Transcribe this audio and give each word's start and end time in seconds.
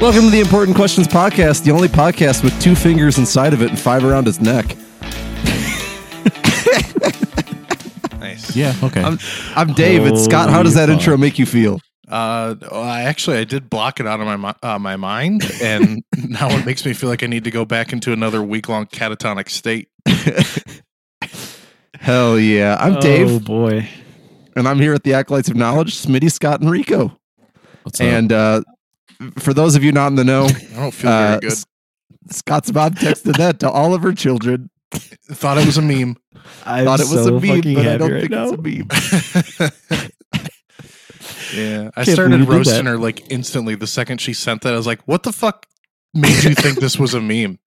Welcome 0.00 0.22
to 0.24 0.30
the 0.30 0.40
Important 0.40 0.76
Questions 0.76 1.06
Podcast, 1.06 1.62
the 1.62 1.70
only 1.72 1.86
podcast 1.86 2.42
with 2.42 2.58
two 2.60 2.74
fingers 2.74 3.18
inside 3.18 3.52
of 3.52 3.60
it 3.60 3.68
and 3.68 3.78
five 3.78 4.02
around 4.02 4.26
its 4.28 4.40
neck. 4.40 4.74
Nice. 8.18 8.56
Yeah. 8.56 8.74
Okay. 8.82 9.02
I'm, 9.02 9.18
I'm 9.54 9.74
Dave. 9.74 10.06
It's 10.06 10.24
Scott. 10.24 10.48
How 10.48 10.62
does 10.62 10.74
that 10.74 10.88
Holy 10.88 10.98
intro 10.98 11.18
make 11.18 11.38
you 11.38 11.44
feel? 11.44 11.80
Uh, 12.08 12.54
well, 12.62 12.82
I 12.82 13.02
actually 13.02 13.36
I 13.38 13.44
did 13.44 13.68
block 13.68 14.00
it 14.00 14.06
out 14.06 14.20
of 14.20 14.26
my 14.26 14.36
mi- 14.36 14.58
uh, 14.62 14.78
my 14.78 14.96
mind, 14.96 15.42
and 15.62 16.02
now 16.28 16.48
it 16.48 16.64
makes 16.64 16.84
me 16.86 16.94
feel 16.94 17.10
like 17.10 17.22
I 17.22 17.26
need 17.26 17.44
to 17.44 17.50
go 17.50 17.64
back 17.66 17.92
into 17.92 18.12
another 18.12 18.42
week 18.42 18.68
long 18.70 18.86
catatonic 18.86 19.48
state. 19.50 19.90
Hell 22.00 22.38
yeah. 22.38 22.76
I'm 22.80 22.98
Dave. 23.00 23.26
Oh 23.26 23.30
Dave, 23.38 23.44
boy. 23.44 23.88
and 24.56 24.66
I'm 24.66 24.80
here 24.80 24.94
at 24.94 25.04
the 25.04 25.12
Acolytes 25.12 25.50
of 25.50 25.56
Knowledge, 25.56 25.94
Smitty, 25.94 26.32
Scott, 26.32 26.62
and 26.62 26.70
Rico. 26.70 27.18
What's 27.82 28.00
up? 28.00 28.06
And 28.06 28.32
uh, 28.32 28.62
for 29.38 29.52
those 29.54 29.76
of 29.76 29.84
you 29.84 29.92
not 29.92 30.08
in 30.08 30.14
the 30.16 30.24
know, 30.24 30.44
I 30.72 30.76
don't 30.76 30.92
feel 30.92 31.10
uh, 31.10 31.28
very 31.28 31.40
good. 31.40 31.52
S- 31.52 31.66
Scott's 32.30 32.72
mom 32.72 32.94
texted 32.94 33.36
that 33.38 33.60
to 33.60 33.70
all 33.70 33.94
of 33.94 34.02
her 34.02 34.12
children. 34.12 34.70
Thought 34.92 35.58
it 35.58 35.66
was 35.66 35.78
a 35.78 35.82
meme. 35.82 36.16
I 36.66 36.84
Thought 36.84 37.00
it 37.00 37.08
was 37.08 37.26
a 37.26 37.32
meme, 37.32 37.74
but 37.74 37.86
I 37.86 37.96
don't 37.96 38.20
think 38.20 38.32
it's 38.32 38.52
a 38.52 39.96
meme. 39.96 40.10
yeah, 41.54 41.90
I 41.96 42.04
Can't 42.04 42.14
started 42.14 42.30
believe 42.30 42.40
you 42.40 42.46
did 42.46 42.56
roasting 42.56 42.86
her 42.86 42.98
like 42.98 43.30
instantly 43.30 43.74
the 43.74 43.86
second 43.86 44.20
she 44.20 44.32
sent 44.32 44.62
that. 44.62 44.74
I 44.74 44.76
was 44.76 44.86
like, 44.86 45.00
"What 45.06 45.22
the 45.22 45.32
fuck 45.32 45.66
made 46.14 46.42
you 46.42 46.54
think 46.54 46.80
this 46.80 46.98
was 46.98 47.14
a 47.14 47.20
meme?" 47.20 47.58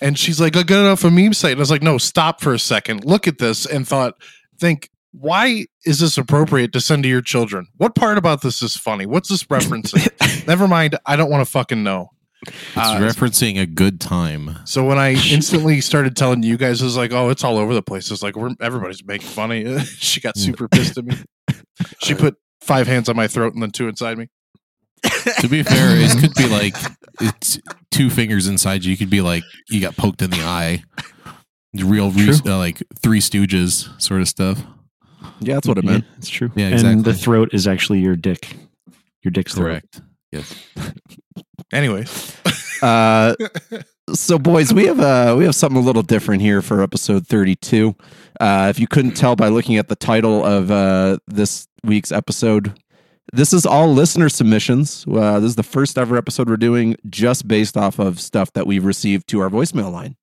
And 0.00 0.18
she's 0.18 0.40
like, 0.40 0.56
"I 0.56 0.62
got 0.62 0.84
it 0.84 0.88
off 0.88 1.04
a 1.04 1.10
meme 1.10 1.32
site." 1.32 1.52
And 1.52 1.60
I 1.60 1.62
was 1.62 1.70
like, 1.70 1.82
"No, 1.82 1.98
stop 1.98 2.40
for 2.40 2.54
a 2.54 2.58
second. 2.58 3.04
Look 3.04 3.26
at 3.26 3.38
this 3.38 3.66
and 3.66 3.86
thought, 3.86 4.14
think." 4.58 4.88
Why 5.12 5.66
is 5.84 6.00
this 6.00 6.16
appropriate 6.18 6.72
to 6.72 6.80
send 6.80 7.02
to 7.02 7.08
your 7.08 7.20
children? 7.22 7.68
What 7.76 7.94
part 7.94 8.18
about 8.18 8.40
this 8.42 8.62
is 8.62 8.76
funny? 8.76 9.06
What's 9.06 9.28
this 9.28 9.44
referencing? 9.44 10.46
Never 10.46 10.66
mind. 10.66 10.96
I 11.06 11.16
don't 11.16 11.30
want 11.30 11.44
to 11.44 11.50
fucking 11.50 11.82
know. 11.82 12.08
It's 12.46 12.56
Uh, 12.76 12.96
referencing 12.98 13.60
a 13.60 13.66
good 13.66 14.00
time. 14.00 14.58
so 14.64 14.84
when 14.84 14.98
I 14.98 15.10
instantly 15.30 15.80
started 15.80 16.16
telling 16.16 16.42
you 16.42 16.56
guys, 16.56 16.80
it 16.80 16.84
was 16.84 16.96
like, 16.96 17.12
oh, 17.12 17.28
it's 17.28 17.44
all 17.44 17.56
over 17.58 17.72
the 17.74 17.82
place. 17.82 18.10
It's 18.10 18.22
like 18.22 18.36
we're 18.36 18.50
everybody's 18.60 19.04
making 19.04 19.28
funny. 19.28 19.78
she 19.84 20.20
got 20.20 20.36
super 20.36 20.66
pissed 20.68 20.96
at 20.98 21.04
me. 21.04 21.16
She 22.02 22.14
put 22.14 22.36
five 22.60 22.86
hands 22.86 23.08
on 23.08 23.14
my 23.16 23.28
throat 23.28 23.52
and 23.54 23.62
then 23.62 23.70
two 23.70 23.88
inside 23.88 24.18
me. 24.18 24.28
To 25.40 25.48
be 25.48 25.62
fair, 25.62 25.96
it 25.98 26.18
could 26.18 26.34
be 26.34 26.48
like 26.48 26.74
it's 27.20 27.60
two 27.90 28.08
fingers 28.08 28.48
inside 28.48 28.82
you. 28.84 28.90
You 28.92 28.96
could 28.96 29.10
be 29.10 29.20
like 29.20 29.44
you 29.68 29.80
got 29.80 29.96
poked 29.96 30.22
in 30.22 30.30
the 30.30 30.40
eye. 30.42 30.84
Real, 31.74 32.10
re- 32.10 32.30
uh, 32.46 32.58
like 32.58 32.82
Three 33.02 33.20
Stooges 33.20 33.88
sort 34.00 34.20
of 34.20 34.28
stuff. 34.28 34.62
Yeah, 35.40 35.54
that's 35.54 35.68
what 35.68 35.78
it 35.78 35.84
meant. 35.84 36.04
Yeah, 36.04 36.14
it's 36.18 36.28
true. 36.28 36.50
Yeah, 36.54 36.66
And 36.66 36.74
exactly. 36.74 37.02
the 37.02 37.14
throat 37.14 37.50
is 37.52 37.66
actually 37.66 38.00
your 38.00 38.16
dick. 38.16 38.56
Your 39.22 39.30
dick's 39.30 39.54
throat. 39.54 39.82
Correct. 39.82 40.00
Yes. 40.30 40.54
Anyway, 41.72 42.04
Uh, 42.82 43.34
so, 44.12 44.38
boys, 44.38 44.74
we 44.74 44.84
have 44.86 44.98
uh, 45.00 45.34
we 45.38 45.44
have 45.44 45.54
something 45.54 45.80
a 45.80 45.84
little 45.84 46.02
different 46.02 46.42
here 46.42 46.60
for 46.60 46.82
episode 46.82 47.26
thirty-two. 47.28 47.94
Uh, 48.40 48.66
if 48.68 48.78
you 48.80 48.86
couldn't 48.88 49.12
tell 49.12 49.36
by 49.36 49.48
looking 49.48 49.76
at 49.76 49.88
the 49.88 49.94
title 49.96 50.44
of 50.44 50.70
uh, 50.70 51.16
this 51.28 51.66
week's 51.84 52.10
episode, 52.12 52.78
this 53.32 53.52
is 53.52 53.64
all 53.64 53.92
listener 53.94 54.28
submissions. 54.28 55.06
Uh, 55.08 55.38
this 55.40 55.50
is 55.50 55.56
the 55.56 55.62
first 55.62 55.96
ever 55.96 56.16
episode 56.16 56.48
we're 56.50 56.56
doing 56.56 56.96
just 57.08 57.46
based 57.46 57.76
off 57.76 57.98
of 58.00 58.20
stuff 58.20 58.52
that 58.54 58.66
we've 58.66 58.84
received 58.84 59.28
to 59.28 59.40
our 59.40 59.48
voicemail 59.48 59.90
line. 59.92 60.16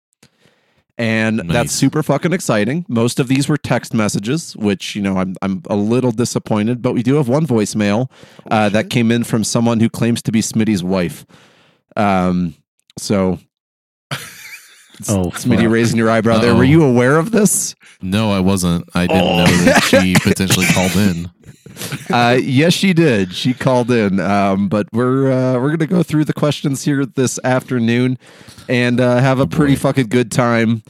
And 0.99 1.39
that's 1.49 1.71
super 1.71 2.03
fucking 2.03 2.33
exciting. 2.33 2.85
Most 2.89 3.19
of 3.21 3.29
these 3.29 3.47
were 3.47 3.55
text 3.57 3.93
messages, 3.93 4.55
which 4.57 4.95
you 4.97 5.01
know 5.01 5.15
I'm 5.17 5.35
I'm 5.41 5.63
a 5.69 5.75
little 5.75 6.11
disappointed, 6.11 6.81
but 6.81 6.93
we 6.93 7.01
do 7.03 7.15
have 7.15 7.29
one 7.29 7.47
voicemail 7.47 8.11
uh, 8.51 8.67
that 8.69 8.89
came 8.89 9.09
in 9.11 9.23
from 9.23 9.45
someone 9.45 9.79
who 9.79 9.89
claims 9.89 10.21
to 10.23 10.31
be 10.33 10.41
Smitty's 10.41 10.83
wife. 10.83 11.25
Um, 11.95 12.53
so 12.97 13.39
Oh, 15.07 15.31
Smitty 15.31 15.71
raising 15.71 15.97
your 15.97 16.09
eyebrow 16.09 16.39
there. 16.39 16.53
Were 16.53 16.65
you 16.65 16.83
aware 16.83 17.15
of 17.17 17.31
this? 17.31 17.73
No, 18.01 18.31
I 18.33 18.41
wasn't. 18.41 18.83
I 18.93 19.07
didn't 19.07 19.23
Oh. 19.23 19.37
know 19.45 19.45
that 19.63 19.83
she 19.83 20.13
potentially 20.21 20.65
called 20.65 20.91
in. 20.97 21.31
Uh, 22.11 22.39
yes, 22.41 22.73
she 22.73 22.91
did. 22.91 23.35
She 23.35 23.53
called 23.53 23.91
in. 23.91 24.19
Um, 24.19 24.67
but 24.67 24.87
we're 24.91 25.31
uh, 25.31 25.59
we're 25.59 25.69
gonna 25.69 25.85
go 25.85 26.01
through 26.01 26.25
the 26.25 26.33
questions 26.33 26.83
here 26.83 27.05
this 27.05 27.39
afternoon 27.43 28.17
and 28.67 28.99
uh, 28.99 29.19
have 29.19 29.39
a 29.39 29.45
pretty 29.45 29.75
fucking 29.75 30.07
good 30.07 30.31
time. 30.31 30.81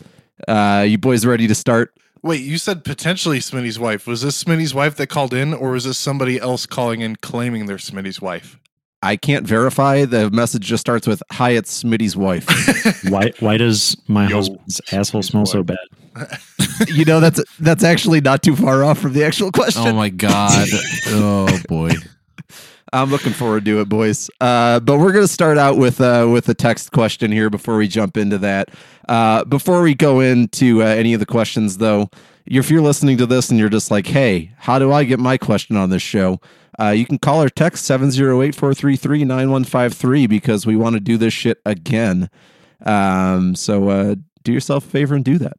Uh, 0.47 0.85
you 0.87 0.97
boys 0.97 1.25
ready 1.25 1.45
to 1.47 1.53
start? 1.55 1.93
wait, 2.21 2.41
you 2.41 2.57
said 2.57 2.83
potentially 2.83 3.39
Smitty's 3.39 3.79
wife. 3.79 4.07
Was 4.07 4.21
this 4.21 4.41
Smitty's 4.41 4.73
wife 4.73 4.95
that 4.95 5.07
called 5.07 5.33
in, 5.33 5.53
or 5.53 5.71
was 5.71 5.83
this 5.83 5.97
somebody 5.97 6.39
else 6.39 6.65
calling 6.65 7.01
in 7.01 7.15
claiming 7.17 7.65
they're 7.65 7.77
Smitty's 7.77 8.21
wife? 8.21 8.57
I 9.01 9.15
can't 9.15 9.45
verify. 9.47 10.05
The 10.05 10.29
message 10.31 10.63
just 10.63 10.81
starts 10.81 11.07
with 11.07 11.21
"Hi, 11.31 11.51
it's 11.51 11.83
Smitty's 11.83 12.15
wife." 12.15 12.47
Why 13.09 13.31
why 13.39 13.57
does 13.57 13.95
my 14.07 14.27
Yo, 14.27 14.37
husband's 14.37 14.81
asshole 14.91 15.23
smell 15.23 15.45
so 15.45 15.63
bad? 15.63 15.77
you 16.87 17.05
know 17.05 17.19
that's 17.19 17.41
that's 17.59 17.83
actually 17.83 18.21
not 18.21 18.41
too 18.43 18.55
far 18.55 18.83
off 18.83 18.99
from 18.99 19.13
the 19.13 19.23
actual 19.23 19.51
question. 19.51 19.87
Oh 19.87 19.93
my 19.93 20.09
god. 20.09 20.67
Oh 21.07 21.59
boy. 21.67 21.91
I'm 22.91 23.11
looking 23.11 23.33
forward 23.33 23.65
to 23.65 23.81
it, 23.81 23.89
boys. 23.89 24.31
Uh, 24.41 24.79
but 24.79 24.97
we're 24.97 25.11
going 25.11 25.23
to 25.23 25.31
start 25.31 25.59
out 25.59 25.77
with 25.77 26.01
uh, 26.01 26.27
with 26.31 26.49
a 26.49 26.55
text 26.55 26.91
question 26.91 27.31
here 27.31 27.49
before 27.49 27.77
we 27.77 27.87
jump 27.87 28.17
into 28.17 28.37
that. 28.39 28.69
Uh, 29.07 29.45
before 29.45 29.81
we 29.81 29.93
go 29.93 30.19
into 30.19 30.81
uh, 30.81 30.85
any 30.85 31.13
of 31.13 31.19
the 31.19 31.25
questions, 31.25 31.77
though, 31.77 32.09
if 32.45 32.71
you're 32.71 32.81
listening 32.81 33.17
to 33.17 33.27
this 33.27 33.49
and 33.49 33.59
you're 33.59 33.69
just 33.69 33.91
like, 33.91 34.07
"Hey, 34.07 34.51
how 34.57 34.79
do 34.79 34.91
I 34.91 35.03
get 35.03 35.19
my 35.19 35.37
question 35.37 35.77
on 35.77 35.91
this 35.91 36.01
show?" 36.01 36.39
Uh, 36.79 36.91
you 36.91 37.05
can 37.05 37.17
call 37.17 37.43
or 37.43 37.49
text 37.49 37.83
708-433-9153 37.89 40.29
because 40.29 40.65
we 40.65 40.77
want 40.77 40.93
to 40.93 41.01
do 41.01 41.17
this 41.17 41.33
shit 41.33 41.59
again. 41.65 42.29
Um, 42.85 43.53
so 43.53 43.89
uh, 43.89 44.15
do 44.43 44.53
yourself 44.53 44.85
a 44.85 44.89
favor 44.89 45.13
and 45.13 45.25
do 45.25 45.37
that. 45.39 45.57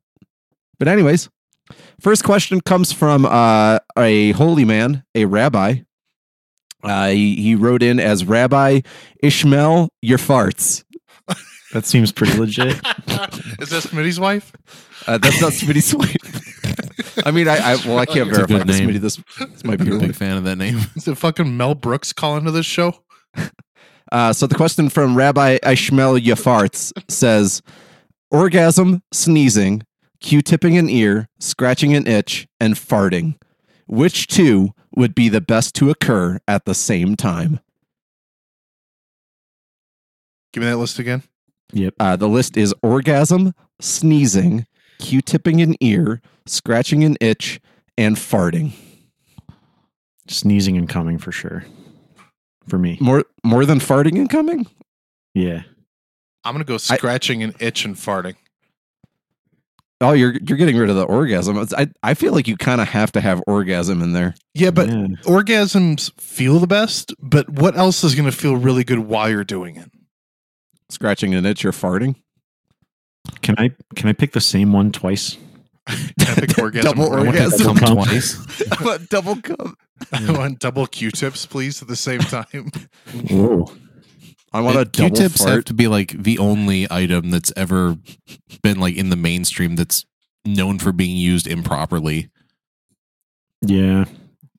But 0.80 0.88
anyways, 0.88 1.28
first 2.00 2.24
question 2.24 2.60
comes 2.60 2.90
from 2.90 3.24
uh, 3.26 3.78
a 3.96 4.32
holy 4.32 4.64
man, 4.64 5.04
a 5.14 5.26
rabbi. 5.26 5.76
Uh, 6.82 7.08
he, 7.10 7.36
he 7.36 7.54
wrote 7.54 7.82
in 7.82 8.00
as 8.00 8.24
Rabbi 8.24 8.80
Ishmael, 9.22 9.90
your 10.02 10.16
farts. 10.18 10.82
That 11.72 11.84
seems 11.84 12.10
pretty 12.10 12.36
legit. 12.38 12.68
is 12.76 12.80
that 13.70 13.84
Smitty's 13.84 14.18
wife? 14.18 14.50
Uh, 15.06 15.18
that's 15.18 15.40
not 15.40 15.52
Smitty's 15.52 15.94
wife. 17.14 17.26
I 17.26 17.30
mean, 17.30 17.46
I, 17.46 17.58
I 17.58 17.76
well, 17.86 17.98
I 17.98 18.06
can't 18.06 18.28
It's 18.30 18.38
a 18.38 18.46
verify 18.46 18.58
good 18.58 18.66
this. 18.66 18.80
name. 18.80 18.88
Smitty, 18.88 19.00
this, 19.00 19.16
this 19.38 19.62
might 19.64 19.78
be 19.78 19.84
your 19.84 19.98
Big 20.00 20.08
wife. 20.08 20.16
fan 20.16 20.36
of 20.38 20.44
that 20.44 20.56
name. 20.56 20.78
Is 20.96 21.06
it 21.06 21.16
fucking 21.16 21.56
Mel 21.56 21.74
Brooks 21.76 22.12
calling 22.12 22.44
to 22.46 22.50
this 22.50 22.66
show? 22.66 22.94
Uh, 24.12 24.32
so 24.32 24.44
the 24.48 24.56
question 24.56 24.88
from 24.88 25.14
Rabbi 25.16 25.58
Ishmael 25.64 26.18
Yafarts 26.18 26.92
says, 27.08 27.62
orgasm, 28.32 29.04
sneezing, 29.12 29.84
Q-tipping 30.20 30.76
an 30.76 30.88
ear, 30.90 31.28
scratching 31.38 31.94
an 31.94 32.06
itch, 32.06 32.46
and 32.60 32.74
farting. 32.74 33.36
Which 33.86 34.26
two 34.26 34.70
would 34.94 35.14
be 35.14 35.28
the 35.28 35.40
best 35.40 35.74
to 35.76 35.90
occur 35.90 36.38
at 36.46 36.64
the 36.64 36.74
same 36.74 37.16
time? 37.16 37.60
Give 40.52 40.62
me 40.62 40.68
that 40.68 40.76
list 40.76 40.98
again. 40.98 41.22
Yep. 41.72 41.94
Uh, 41.98 42.16
the 42.16 42.28
list 42.28 42.56
is 42.56 42.74
orgasm, 42.82 43.54
sneezing, 43.80 44.66
Q-tipping 44.98 45.62
an 45.62 45.76
ear, 45.80 46.20
scratching 46.46 47.04
an 47.04 47.16
itch, 47.20 47.60
and 47.96 48.16
farting. 48.16 48.72
Sneezing 50.28 50.76
and 50.76 50.88
coming 50.88 51.18
for 51.18 51.32
sure. 51.32 51.64
For 52.68 52.78
me. 52.78 52.98
More 53.00 53.24
more 53.42 53.64
than 53.64 53.78
farting 53.78 54.16
and 54.16 54.28
coming? 54.28 54.66
Yeah. 55.34 55.62
I'm 56.44 56.54
gonna 56.54 56.64
go 56.64 56.76
scratching 56.76 57.42
and 57.42 57.54
itch 57.60 57.84
and 57.84 57.96
farting. 57.96 58.36
Oh, 60.02 60.12
you're 60.12 60.32
you're 60.32 60.56
getting 60.56 60.76
rid 60.78 60.88
of 60.88 60.96
the 60.96 61.04
orgasm. 61.04 61.56
It's- 61.58 61.74
I 61.78 61.88
I 62.08 62.14
feel 62.14 62.32
like 62.32 62.48
you 62.48 62.56
kind 62.56 62.80
of 62.80 62.88
have 62.88 63.12
to 63.12 63.20
have 63.20 63.42
orgasm 63.46 64.00
in 64.02 64.12
there. 64.14 64.34
Yeah, 64.54 64.70
but 64.70 64.88
Yeah. 64.88 65.06
orgasms 65.24 66.10
feel 66.20 66.58
the 66.58 66.66
best, 66.66 67.14
but 67.20 67.48
what 67.50 67.76
else 67.76 68.02
is 68.02 68.14
going 68.14 68.30
to 68.30 68.36
feel 68.36 68.56
really 68.56 68.82
good 68.84 69.00
while 69.00 69.28
you're 69.28 69.44
doing 69.44 69.76
it? 69.76 69.90
Scratching 70.88 71.34
an 71.34 71.44
itch 71.44 71.64
or 71.64 71.72
farting. 71.72 72.16
Can 73.42 73.54
I 73.58 73.70
can 73.94 74.08
I 74.08 74.12
pick 74.14 74.32
the 74.32 74.40
same 74.40 74.72
one 74.72 74.90
twice? 74.90 75.36
Epic 76.20 76.58
orgasm. 76.58 76.92
Double 76.96 77.12
I 77.12 77.16
want- 77.16 77.28
orgasm. 77.28 77.66
Come 77.66 77.76
Come. 77.76 77.96
twice. 77.96 79.06
Double 79.10 79.36
cum. 79.36 79.76
I 80.12 80.32
want 80.32 80.60
double 80.60 80.86
Q-tips, 80.86 81.44
please, 81.44 81.82
at 81.82 81.88
the 81.88 81.94
same 81.96 82.20
time. 82.20 82.70
Whoa. 83.28 83.70
I 84.52 84.60
want 84.60 84.76
a 84.76 84.80
It- 84.80 84.92
double 84.92 85.16
Q-tips 85.16 85.44
have 85.44 85.64
to 85.66 85.74
be 85.74 85.86
like 85.88 86.10
the 86.22 86.38
only 86.38 86.86
item 86.90 87.30
that's 87.30 87.52
ever 87.56 87.96
been 88.62 88.80
like 88.80 88.96
in 88.96 89.10
the 89.10 89.16
mainstream 89.16 89.76
that's 89.76 90.04
known 90.44 90.78
for 90.78 90.92
being 90.92 91.16
used 91.16 91.46
improperly. 91.46 92.30
Yeah. 93.62 94.06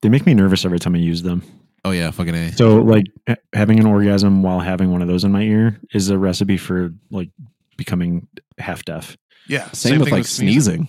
They 0.01 0.09
make 0.09 0.25
me 0.25 0.33
nervous 0.33 0.65
every 0.65 0.79
time 0.79 0.95
I 0.95 0.99
use 0.99 1.21
them. 1.23 1.43
Oh 1.83 1.91
yeah, 1.91 2.11
fucking 2.11 2.35
a. 2.35 2.51
So 2.53 2.77
like 2.81 3.05
ha- 3.27 3.35
having 3.53 3.79
an 3.79 3.85
orgasm 3.87 4.43
while 4.43 4.59
having 4.59 4.91
one 4.91 5.01
of 5.01 5.07
those 5.07 5.23
in 5.23 5.31
my 5.31 5.41
ear 5.41 5.79
is 5.93 6.09
a 6.09 6.17
recipe 6.17 6.57
for 6.57 6.93
like 7.09 7.29
becoming 7.77 8.27
half 8.59 8.85
deaf. 8.85 9.17
Yeah, 9.47 9.69
Same, 9.71 9.99
with 9.99 10.09
thing 10.09 10.17
like 10.17 10.25
sneezing. 10.25 10.87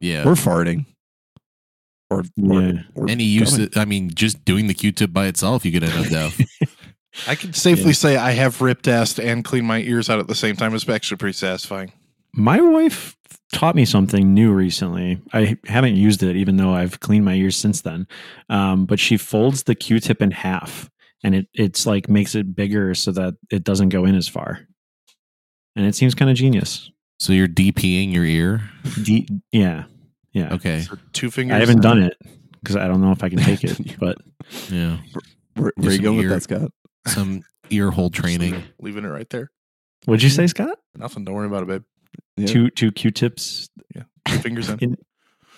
Yeah. 0.00 0.24
or 0.28 0.32
farting. 0.34 0.86
Or, 2.10 2.20
or, 2.20 2.62
Yeah. 2.62 2.82
or 2.94 3.08
Any 3.08 3.24
use, 3.24 3.52
coming. 3.52 3.66
it, 3.66 3.76
I 3.76 3.84
mean, 3.84 4.10
just 4.14 4.44
doing 4.44 4.66
the 4.66 4.74
Q-tip 4.74 5.12
by 5.12 5.26
itself, 5.26 5.64
you 5.64 5.72
could 5.72 5.84
end 5.84 6.06
up 6.06 6.10
deaf. 6.10 6.40
I 7.26 7.34
can 7.34 7.52
safely 7.52 7.92
say 7.92 8.16
I 8.16 8.32
have 8.32 8.60
ripped 8.60 8.88
ass 8.88 9.18
and 9.18 9.44
cleaned 9.44 9.66
my 9.66 9.80
ears 9.80 10.08
out 10.08 10.18
at 10.18 10.28
the 10.28 10.34
same 10.34 10.56
time. 10.56 10.74
It's 10.74 10.88
actually 10.88 11.16
pretty 11.16 11.36
satisfying. 11.36 11.92
My 12.32 12.60
wife 12.60 13.16
taught 13.52 13.74
me 13.74 13.84
something 13.84 14.34
new 14.34 14.52
recently. 14.52 15.20
I 15.32 15.56
haven't 15.66 15.96
used 15.96 16.22
it, 16.22 16.36
even 16.36 16.56
though 16.56 16.72
I've 16.74 17.00
cleaned 17.00 17.24
my 17.24 17.34
ears 17.34 17.56
since 17.56 17.80
then. 17.80 18.06
Um, 18.48 18.84
but 18.86 19.00
she 19.00 19.16
folds 19.16 19.64
the 19.64 19.74
Q-tip 19.74 20.20
in 20.22 20.30
half, 20.30 20.90
and 21.24 21.34
it 21.34 21.48
it's 21.54 21.86
like 21.86 22.08
makes 22.08 22.34
it 22.34 22.54
bigger 22.54 22.94
so 22.94 23.10
that 23.12 23.34
it 23.50 23.64
doesn't 23.64 23.88
go 23.88 24.04
in 24.04 24.14
as 24.14 24.28
far. 24.28 24.60
And 25.76 25.86
it 25.86 25.94
seems 25.94 26.14
kind 26.14 26.30
of 26.30 26.36
genius. 26.36 26.90
So 27.18 27.32
you're 27.32 27.48
DPing 27.48 28.12
your 28.12 28.24
ear? 28.24 28.70
D- 29.02 29.28
yeah, 29.50 29.84
yeah. 30.32 30.54
Okay. 30.54 30.82
So 30.82 30.96
two 31.12 31.30
fingers. 31.30 31.56
I 31.56 31.60
haven't 31.60 31.80
done 31.80 32.02
it 32.02 32.16
because 32.60 32.76
I 32.76 32.86
don't 32.86 33.00
know 33.00 33.12
if 33.12 33.24
I 33.24 33.28
can 33.28 33.38
take 33.38 33.64
it. 33.64 33.96
But 33.98 34.18
Yeah. 34.70 34.98
Where, 35.54 35.72
where 35.76 35.88
are 35.88 35.90
you 35.90 35.96
some 35.96 36.04
going 36.04 36.18
with 36.18 36.28
that, 36.28 36.42
Scott? 36.42 36.70
Some 37.06 37.42
ear 37.70 37.90
hole 37.90 38.10
training. 38.10 38.62
Leaving 38.80 39.04
it 39.04 39.08
right 39.08 39.28
there. 39.30 39.50
what'd 40.04 40.22
you 40.22 40.28
say, 40.30 40.44
mm-hmm. 40.44 40.64
Scott? 40.64 40.78
Nothing. 40.96 41.24
Don't 41.24 41.34
worry 41.34 41.46
about 41.46 41.62
it, 41.62 41.66
babe. 41.68 41.82
Yeah. 42.36 42.46
Two 42.46 42.70
two 42.70 42.92
Q-tips. 42.92 43.68
Two 44.26 44.38
fingers 44.38 44.68
in. 44.68 44.78
In- 44.80 44.96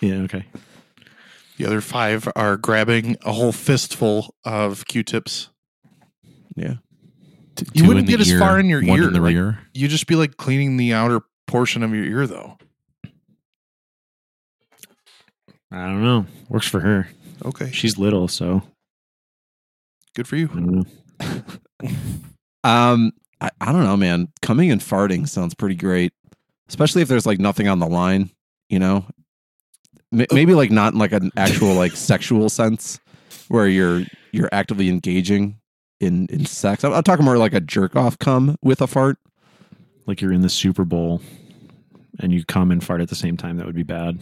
Yeah. 0.00 0.14
Okay. 0.24 0.44
The 1.56 1.66
other 1.66 1.80
five 1.80 2.26
are 2.36 2.56
grabbing 2.56 3.16
a 3.24 3.32
whole 3.32 3.52
fistful 3.52 4.34
of 4.44 4.86
Q-tips. 4.86 5.50
Yeah. 6.56 6.74
T- 7.56 7.66
You 7.74 7.86
wouldn't 7.86 8.00
in 8.00 8.06
the 8.06 8.12
get 8.12 8.20
as 8.20 8.30
ear, 8.30 8.38
far 8.38 8.58
in 8.58 8.66
your 8.66 8.80
one 8.84 8.98
ear, 8.98 9.08
in 9.08 9.12
the 9.12 9.20
like- 9.20 9.34
rear. 9.34 9.58
You 9.74 9.88
just 9.88 10.06
be 10.06 10.14
like 10.14 10.36
cleaning 10.36 10.76
the 10.78 10.92
outer 10.94 11.20
portion 11.46 11.82
of 11.82 11.92
your 11.94 12.04
ear, 12.04 12.26
though. 12.26 12.56
I 15.72 15.84
don't 15.86 16.02
know. 16.02 16.26
Works 16.48 16.66
for 16.66 16.80
her. 16.80 17.08
Okay, 17.44 17.70
She's 17.72 17.96
little, 17.98 18.26
so 18.28 18.62
good 20.14 20.26
for 20.28 20.36
you. 20.36 20.84
I 21.20 21.24
don't 21.24 21.46
know. 21.84 21.90
Um, 22.62 23.12
I, 23.40 23.50
I 23.60 23.72
don't 23.72 23.84
know, 23.84 23.96
man. 23.96 24.28
Coming 24.42 24.70
and 24.70 24.80
farting 24.80 25.28
sounds 25.28 25.54
pretty 25.54 25.74
great, 25.76 26.12
especially 26.68 27.02
if 27.02 27.08
there's 27.08 27.26
like 27.26 27.38
nothing 27.38 27.68
on 27.68 27.78
the 27.78 27.86
line. 27.86 28.30
You 28.68 28.78
know, 28.78 29.06
M- 30.12 30.26
maybe 30.32 30.54
like 30.54 30.70
not 30.70 30.92
in 30.92 30.98
like 30.98 31.12
an 31.12 31.30
actual 31.36 31.74
like 31.74 31.92
sexual 31.92 32.48
sense 32.48 33.00
where 33.48 33.66
you're 33.66 34.02
you're 34.32 34.48
actively 34.52 34.88
engaging 34.88 35.58
in 36.00 36.26
in 36.30 36.44
sex. 36.46 36.84
I'm, 36.84 36.92
I'm 36.92 37.02
talking 37.02 37.24
more 37.24 37.38
like 37.38 37.54
a 37.54 37.60
jerk 37.60 37.96
off 37.96 38.18
come 38.18 38.56
with 38.62 38.80
a 38.82 38.86
fart. 38.86 39.16
Like 40.06 40.20
you're 40.20 40.32
in 40.32 40.40
the 40.42 40.48
Super 40.50 40.84
Bowl 40.84 41.22
and 42.18 42.32
you 42.32 42.44
come 42.44 42.70
and 42.70 42.82
fart 42.84 43.00
at 43.00 43.08
the 43.08 43.14
same 43.14 43.36
time. 43.36 43.56
That 43.56 43.66
would 43.66 43.74
be 43.76 43.82
bad. 43.84 44.18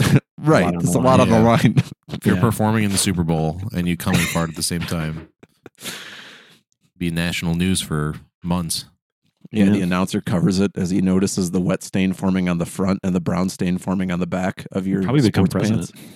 Right, 0.44 0.64
lot 0.64 0.74
on 0.74 0.78
there's 0.82 0.92
the 0.94 0.98
a 0.98 1.00
lot 1.00 1.18
line, 1.20 1.20
on 1.20 1.28
the 1.28 1.40
line. 1.48 1.74
If 2.10 2.26
you're 2.26 2.34
Yeah. 2.34 2.40
performing 2.40 2.82
in 2.82 2.90
the 2.90 2.98
Super 2.98 3.22
Bowl 3.22 3.60
and 3.76 3.86
you 3.86 3.96
come 3.96 4.14
and 4.16 4.24
fart 4.28 4.50
at 4.50 4.56
the 4.56 4.62
same 4.62 4.80
time, 4.80 5.28
be 6.96 7.10
national 7.10 7.54
news 7.54 7.80
for 7.80 8.14
months. 8.42 8.84
Yeah, 9.50 9.64
Yeah. 9.64 9.70
the 9.72 9.80
announcer 9.82 10.20
covers 10.20 10.60
it 10.60 10.70
as 10.76 10.90
he 10.90 11.00
notices 11.02 11.50
the 11.50 11.60
wet 11.60 11.82
stain 11.82 12.12
forming 12.12 12.48
on 12.48 12.58
the 12.58 12.66
front 12.66 13.00
and 13.02 13.14
the 13.14 13.20
brown 13.20 13.48
stain 13.50 13.76
forming 13.78 14.10
on 14.10 14.18
the 14.20 14.26
back 14.26 14.66
of 14.72 14.86
your 14.86 15.02
Probably 15.02 15.20
become 15.22 15.46
sports 15.46 15.68
president. 15.68 15.94
pants. 15.94 16.08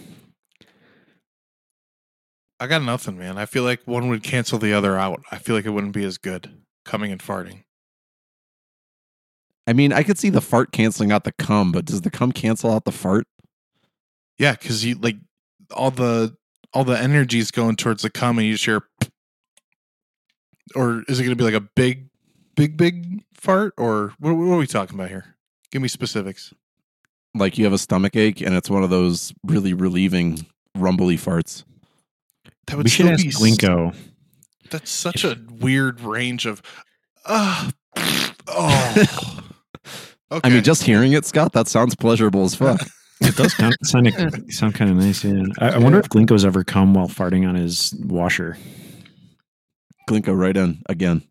I 2.58 2.66
got 2.66 2.82
nothing, 2.82 3.18
man. 3.18 3.36
I 3.36 3.44
feel 3.44 3.64
like 3.64 3.82
one 3.84 4.08
would 4.08 4.22
cancel 4.22 4.58
the 4.58 4.72
other 4.72 4.98
out. 4.98 5.22
I 5.30 5.36
feel 5.38 5.54
like 5.54 5.66
it 5.66 5.70
wouldn't 5.70 5.92
be 5.92 6.04
as 6.04 6.16
good 6.16 6.50
coming 6.86 7.12
and 7.12 7.20
farting. 7.20 7.64
I 9.66 9.72
mean, 9.74 9.92
I 9.92 10.02
could 10.04 10.18
see 10.18 10.30
the 10.30 10.40
fart 10.40 10.72
canceling 10.72 11.12
out 11.12 11.24
the 11.24 11.32
cum, 11.32 11.72
but 11.72 11.84
does 11.84 12.00
the 12.02 12.10
cum 12.10 12.32
cancel 12.32 12.70
out 12.70 12.84
the 12.84 12.92
fart? 12.92 13.26
Yeah, 14.38 14.52
because 14.52 14.84
you 14.84 14.94
like 14.94 15.16
all 15.72 15.90
the 15.90 16.36
all 16.72 16.84
the 16.84 16.98
energy's 16.98 17.50
going 17.50 17.76
towards 17.76 18.02
the 18.02 18.10
cum, 18.10 18.38
and 18.38 18.46
you 18.46 18.54
just 18.54 18.64
hear. 18.64 18.82
Or 20.74 21.04
is 21.08 21.20
it 21.20 21.24
going 21.24 21.36
to 21.36 21.36
be 21.36 21.44
like 21.44 21.54
a 21.54 21.60
big, 21.60 22.08
big, 22.56 22.76
big 22.76 23.24
fart? 23.34 23.74
Or 23.76 24.12
what, 24.18 24.34
what 24.34 24.54
are 24.54 24.58
we 24.58 24.66
talking 24.66 24.94
about 24.98 25.08
here? 25.08 25.36
Give 25.70 25.80
me 25.82 25.88
specifics. 25.88 26.52
Like 27.34 27.58
you 27.58 27.64
have 27.64 27.72
a 27.72 27.78
stomach 27.78 28.16
ache 28.16 28.40
and 28.40 28.54
it's 28.54 28.70
one 28.70 28.82
of 28.82 28.90
those 28.90 29.32
really 29.44 29.74
relieving 29.74 30.46
rumbly 30.74 31.16
farts. 31.16 31.64
That 32.66 32.76
would 32.76 32.84
We 32.84 32.90
should 32.90 33.06
still 33.06 33.12
ask 33.14 33.22
be 33.22 33.28
s- 33.28 33.40
Glinko. 33.40 33.94
That's 34.70 34.90
such 34.90 35.22
a 35.24 35.36
weird 35.60 36.00
range 36.00 36.46
of. 36.46 36.60
Uh, 37.24 37.70
oh. 38.48 39.42
Okay. 40.32 40.40
I 40.42 40.52
mean, 40.52 40.64
just 40.64 40.82
hearing 40.82 41.12
it, 41.12 41.24
Scott, 41.24 41.52
that 41.52 41.68
sounds 41.68 41.94
pleasurable 41.94 42.44
as 42.44 42.54
fuck. 42.54 42.80
It 43.18 43.34
does 43.34 43.54
kind 43.54 43.72
of 43.72 43.88
sound, 43.88 44.52
sound 44.52 44.74
kind 44.74 44.90
of 44.90 44.98
nice. 44.98 45.24
Yeah. 45.24 45.44
I, 45.58 45.70
I 45.70 45.78
wonder 45.78 45.98
if 45.98 46.06
Glinko's 46.10 46.44
ever 46.44 46.62
come 46.64 46.92
while 46.92 47.08
farting 47.08 47.48
on 47.48 47.54
his 47.54 47.94
washer. 48.04 48.58
Glinko 50.08 50.36
right 50.38 50.56
in 50.56 50.82
again. 50.88 51.22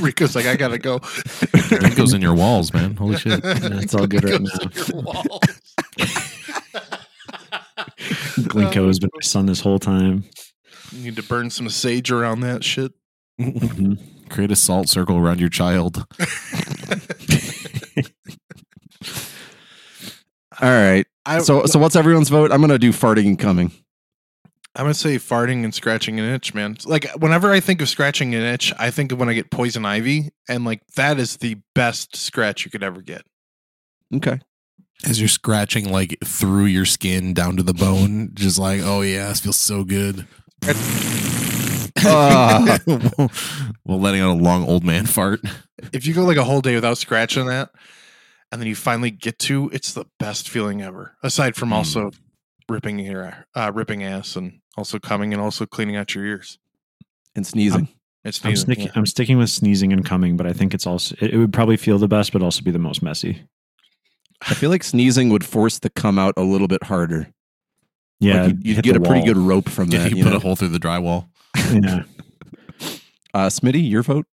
Rico's 0.00 0.34
like, 0.34 0.46
I 0.46 0.56
gotta 0.56 0.78
go. 0.78 1.00
It 1.52 1.96
goes 1.96 2.12
in 2.12 2.20
your 2.22 2.34
walls, 2.34 2.72
man. 2.72 2.96
Holy 2.96 3.16
shit. 3.16 3.40
it's 3.44 3.94
all 3.94 4.06
good 4.06 4.24
right 4.24 4.40
now. 4.40 4.50
in 4.62 4.70
your 4.72 5.02
walls. 5.02 5.40
Glinko 8.48 8.86
has 8.86 8.98
been 8.98 9.10
my 9.14 9.20
son 9.22 9.46
this 9.46 9.60
whole 9.60 9.78
time. 9.78 10.24
You 10.92 11.02
need 11.04 11.16
to 11.16 11.22
burn 11.22 11.50
some 11.50 11.68
sage 11.68 12.10
around 12.10 12.40
that 12.40 12.64
shit. 12.64 12.92
Mhm. 13.40 13.98
Create 14.30 14.50
a 14.50 14.56
salt 14.56 14.88
circle 14.88 15.16
around 15.16 15.40
your 15.40 15.48
child. 15.48 15.96
All 20.60 20.70
right. 20.70 21.06
I, 21.26 21.40
So, 21.40 21.66
so 21.66 21.78
what's 21.78 21.96
everyone's 21.96 22.28
vote? 22.30 22.50
I'm 22.52 22.60
gonna 22.60 22.78
do 22.78 22.90
farting 22.92 23.26
and 23.26 23.38
coming. 23.38 23.72
I'm 24.76 24.84
gonna 24.84 24.94
say 24.94 25.16
farting 25.16 25.64
and 25.64 25.74
scratching 25.74 26.20
an 26.20 26.26
itch, 26.26 26.52
man. 26.52 26.76
Like 26.84 27.06
whenever 27.16 27.50
I 27.50 27.60
think 27.60 27.80
of 27.80 27.88
scratching 27.88 28.34
an 28.34 28.42
itch, 28.42 28.72
I 28.78 28.90
think 28.90 29.10
of 29.10 29.18
when 29.18 29.28
I 29.30 29.32
get 29.32 29.50
poison 29.50 29.86
ivy, 29.86 30.30
and 30.48 30.64
like 30.66 30.82
that 30.96 31.18
is 31.18 31.38
the 31.38 31.56
best 31.74 32.14
scratch 32.14 32.64
you 32.66 32.70
could 32.70 32.82
ever 32.82 33.00
get. 33.00 33.22
Okay. 34.14 34.38
As 35.04 35.18
you're 35.20 35.28
scratching 35.28 35.90
like 35.90 36.18
through 36.24 36.66
your 36.66 36.84
skin 36.84 37.32
down 37.34 37.56
to 37.56 37.62
the 37.62 37.74
bone, 37.74 38.30
just 38.34 38.58
like, 38.58 38.80
oh 38.84 39.00
yeah, 39.00 39.28
this 39.28 39.40
feels 39.40 39.56
so 39.56 39.82
good. 39.82 40.26
Ah. 42.04 42.78
While 43.84 44.00
letting 44.00 44.20
out 44.20 44.38
a 44.38 44.42
long 44.42 44.64
old 44.68 44.84
man 44.84 45.06
fart. 45.06 45.40
If 45.92 46.06
you 46.06 46.14
go 46.14 46.24
like 46.24 46.36
a 46.36 46.44
whole 46.44 46.60
day 46.60 46.74
without 46.74 46.98
scratching 46.98 47.46
that, 47.46 47.70
and 48.52 48.60
then 48.60 48.68
you 48.68 48.74
finally 48.76 49.10
get 49.10 49.38
to, 49.40 49.70
it's 49.72 49.92
the 49.92 50.04
best 50.18 50.48
feeling 50.48 50.82
ever. 50.82 51.16
Aside 51.22 51.56
from 51.56 51.70
Mm. 51.70 51.74
also 51.74 52.10
ripping 52.68 52.98
your 52.98 53.46
uh, 53.54 53.72
ripping 53.74 54.02
ass 54.02 54.36
and 54.36 54.60
also 54.76 54.98
coming 54.98 55.32
and 55.32 55.40
also 55.42 55.66
cleaning 55.66 55.96
out 55.96 56.14
your 56.14 56.24
ears. 56.24 56.58
And 57.34 57.46
sneezing. 57.46 57.88
It's 58.24 58.44
I'm, 58.44 58.50
neither. 58.50 58.60
sticking, 58.60 58.84
yeah. 58.86 58.92
I'm 58.96 59.06
sticking 59.06 59.38
with 59.38 59.50
sneezing 59.50 59.92
and 59.92 60.04
coming, 60.04 60.36
but 60.36 60.46
I 60.46 60.52
think 60.52 60.74
it's 60.74 60.86
also 60.86 61.14
it, 61.20 61.34
it 61.34 61.38
would 61.38 61.52
probably 61.52 61.76
feel 61.76 61.98
the 61.98 62.08
best, 62.08 62.32
but 62.32 62.42
also 62.42 62.62
be 62.62 62.70
the 62.70 62.78
most 62.78 63.02
messy. 63.02 63.42
I 64.48 64.54
feel 64.54 64.70
like 64.70 64.82
sneezing 64.84 65.28
would 65.30 65.44
force 65.44 65.78
the 65.78 65.90
come 65.90 66.18
out 66.18 66.34
a 66.36 66.42
little 66.42 66.68
bit 66.68 66.82
harder. 66.84 67.28
Yeah, 68.18 68.42
Like 68.44 68.48
you'd, 68.48 68.66
you'd 68.66 68.82
get 68.82 68.92
the 68.94 69.00
a 69.02 69.04
pretty 69.06 69.24
good 69.26 69.36
rope 69.36 69.68
from 69.68 69.88
Yeah, 69.90 70.00
that. 70.04 70.10
you 70.10 70.16
You 70.18 70.24
put 70.24 70.30
know? 70.30 70.36
a 70.36 70.40
hole 70.40 70.56
through 70.56 70.68
the 70.68 70.78
drywall. 70.80 71.28
Yeah, 71.72 72.02
Uh, 73.34 73.48
Smitty, 73.48 73.88
your 73.88 74.02
vote? 74.02 74.26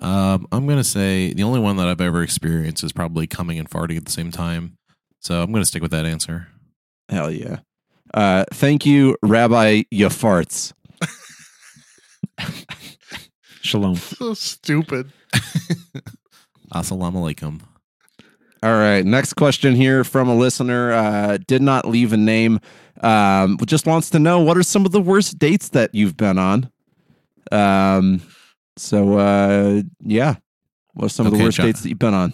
Um, 0.00 0.46
I'm 0.50 0.66
gonna 0.66 0.82
say 0.84 1.32
the 1.34 1.42
only 1.44 1.60
one 1.60 1.76
that 1.76 1.86
I've 1.86 2.00
ever 2.00 2.22
experienced 2.22 2.82
is 2.82 2.92
probably 2.92 3.26
coming 3.26 3.58
and 3.58 3.68
farting 3.70 3.96
at 3.96 4.04
the 4.06 4.12
same 4.12 4.30
time. 4.30 4.76
So 5.20 5.40
I'm 5.42 5.52
gonna 5.52 5.64
stick 5.64 5.82
with 5.82 5.90
that 5.92 6.04
answer. 6.06 6.48
Hell 7.08 7.30
yeah. 7.30 7.60
Uh, 8.14 8.44
thank 8.52 8.86
you, 8.86 9.16
Rabbi 9.22 9.82
Ya 9.90 10.08
Farts. 10.08 10.72
shalom. 13.60 13.96
so 13.96 14.34
stupid. 14.34 15.12
Assalamu 16.72 17.34
alaikum. 17.34 17.60
All 18.62 18.72
right. 18.72 19.04
Next 19.04 19.34
question 19.34 19.74
here 19.74 20.04
from 20.04 20.28
a 20.28 20.34
listener. 20.34 20.92
Uh, 20.92 21.38
did 21.46 21.60
not 21.60 21.86
leave 21.86 22.12
a 22.12 22.16
name. 22.16 22.60
Um, 23.02 23.58
just 23.66 23.86
wants 23.86 24.10
to 24.10 24.18
know 24.18 24.40
what 24.40 24.56
are 24.56 24.62
some 24.62 24.86
of 24.86 24.92
the 24.92 25.00
worst 25.00 25.38
dates 25.38 25.70
that 25.70 25.94
you've 25.94 26.16
been 26.16 26.38
on. 26.38 26.70
Um, 27.52 28.22
so 28.76 29.18
uh, 29.18 29.82
yeah, 30.00 30.36
what 30.94 31.06
are 31.06 31.08
some 31.10 31.26
of 31.26 31.32
the 31.36 31.42
worst 31.42 31.56
John. 31.58 31.66
dates 31.66 31.82
that 31.82 31.88
you've 31.88 31.98
been 31.98 32.14
on? 32.14 32.32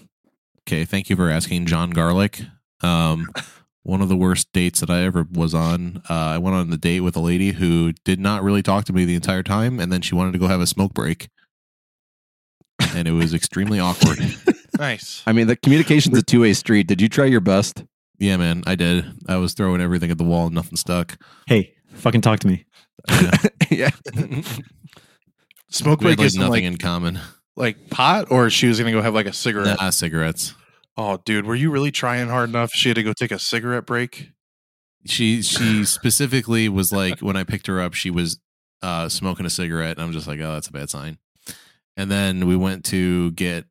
Okay, 0.69 0.85
thank 0.85 1.11
you 1.11 1.17
for 1.17 1.31
asking, 1.31 1.67
John 1.67 1.91
Garlic. 1.91 2.43
Um, 2.83 3.27
one 3.83 4.03
of 4.03 4.09
the 4.09 4.17
worst 4.17 4.53
dates 4.53 4.81
that 4.81 4.91
I 4.91 5.03
ever 5.05 5.27
was 5.31 5.55
on. 5.55 6.03
Uh, 6.09 6.15
I 6.15 6.39
went 6.39 6.57
on 6.57 6.71
the 6.71 6.77
date 6.77 7.01
with 7.01 7.17
a 7.17 7.21
lady 7.21 7.53
who 7.53 7.93
did 8.05 8.21
not 8.21 8.43
really 8.43 8.63
talk 8.63 8.85
to 8.87 8.93
me 8.93 9.05
the 9.05 9.15
entire 9.15 9.43
time, 9.43 9.81
and 9.81 9.91
then 9.91 10.03
she 10.03 10.15
wanted 10.15 10.33
to 10.33 10.39
go 10.39 10.47
have 10.47 10.61
a 10.61 10.67
smoke 10.67 10.93
break, 10.93 11.29
and 12.95 13.09
it 13.09 13.13
was 13.13 13.35
extremely 13.35 13.81
awkward. 13.81 14.19
Nice. 14.79 15.23
I 15.27 15.33
mean, 15.33 15.47
the 15.47 15.57
communication's 15.57 16.17
a 16.17 16.23
two 16.23 16.41
way 16.41 16.55
street. 16.55 16.87
Did 16.87 17.03
you 17.03 17.09
try 17.11 17.27
your 17.27 17.41
best? 17.41 17.85
Yeah, 18.19 18.39
man, 18.39 18.63
I 18.67 18.77
did. 18.77 19.05
I 19.29 19.37
was 19.37 19.53
throwing 19.53 19.81
everything 19.81 20.11
at 20.11 20.17
the 20.17 20.25
wall, 20.25 20.47
and 20.47 20.55
nothing 20.55 20.77
stuck. 20.77 21.19
Hey, 21.47 21.75
fucking 21.93 22.23
talk 22.23 22.41
to 22.41 22.47
me. 22.47 22.65
yeah. 23.71 23.91
Smoke 25.69 26.01
We 26.01 26.07
had 26.09 26.17
break 26.17 26.19
like 26.19 26.27
isn't 26.27 26.41
nothing 26.41 26.65
like, 26.65 26.73
in 26.73 26.77
common. 26.79 27.21
like 27.57 27.91
pot, 27.91 28.31
or 28.31 28.49
she 28.49 28.69
was 28.69 28.79
gonna 28.79 28.93
go 28.93 29.03
have 29.03 29.15
like 29.15 29.27
a 29.27 29.33
cigarette. 29.35 29.79
Nah, 29.81 29.91
cigarettes. 29.91 30.55
Oh, 31.03 31.19
dude, 31.25 31.47
were 31.47 31.55
you 31.55 31.71
really 31.71 31.91
trying 31.91 32.29
hard 32.29 32.51
enough? 32.51 32.73
She 32.75 32.91
had 32.91 32.97
to 32.97 33.03
go 33.03 33.15
take 33.15 33.31
a 33.31 33.39
cigarette 33.39 33.87
break. 33.87 34.33
she 35.07 35.41
she 35.41 35.83
specifically 35.87 36.69
was 36.69 36.93
like 36.93 37.21
when 37.21 37.37
I 37.37 37.45
picked 37.45 37.69
her 37.69 37.81
up, 37.81 37.95
she 37.95 38.11
was 38.11 38.39
uh, 38.83 39.09
smoking 39.09 39.47
a 39.47 39.51
cigarette, 39.51 39.97
and 39.97 40.03
I'm 40.03 40.13
just 40.13 40.27
like, 40.27 40.41
oh, 40.41 40.53
that's 40.53 40.69
a 40.69 40.73
bad 40.73 40.91
sign. 40.91 41.17
And 41.97 42.11
then 42.11 42.47
we 42.47 42.55
went 42.55 42.85
to 42.87 43.31
get 43.33 43.65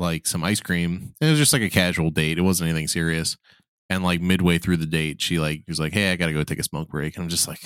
like 0.00 0.26
some 0.26 0.42
ice 0.42 0.60
cream. 0.60 1.14
It 1.20 1.30
was 1.30 1.38
just 1.38 1.52
like 1.52 1.62
a 1.62 1.70
casual 1.70 2.10
date. 2.10 2.38
It 2.38 2.42
wasn't 2.42 2.70
anything 2.70 2.88
serious. 2.88 3.36
And 3.88 4.02
like 4.02 4.20
midway 4.20 4.58
through 4.58 4.78
the 4.78 4.86
date, 4.86 5.22
she 5.22 5.38
like 5.38 5.62
was 5.68 5.78
like, 5.78 5.92
"Hey, 5.92 6.10
I 6.10 6.16
gotta 6.16 6.32
go 6.32 6.42
take 6.42 6.58
a 6.58 6.64
smoke 6.64 6.88
break." 6.88 7.14
And 7.14 7.22
I'm 7.22 7.28
just 7.28 7.46
like, 7.46 7.60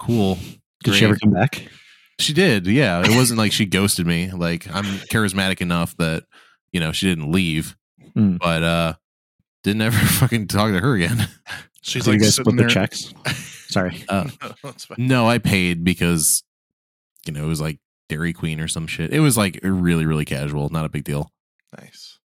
"Cool." 0.00 0.38
Did 0.82 0.94
she 0.94 1.04
ever 1.04 1.16
come 1.16 1.32
back? 1.32 1.68
She 2.18 2.32
did, 2.32 2.66
yeah. 2.66 3.00
It 3.00 3.14
wasn't 3.14 3.38
like 3.38 3.52
she 3.52 3.64
ghosted 3.64 4.06
me. 4.08 4.32
Like 4.32 4.66
I'm 4.74 4.84
charismatic 5.12 5.60
enough 5.60 5.96
that 5.98 6.24
you 6.72 6.80
know 6.80 6.90
she 6.90 7.06
didn't 7.06 7.30
leave, 7.30 7.76
Hmm. 8.14 8.36
but 8.36 8.62
uh 8.62 8.94
didn't 9.64 9.82
ever 9.82 9.96
fucking 10.06 10.48
talk 10.48 10.72
to 10.72 10.80
her 10.80 10.94
again. 10.94 11.28
She's 11.82 12.04
Did 12.04 12.10
like 12.10 12.18
you 12.20 12.24
guys 12.26 12.36
split 12.36 12.56
there. 12.56 12.66
the 12.66 12.72
checks? 12.72 13.12
Sorry. 13.68 14.02
Uh, 14.08 14.28
no, 14.96 15.28
I 15.28 15.38
paid 15.38 15.84
because 15.84 16.42
you 17.26 17.32
know 17.32 17.44
it 17.44 17.48
was 17.48 17.60
like 17.60 17.78
Dairy 18.08 18.32
Queen 18.32 18.60
or 18.60 18.68
some 18.68 18.86
shit. 18.86 19.12
It 19.12 19.20
was 19.20 19.36
like 19.36 19.58
really, 19.62 20.06
really 20.06 20.24
casual, 20.24 20.68
not 20.70 20.84
a 20.86 20.88
big 20.88 21.04
deal. 21.04 21.30
Nice. 21.78 22.18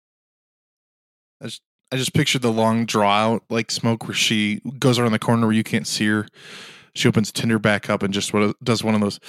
I 1.42 1.46
just 1.46 1.62
I 1.92 1.98
just 1.98 2.14
pictured 2.14 2.42
the 2.42 2.52
long 2.52 2.86
draw 2.86 3.12
out 3.12 3.44
like 3.50 3.72
smoke 3.72 4.08
where 4.08 4.16
she 4.16 4.62
goes 4.80 4.98
around 4.98 5.12
the 5.12 5.20
corner 5.20 5.46
where 5.48 5.56
you 5.56 5.64
can't 5.64 5.88
see 5.88 6.08
her. 6.08 6.28
She 6.96 7.08
opens 7.08 7.32
Tinder 7.32 7.60
back 7.60 7.90
up 7.90 8.04
and 8.04 8.14
just 8.14 8.34
what 8.34 8.56
does 8.64 8.84
one 8.84 8.96
of 8.96 9.02
those. 9.02 9.20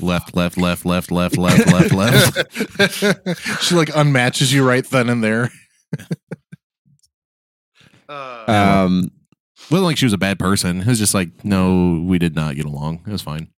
Left, 0.00 0.34
left, 0.36 0.56
left, 0.56 0.84
left, 0.84 1.10
left, 1.10 1.36
left, 1.36 1.66
left, 1.72 1.92
left. 1.92 2.36
she 3.62 3.74
like 3.74 3.88
unmatches 3.88 4.52
you 4.52 4.66
right 4.66 4.84
then 4.88 5.08
and 5.08 5.22
there. 5.24 5.50
uh, 8.08 8.44
Um, 8.46 9.10
wasn't 9.70 9.84
like 9.86 9.96
she 9.98 10.06
was 10.06 10.12
a 10.12 10.18
bad 10.18 10.38
person. 10.38 10.80
It 10.80 10.86
was 10.86 10.98
just 10.98 11.14
like, 11.14 11.44
no, 11.44 12.02
we 12.06 12.18
did 12.18 12.34
not 12.34 12.56
get 12.56 12.64
along. 12.64 13.02
It 13.06 13.10
was 13.12 13.22
fine. 13.22 13.48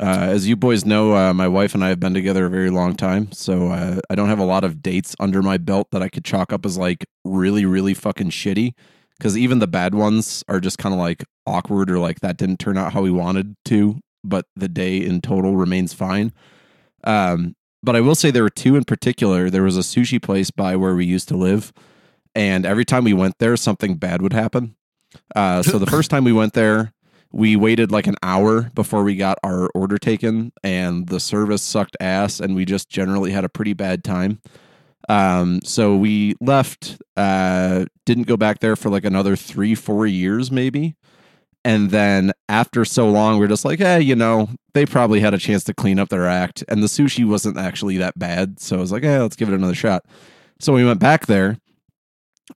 uh, 0.00 0.04
as 0.30 0.48
you 0.48 0.56
boys 0.56 0.84
know, 0.84 1.14
uh, 1.14 1.32
my 1.34 1.48
wife 1.48 1.74
and 1.74 1.84
I 1.84 1.88
have 1.88 2.00
been 2.00 2.14
together 2.14 2.46
a 2.46 2.50
very 2.50 2.70
long 2.70 2.94
time, 2.94 3.32
so 3.32 3.68
uh, 3.68 4.00
I 4.10 4.14
don't 4.14 4.28
have 4.28 4.38
a 4.38 4.44
lot 4.44 4.64
of 4.64 4.82
dates 4.82 5.14
under 5.20 5.42
my 5.42 5.56
belt 5.58 5.88
that 5.92 6.02
I 6.02 6.08
could 6.08 6.24
chalk 6.24 6.52
up 6.52 6.64
as 6.66 6.76
like 6.78 7.06
really, 7.24 7.64
really 7.64 7.94
fucking 7.94 8.30
shitty. 8.30 8.72
Because 9.18 9.36
even 9.36 9.58
the 9.58 9.66
bad 9.66 9.94
ones 9.94 10.42
are 10.48 10.60
just 10.60 10.78
kind 10.78 10.94
of 10.94 10.98
like 10.98 11.24
awkward 11.46 11.90
or 11.90 11.98
like 11.98 12.20
that 12.20 12.38
didn't 12.38 12.58
turn 12.58 12.78
out 12.78 12.94
how 12.94 13.02
we 13.02 13.10
wanted 13.10 13.54
to, 13.66 13.98
but 14.24 14.46
the 14.56 14.68
day 14.68 14.98
in 14.98 15.20
total 15.20 15.56
remains 15.56 15.92
fine. 15.92 16.32
Um, 17.04 17.56
but 17.82 17.96
I 17.96 18.00
will 18.00 18.14
say 18.14 18.30
there 18.30 18.42
were 18.42 18.50
two 18.50 18.76
in 18.76 18.84
particular. 18.84 19.48
There 19.48 19.62
was 19.62 19.76
a 19.76 19.80
sushi 19.80 20.20
place 20.20 20.50
by 20.50 20.76
where 20.76 20.94
we 20.94 21.06
used 21.06 21.28
to 21.28 21.36
live, 21.36 21.72
and 22.34 22.66
every 22.66 22.84
time 22.84 23.04
we 23.04 23.12
went 23.12 23.38
there, 23.38 23.56
something 23.56 23.96
bad 23.96 24.22
would 24.22 24.32
happen. 24.32 24.76
Uh, 25.34 25.62
so 25.62 25.78
the 25.78 25.86
first 25.90 26.10
time 26.10 26.24
we 26.24 26.32
went 26.32 26.52
there, 26.52 26.92
we 27.32 27.56
waited 27.56 27.90
like 27.92 28.06
an 28.06 28.16
hour 28.22 28.70
before 28.74 29.02
we 29.02 29.16
got 29.16 29.38
our 29.42 29.68
order 29.74 29.98
taken, 29.98 30.52
and 30.62 31.08
the 31.08 31.20
service 31.20 31.62
sucked 31.62 31.96
ass, 32.00 32.40
and 32.40 32.54
we 32.54 32.64
just 32.64 32.88
generally 32.88 33.30
had 33.30 33.44
a 33.44 33.48
pretty 33.48 33.72
bad 33.72 34.04
time. 34.04 34.40
Um, 35.08 35.60
so 35.64 35.96
we 35.96 36.34
left, 36.40 37.00
uh, 37.16 37.86
didn't 38.04 38.26
go 38.26 38.36
back 38.36 38.60
there 38.60 38.76
for 38.76 38.90
like 38.90 39.04
another 39.04 39.36
three, 39.36 39.74
four 39.74 40.06
years, 40.06 40.50
maybe. 40.50 40.94
And 41.64 41.90
then 41.90 42.32
after 42.48 42.84
so 42.84 43.08
long, 43.08 43.38
we're 43.38 43.48
just 43.48 43.64
like, 43.64 43.78
hey, 43.80 44.00
you 44.00 44.14
know, 44.16 44.48
they 44.72 44.86
probably 44.86 45.20
had 45.20 45.34
a 45.34 45.38
chance 45.38 45.64
to 45.64 45.74
clean 45.74 45.98
up 45.98 46.08
their 46.08 46.26
act. 46.26 46.64
And 46.68 46.82
the 46.82 46.86
sushi 46.86 47.26
wasn't 47.26 47.58
actually 47.58 47.98
that 47.98 48.18
bad. 48.18 48.60
So 48.60 48.76
I 48.76 48.80
was 48.80 48.92
like, 48.92 49.02
hey, 49.02 49.18
let's 49.18 49.36
give 49.36 49.48
it 49.48 49.54
another 49.54 49.74
shot. 49.74 50.04
So 50.58 50.72
we 50.72 50.84
went 50.84 51.00
back 51.00 51.26
there. 51.26 51.58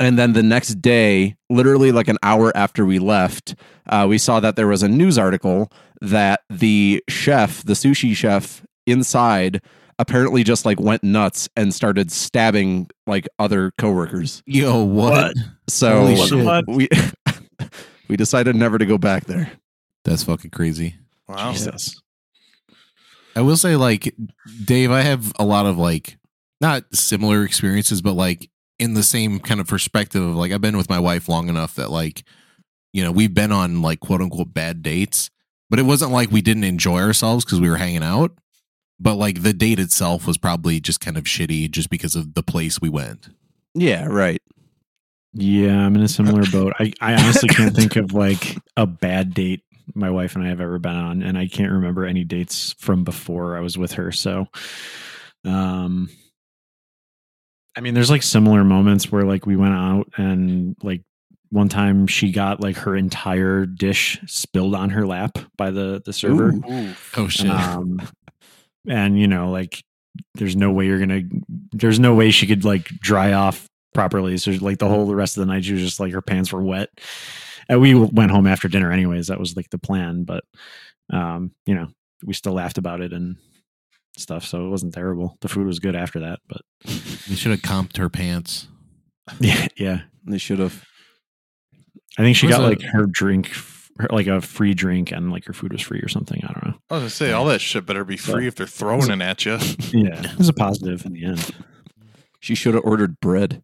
And 0.01 0.19
then 0.19 0.33
the 0.33 0.43
next 0.43 0.77
day, 0.77 1.37
literally 1.51 1.93
like 1.93 2.09
an 2.09 2.19
hour 2.23 2.57
after 2.57 2.85
we 2.85 2.99
left, 2.99 3.55
uh, 3.89 4.07
we 4.09 4.19
saw 4.19 4.41
that 4.41 4.57
there 4.57 4.67
was 4.67 4.83
a 4.83 4.89
news 4.89 5.19
article 5.19 5.71
that 6.01 6.41
the 6.51 7.03
chef, 7.09 7.63
the 7.65 7.75
sushi 7.75 8.17
chef 8.17 8.65
inside, 8.87 9.61
apparently 9.99 10.43
just 10.43 10.65
like 10.65 10.81
went 10.81 11.05
nuts 11.05 11.49
and 11.57 11.73
started 11.73 12.11
stabbing 12.11 12.89
like 13.07 13.29
other 13.39 13.73
coworkers. 13.79 14.43
Yo, 14.47 14.83
what? 14.83 15.35
So 15.69 16.01
Holy 16.01 16.17
shit. 16.17 16.45
What? 16.45 16.65
we 16.69 16.89
we 18.09 18.17
decided 18.17 18.57
never 18.57 18.79
to 18.79 18.87
go 18.87 18.99
back 18.99 19.25
there. 19.25 19.51
That's 20.05 20.25
fucking 20.25 20.51
crazy. 20.51 20.97
wow. 21.29 21.53
Jesus. 21.53 22.01
I 23.37 23.41
will 23.41 23.57
say, 23.57 23.77
like, 23.77 24.15
Dave, 24.65 24.91
I 24.91 25.01
have 25.01 25.33
a 25.39 25.45
lot 25.45 25.67
of 25.67 25.77
like 25.77 26.19
not 26.61 26.85
similar 26.95 27.45
experiences, 27.45 28.01
but 28.01 28.13
like 28.13 28.49
in 28.79 28.95
the 28.95 29.03
same 29.03 29.41
kind 29.41 29.61
of 29.61 29.67
perspective 29.67 30.23
of 30.23 30.37
like 30.37 30.53
I've 30.53 30.61
been 30.61 30.77
with 30.77 30.91
my 30.91 30.99
wife 30.99 31.29
long 31.29 31.49
enough 31.49 31.75
that 31.77 31.91
like, 31.91 32.25
you 32.93 33.03
know, 33.03 33.13
we've 33.13 33.35
been 33.35 33.53
on 33.53 33.83
like 33.83 34.01
quote 34.01 34.21
unquote 34.21 34.55
bad 34.55 34.83
dates, 34.83 35.31
but 35.71 35.79
it 35.79 35.85
wasn't 35.85 36.13
like 36.13 36.31
we 36.31 36.43
didn't 36.43 36.65
enjoy 36.65 37.01
ourselves 37.01 37.45
because 37.45 37.61
we 37.61 37.69
were 37.69 37.77
hanging 37.77 38.03
out. 38.03 38.33
But 39.01 39.17
like 39.17 39.43
the 39.43 39.53
date 39.53 39.81
itself 39.81 40.27
was 40.27 40.39
probably 40.39 40.79
just 40.81 41.01
kind 41.01 41.17
of 41.17 41.25
shitty 41.25 41.71
just 41.71 41.91
because 41.91 42.15
of 42.15 42.35
the 42.35 42.43
place 42.43 42.81
we 42.81 42.89
went. 42.89 43.29
Yeah, 43.75 44.07
right. 44.07 44.41
Yeah, 45.35 45.85
I'm 45.85 45.97
in 45.97 46.03
a 46.03 46.09
similar 46.09 46.45
boat. 46.51 46.75
I, 46.79 46.93
I 47.01 47.15
honestly 47.15 47.49
can't 47.49 47.75
think 47.75 47.97
of 47.97 48.13
like 48.13 48.57
a 48.77 48.87
bad 48.87 49.35
date 49.35 49.63
my 49.95 50.11
wife 50.11 50.35
and 50.35 50.45
I 50.45 50.49
have 50.49 50.61
ever 50.61 50.79
been 50.79 50.97
on, 50.97 51.23
and 51.23 51.37
I 51.37 51.47
can't 51.47 51.73
remember 51.73 52.07
any 52.07 52.25
dates 52.25 52.75
from 52.79 53.05
before 53.05 53.57
I 53.57 53.61
was 53.61 53.77
with 53.77 53.93
her. 53.93 54.13
So, 54.13 54.47
um, 55.45 56.09
I 57.77 57.81
mean, 57.81 57.95
there's 57.95 58.11
like 58.11 58.23
similar 58.23 58.65
moments 58.65 59.11
where 59.11 59.25
like 59.25 59.47
we 59.47 59.57
went 59.57 59.75
out 59.75 60.09
and 60.17 60.77
like 60.83 61.03
one 61.51 61.69
time 61.69 62.07
she 62.07 62.33
got 62.33 62.61
like 62.61 62.77
her 62.77 62.97
entire 62.97 63.67
dish 63.67 64.21
spilled 64.27 64.75
on 64.75 64.91
her 64.91 65.07
lap 65.07 65.39
by 65.57 65.71
the 65.71 66.03
the 66.05 66.13
server. 66.13 66.51
Ooh. 66.51 66.63
Ooh. 66.71 66.95
Oh 67.17 67.29
shit. 67.29 67.51
Um, 67.51 68.01
and 68.89 69.19
you 69.19 69.27
know, 69.27 69.51
like, 69.51 69.83
there's 70.35 70.57
no 70.57 70.71
way 70.71 70.87
you're 70.87 70.99
gonna. 70.99 71.23
There's 71.73 72.01
no 72.01 72.15
way 72.15 72.31
she 72.31 72.47
could 72.47 72.65
like 72.65 72.87
dry 73.01 73.33
off 73.33 73.69
properly. 73.95 74.37
So 74.37 74.51
like 74.61 74.79
the 74.79 74.89
whole 74.89 75.07
the 75.07 75.15
rest 75.17 75.37
of 75.37 75.41
the 75.47 75.53
night, 75.53 75.65
she 75.65 75.73
was 75.73 75.83
just 75.83 76.01
like 76.01 76.13
her 76.13 76.21
pants 76.23 76.53
were 76.53 76.63
wet. 76.63 76.91
And 77.69 77.81
we 77.81 77.95
went 77.95 78.31
home 78.31 78.47
after 78.47 78.69
dinner, 78.69 78.93
anyways. 78.93 79.29
That 79.29 79.41
was 79.41 79.57
like 79.57 79.71
the 79.71 79.79
plan, 79.79 80.25
but 80.25 80.45
um, 81.11 81.53
you 81.65 81.75
know, 81.75 81.89
we 82.23 82.35
still 82.35 82.53
laughed 82.53 82.77
about 82.77 83.01
it 83.01 83.13
and 83.15 83.37
stuff. 84.19 84.45
So 84.45 84.67
it 84.67 84.71
wasn't 84.71 84.93
terrible. 84.93 85.39
The 85.41 85.49
food 85.49 85.67
was 85.67 85.79
good 85.79 85.97
after 85.97 86.21
that, 86.21 86.41
but 86.47 86.61
you 86.85 87.37
should 87.37 87.53
have 87.53 87.63
comped 87.63 87.97
her 87.97 88.11
pants. 88.11 88.69
yeah, 89.41 89.67
yeah. 89.79 90.01
They 90.27 90.39
should 90.39 90.59
have. 90.59 90.85
I 92.19 92.23
think 92.23 92.37
she 92.37 92.47
got 92.49 92.61
the- 92.61 92.69
like 92.69 92.83
her 92.83 93.07
drink, 93.07 93.51
her, 93.99 94.09
like 94.11 94.27
a 94.27 94.41
free 94.41 94.75
drink, 94.75 95.11
and 95.11 95.31
like 95.33 95.47
her 95.47 95.53
food 95.55 95.73
was 95.73 95.81
free 95.83 96.01
or 96.01 96.09
something. 96.09 96.41
I 96.45 96.53
don't 96.53 96.67
know. 96.67 96.75
I 96.91 96.95
was 96.95 97.01
gonna 97.03 97.11
say 97.11 97.33
all 97.33 97.47
that 97.47 97.61
shit 97.61 97.87
better 97.87 98.05
be 98.05 98.17
free 98.19 98.47
if 98.47 98.55
they're 98.57 98.67
throwing 98.67 99.11
it 99.11 99.21
at 99.23 99.45
you. 99.47 99.53
Yeah, 99.93 100.23
it 100.33 100.37
was 100.39 100.49
a 100.49 100.53
positive 100.53 101.07
in 101.07 101.13
the 101.15 101.25
end. 101.25 101.51
She 102.41 102.55
should 102.55 102.75
have 102.75 102.85
ordered 102.85 103.21
bread. 103.21 103.63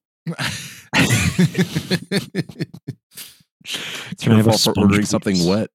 It's 3.62 4.22
Can 4.22 4.32
I 4.32 4.36
her 4.36 4.36
have 4.36 4.46
a 4.46 4.50
fault 4.50 4.54
for 4.54 4.58
sponge, 4.58 4.78
ordering 4.78 5.00
please? 5.02 5.08
something 5.10 5.46
wet. 5.46 5.70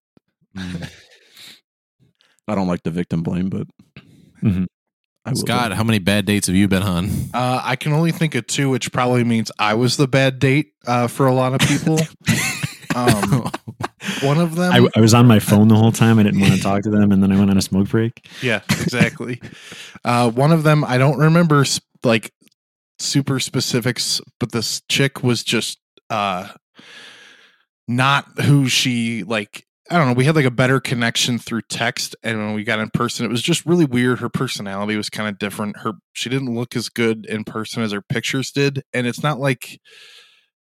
Mm. 0.57 0.89
I 2.47 2.55
don't 2.55 2.67
like 2.67 2.83
the 2.83 2.91
victim 2.91 3.23
blame, 3.23 3.49
but 3.49 3.67
Mhm. 4.43 4.65
I 5.25 5.29
will. 5.31 5.37
Scott, 5.37 5.73
how 5.73 5.83
many 5.83 5.99
bad 5.99 6.25
dates 6.25 6.47
have 6.47 6.55
you 6.55 6.67
been 6.67 6.83
on? 6.83 7.09
Uh, 7.33 7.61
I 7.63 7.75
can 7.75 7.93
only 7.93 8.11
think 8.11 8.35
of 8.35 8.45
two, 8.47 8.69
which 8.69 8.91
probably 8.91 9.23
means 9.23 9.51
I 9.59 9.73
was 9.73 9.97
the 9.97 10.07
bad 10.07 10.39
date 10.39 10.73
uh, 10.85 11.07
for 11.07 11.25
a 11.27 11.33
lot 11.33 11.53
of 11.53 11.67
people. 11.67 11.99
um, 12.95 13.49
one 14.21 14.37
of 14.39 14.55
them, 14.55 14.71
I, 14.71 14.87
I 14.95 14.99
was 14.99 15.13
on 15.15 15.25
my 15.27 15.39
phone 15.39 15.67
the 15.67 15.75
whole 15.75 15.91
time. 15.91 16.19
I 16.19 16.23
didn't 16.23 16.41
want 16.41 16.53
to 16.53 16.59
talk 16.61 16.83
to 16.83 16.89
them, 16.91 17.11
and 17.11 17.21
then 17.23 17.31
I 17.31 17.37
went 17.37 17.49
on 17.49 17.57
a 17.57 17.61
smoke 17.61 17.89
break. 17.89 18.27
yeah, 18.41 18.61
exactly. 18.69 19.41
uh, 20.03 20.29
one 20.31 20.51
of 20.51 20.63
them, 20.63 20.83
I 20.83 20.97
don't 20.99 21.17
remember 21.17 21.61
s- 21.61 21.81
like 22.03 22.31
super 22.99 23.39
specifics, 23.39 24.21
but 24.39 24.51
this 24.51 24.81
chick 24.89 25.23
was 25.23 25.43
just 25.43 25.79
uh, 26.09 26.49
not 27.87 28.25
who 28.41 28.67
she 28.67 29.23
like. 29.23 29.65
I 29.91 29.99
don't 29.99 30.07
know. 30.07 30.13
We 30.13 30.25
had 30.25 30.35
like 30.35 30.45
a 30.45 30.51
better 30.51 30.79
connection 30.79 31.37
through 31.37 31.61
text, 31.69 32.15
and 32.23 32.39
when 32.39 32.53
we 32.55 32.63
got 32.63 32.79
in 32.79 32.89
person, 32.89 33.23
it 33.23 33.29
was 33.29 33.43
just 33.43 33.67
really 33.67 33.85
weird. 33.85 34.19
Her 34.19 34.29
personality 34.29 34.97
was 34.97 35.11
kind 35.11 35.29
of 35.29 35.37
different. 35.37 35.77
Her 35.77 35.93
she 36.13 36.27
didn't 36.27 36.55
look 36.55 36.75
as 36.75 36.89
good 36.89 37.25
in 37.27 37.43
person 37.43 37.83
as 37.83 37.91
her 37.91 38.01
pictures 38.01 38.51
did, 38.51 38.81
and 38.93 39.05
it's 39.05 39.21
not 39.21 39.39
like 39.39 39.79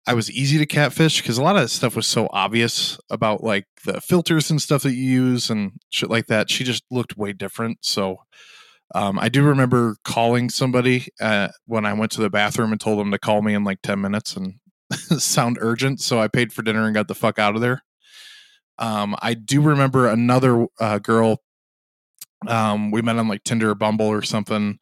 I 0.07 0.15
was 0.15 0.31
easy 0.31 0.59
to 0.59 0.67
catfish 0.67 1.21
because 1.21 1.39
a 1.39 1.43
lot 1.43 1.57
of 1.57 1.71
stuff 1.71 1.95
was 1.95 2.07
so 2.07 2.29
obvious 2.33 2.99
about 3.11 3.45
like 3.45 3.67
the 3.85 4.01
filters 4.01 4.51
and 4.51 4.61
stuff 4.61 4.83
that 4.83 4.95
you 4.95 5.05
use 5.05 5.51
and 5.51 5.73
shit 5.91 6.11
like 6.11 6.27
that. 6.27 6.51
She 6.51 6.65
just 6.65 6.85
looked 6.91 7.17
way 7.17 7.33
different. 7.33 7.79
So 7.83 8.17
um, 8.95 9.19
I 9.19 9.29
do 9.29 9.43
remember 9.45 9.97
calling 10.05 10.51
somebody 10.51 11.07
uh, 11.21 11.49
when 11.67 11.85
I 11.85 11.93
went 11.93 12.13
to 12.13 12.21
the 12.21 12.31
bathroom 12.31 12.73
and 12.73 12.81
told 12.81 12.99
them 12.99 13.11
to 13.13 13.19
call 13.19 13.43
me 13.43 13.55
in 13.55 13.65
like 13.65 13.83
10 13.83 14.01
minutes 14.01 14.37
and 14.37 14.55
sound 14.93 15.59
urgent. 15.61 16.01
So 16.01 16.21
I 16.21 16.29
paid 16.29 16.53
for 16.53 16.63
dinner 16.63 16.85
and 16.85 16.95
got 16.95 17.09
the 17.09 17.15
fuck 17.15 17.39
out 17.39 17.55
of 17.55 17.61
there. 17.61 17.83
Um, 18.79 19.15
I 19.21 19.35
do 19.35 19.61
remember 19.61 20.09
another 20.09 20.67
uh, 20.81 20.99
girl. 20.99 21.43
Um, 22.49 22.91
we 22.91 23.03
met 23.03 23.17
on 23.17 23.29
like 23.29 23.45
Tinder 23.45 23.71
or 23.71 23.75
Bumble 23.75 24.07
or 24.07 24.23
something. 24.23 24.79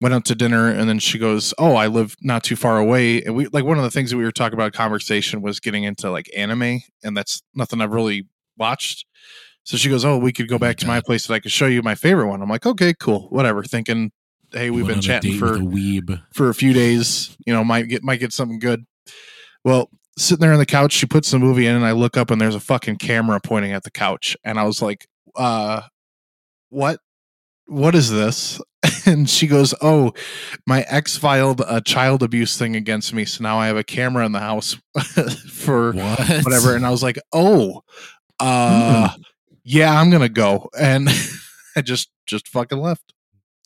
went 0.00 0.14
out 0.14 0.24
to 0.26 0.34
dinner 0.34 0.68
and 0.68 0.88
then 0.88 0.98
she 0.98 1.18
goes 1.18 1.54
oh 1.58 1.74
i 1.74 1.86
live 1.86 2.16
not 2.20 2.44
too 2.44 2.56
far 2.56 2.78
away 2.78 3.22
and 3.22 3.34
we 3.34 3.46
like 3.46 3.64
one 3.64 3.78
of 3.78 3.84
the 3.84 3.90
things 3.90 4.10
that 4.10 4.18
we 4.18 4.24
were 4.24 4.32
talking 4.32 4.52
about 4.52 4.74
conversation 4.74 5.40
was 5.40 5.58
getting 5.58 5.84
into 5.84 6.10
like 6.10 6.28
anime 6.36 6.80
and 7.02 7.16
that's 7.16 7.42
nothing 7.54 7.80
i've 7.80 7.92
really 7.92 8.26
watched 8.58 9.06
so 9.66 9.76
she 9.76 9.88
goes 9.90 10.04
oh 10.04 10.16
we 10.16 10.32
could 10.32 10.48
go 10.48 10.56
Oh 10.56 10.58
back 10.58 10.76
to 10.78 10.86
my 10.86 11.00
place 11.00 11.26
and 11.28 11.34
i 11.34 11.40
could 11.40 11.52
show 11.52 11.66
you 11.66 11.82
my 11.82 11.94
favorite 11.94 12.28
one. 12.28 12.40
I'm 12.40 12.48
like 12.48 12.64
okay 12.66 12.94
cool 12.98 13.28
whatever 13.28 13.62
thinking 13.62 14.10
hey 14.52 14.70
we've 14.70 14.84
Went 14.86 14.96
been 14.96 15.02
chatting 15.02 15.38
for 15.38 15.56
a 15.56 15.58
weeb. 15.58 16.22
for 16.32 16.48
a 16.48 16.54
few 16.54 16.72
days 16.72 17.36
you 17.46 17.52
know 17.52 17.62
might 17.64 17.88
get 17.88 18.02
might 18.02 18.20
get 18.20 18.32
something 18.32 18.58
good. 18.58 18.84
Well 19.64 19.90
sitting 20.18 20.40
there 20.40 20.52
on 20.52 20.58
the 20.58 20.64
couch 20.66 20.92
she 20.92 21.04
puts 21.04 21.30
the 21.30 21.38
movie 21.38 21.66
in 21.66 21.76
and 21.76 21.84
i 21.84 21.92
look 21.92 22.16
up 22.16 22.30
and 22.30 22.40
there's 22.40 22.54
a 22.54 22.60
fucking 22.60 22.96
camera 22.96 23.38
pointing 23.40 23.72
at 23.72 23.82
the 23.82 23.90
couch. 23.90 24.36
And 24.44 24.58
i 24.58 24.62
was 24.64 24.80
like 24.80 25.06
uh 25.34 25.82
what 26.70 27.00
what 27.66 27.94
is 27.94 28.10
this? 28.10 28.60
And 29.04 29.28
she 29.30 29.46
goes 29.46 29.72
oh 29.82 30.12
my 30.66 30.84
ex 30.88 31.16
filed 31.16 31.60
a 31.68 31.80
child 31.80 32.22
abuse 32.24 32.56
thing 32.58 32.74
against 32.76 33.12
me 33.14 33.24
so 33.24 33.42
now 33.42 33.56
i 33.58 33.66
have 33.68 33.76
a 33.76 33.84
camera 33.84 34.24
in 34.26 34.32
the 34.32 34.40
house 34.40 34.76
for 35.50 35.92
What? 35.92 36.44
whatever. 36.44 36.74
And 36.74 36.84
i 36.86 36.90
was 36.90 37.02
like 37.04 37.18
oh 37.32 37.82
uh 38.40 39.10
yeah 39.68 40.00
i'm 40.00 40.10
gonna 40.10 40.28
go 40.28 40.68
and 40.78 41.08
i 41.76 41.80
just 41.82 42.08
just 42.26 42.46
fucking 42.48 42.78
left 42.78 43.12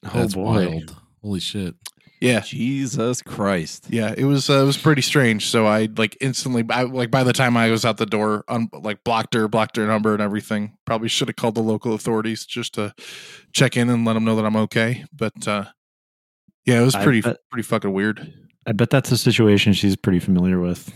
That's 0.02 0.34
oh 0.34 0.42
boy. 0.42 0.66
wild. 0.68 0.96
Holy 1.22 1.40
shit. 1.40 1.74
yeah 2.22 2.40
Jesus 2.40 3.20
Christ. 3.20 3.86
yeah 3.90 4.14
it 4.16 4.24
was 4.24 4.48
uh, 4.48 4.62
it 4.62 4.64
was 4.64 4.78
pretty 4.78 5.02
strange 5.02 5.48
so 5.50 5.66
i 5.66 5.88
like 5.98 6.16
instantly 6.22 6.64
I, 6.70 6.84
like 6.84 7.10
by 7.10 7.22
the 7.24 7.34
time 7.34 7.56
i 7.58 7.70
was 7.70 7.84
out 7.84 7.98
the 7.98 8.06
door 8.06 8.44
un, 8.48 8.68
like 8.72 9.04
blocked 9.04 9.34
her 9.34 9.46
blocked 9.48 9.76
her 9.76 9.86
number 9.86 10.14
and 10.14 10.22
everything 10.22 10.78
probably 10.86 11.08
should 11.08 11.28
have 11.28 11.36
called 11.36 11.54
the 11.56 11.62
local 11.62 11.92
authorities 11.94 12.46
just 12.46 12.74
to 12.74 12.94
check 13.52 13.76
in 13.76 13.90
and 13.90 14.06
let 14.06 14.14
them 14.14 14.24
know 14.24 14.36
that 14.36 14.46
i'm 14.46 14.56
okay 14.56 15.04
but 15.12 15.46
uh 15.46 15.64
yeah 16.64 16.80
it 16.80 16.84
was 16.84 16.96
pretty 16.96 17.20
bet- 17.20 17.38
pretty 17.50 17.62
fucking 17.62 17.92
weird 17.92 18.32
I 18.66 18.72
bet 18.72 18.90
that's 18.90 19.10
a 19.10 19.16
situation 19.16 19.72
she's 19.72 19.96
pretty 19.96 20.20
familiar 20.20 20.60
with. 20.60 20.92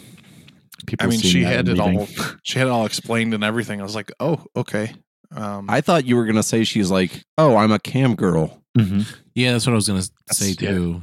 People 0.87 1.07
i 1.07 1.11
mean 1.11 1.21
she 1.21 1.43
had 1.43 1.69
it 1.69 1.79
leaving. 1.79 1.99
all 2.01 2.09
she 2.43 2.59
had 2.59 2.69
it 2.69 2.71
all 2.71 2.85
explained 2.87 3.33
and 3.35 3.43
everything 3.45 3.81
i 3.81 3.83
was 3.85 3.95
like 3.95 4.13
oh 4.21 4.45
okay 4.57 4.93
um 5.37 5.69
I 5.69 5.81
thought 5.81 6.05
you 6.05 6.15
were 6.17 6.27
gonna 6.27 6.45
say 6.45 6.63
she's 6.63 6.91
like, 6.93 7.25
oh, 7.39 7.57
I'm 7.57 7.73
a 7.73 7.81
cam 7.81 8.15
girl. 8.15 8.63
Mhm. 8.79 9.05
Yeah, 9.35 9.53
that's 9.53 9.67
what 9.67 9.73
I 9.73 9.75
was 9.77 9.89
gonna 9.89 10.03
say 10.31 10.51
yeah. 10.61 10.71
too. 10.71 11.01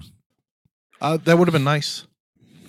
uh, 1.02 1.18
that 1.26 1.38
would 1.38 1.50
have 1.50 1.54
been 1.54 1.66
nice 1.66 2.06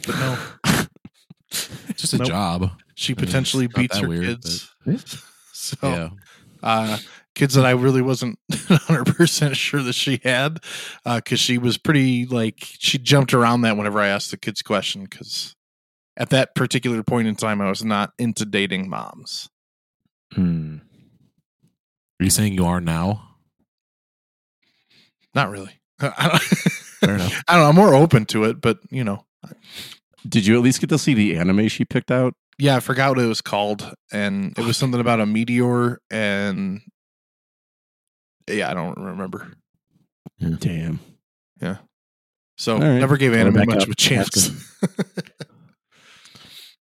but 0.04 0.16
no 0.16 0.38
just 1.96 2.14
a 2.14 2.18
Nope. 2.18 2.26
job. 2.26 2.70
she 2.96 3.12
I 3.12 3.16
mean, 3.16 3.26
potentially 3.26 3.64
it's 3.66 3.74
beats 3.74 3.98
her 3.98 4.08
weird, 4.08 4.26
kids 4.42 4.70
so 5.52 5.76
Yeah. 5.82 6.08
uh, 6.64 6.98
kids 7.36 7.54
that 7.54 7.64
I 7.64 7.70
really 7.72 8.02
wasn't 8.02 8.38
100% 8.50 9.54
sure 9.54 9.82
that 9.82 9.92
she 9.94 10.20
had 10.24 10.58
because 11.04 11.38
she 11.38 11.58
was 11.58 11.78
pretty 11.78 12.26
like 12.26 12.56
she 12.60 12.98
jumped 12.98 13.32
around 13.34 13.60
that 13.62 13.76
whenever 13.76 14.00
I 14.00 14.08
asked 14.08 14.30
the 14.32 14.36
kids 14.36 14.62
question 14.62 15.04
because 15.04 15.54
at 16.16 16.30
that 16.30 16.54
particular 16.54 17.02
point 17.02 17.28
in 17.28 17.36
time 17.36 17.60
I 17.60 17.68
was 17.68 17.84
not 17.84 18.12
into 18.18 18.44
dating 18.44 18.88
moms. 18.88 19.48
Hmm. 20.32 20.78
Are 22.20 22.24
you 22.24 22.30
saying 22.30 22.54
you 22.54 22.64
are 22.66 22.80
now? 22.80 23.36
Not 25.34 25.50
really. 25.50 25.80
I 26.00 26.38
don't, 27.00 27.10
enough. 27.14 27.42
I 27.48 27.54
don't 27.54 27.62
know. 27.62 27.68
I'm 27.68 27.74
more 27.74 27.94
open 27.94 28.26
to 28.26 28.44
it, 28.44 28.60
but 28.60 28.78
you 28.90 29.04
know, 29.04 29.24
Did 30.28 30.46
you 30.46 30.56
at 30.56 30.62
least 30.62 30.80
get 30.80 30.90
to 30.90 30.98
see 30.98 31.14
the 31.14 31.36
anime 31.36 31.68
she 31.68 31.84
picked 31.84 32.10
out? 32.10 32.34
yeah, 32.58 32.76
I 32.76 32.80
forgot 32.80 33.10
what 33.10 33.18
it 33.18 33.26
was 33.26 33.40
called, 33.40 33.92
and 34.12 34.56
it 34.56 34.64
was 34.64 34.76
something 34.76 35.00
about 35.00 35.20
a 35.20 35.26
meteor, 35.26 35.98
and 36.10 36.80
yeah, 38.48 38.70
I 38.70 38.74
don't 38.74 38.96
remember. 38.98 39.52
Damn. 40.38 41.00
Yeah. 41.60 41.78
So 42.58 42.74
right. 42.74 42.98
never 42.98 43.16
gave 43.16 43.34
anime 43.34 43.66
much 43.66 43.78
up. 43.78 43.82
of 43.84 43.90
a 43.90 43.94
chance. 43.94 44.50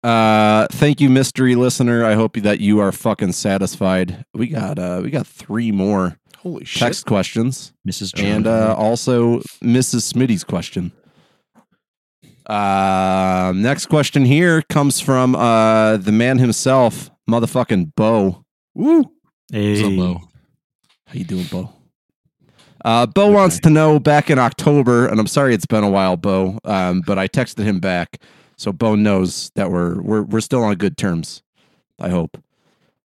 Uh, 0.05 0.67
thank 0.71 1.01
you, 1.01 1.09
mystery 1.09 1.55
listener. 1.55 2.05
I 2.05 2.13
hope 2.13 2.35
that 2.35 2.59
you 2.59 2.79
are 2.79 2.91
fucking 2.91 3.31
satisfied. 3.31 4.23
We 4.35 4.47
got 4.49 4.77
uh, 4.77 5.01
we 5.03 5.09
got 5.09 5.25
three 5.25 5.71
more 5.71 6.19
Holy 6.37 6.63
shit! 6.63 6.79
text 6.79 7.07
questions. 7.07 7.73
Mrs. 7.87 8.21
and 8.21 8.45
uh, 8.45 8.75
also 8.77 9.39
Mrs. 9.63 10.13
Smitty's 10.13 10.43
question. 10.43 10.91
Uh, 12.45 13.51
next 13.55 13.87
question 13.87 14.25
here 14.25 14.61
comes 14.61 14.99
from 14.99 15.35
uh, 15.35 15.97
the 15.97 16.11
man 16.11 16.37
himself, 16.37 17.09
motherfucking 17.27 17.95
Bo. 17.95 18.45
Woo! 18.75 19.11
hey, 19.51 19.71
What's 19.71 19.83
up, 19.87 19.97
Bo? 19.97 20.21
How 21.07 21.13
you 21.13 21.23
doing, 21.25 21.45
Bo? 21.45 21.73
Uh, 22.83 23.07
Bo 23.07 23.31
wants 23.31 23.59
to 23.61 23.71
know 23.71 23.99
back 23.99 24.29
in 24.29 24.37
October, 24.37 25.07
and 25.07 25.19
I'm 25.19 25.25
sorry 25.25 25.55
it's 25.55 25.65
been 25.65 25.83
a 25.83 25.89
while, 25.89 26.17
Bo, 26.17 26.59
um, 26.63 27.01
but 27.01 27.17
I 27.17 27.27
texted 27.27 27.63
him 27.63 27.79
back, 27.79 28.21
so 28.57 28.71
Bo 28.71 28.95
knows 28.95 29.51
that 29.55 29.71
we're 29.71 30.01
we're 30.01 30.23
we're 30.23 30.41
still 30.41 30.63
on 30.63 30.75
good 30.75 30.97
terms. 30.97 31.43
I 31.99 32.09
hope. 32.09 32.37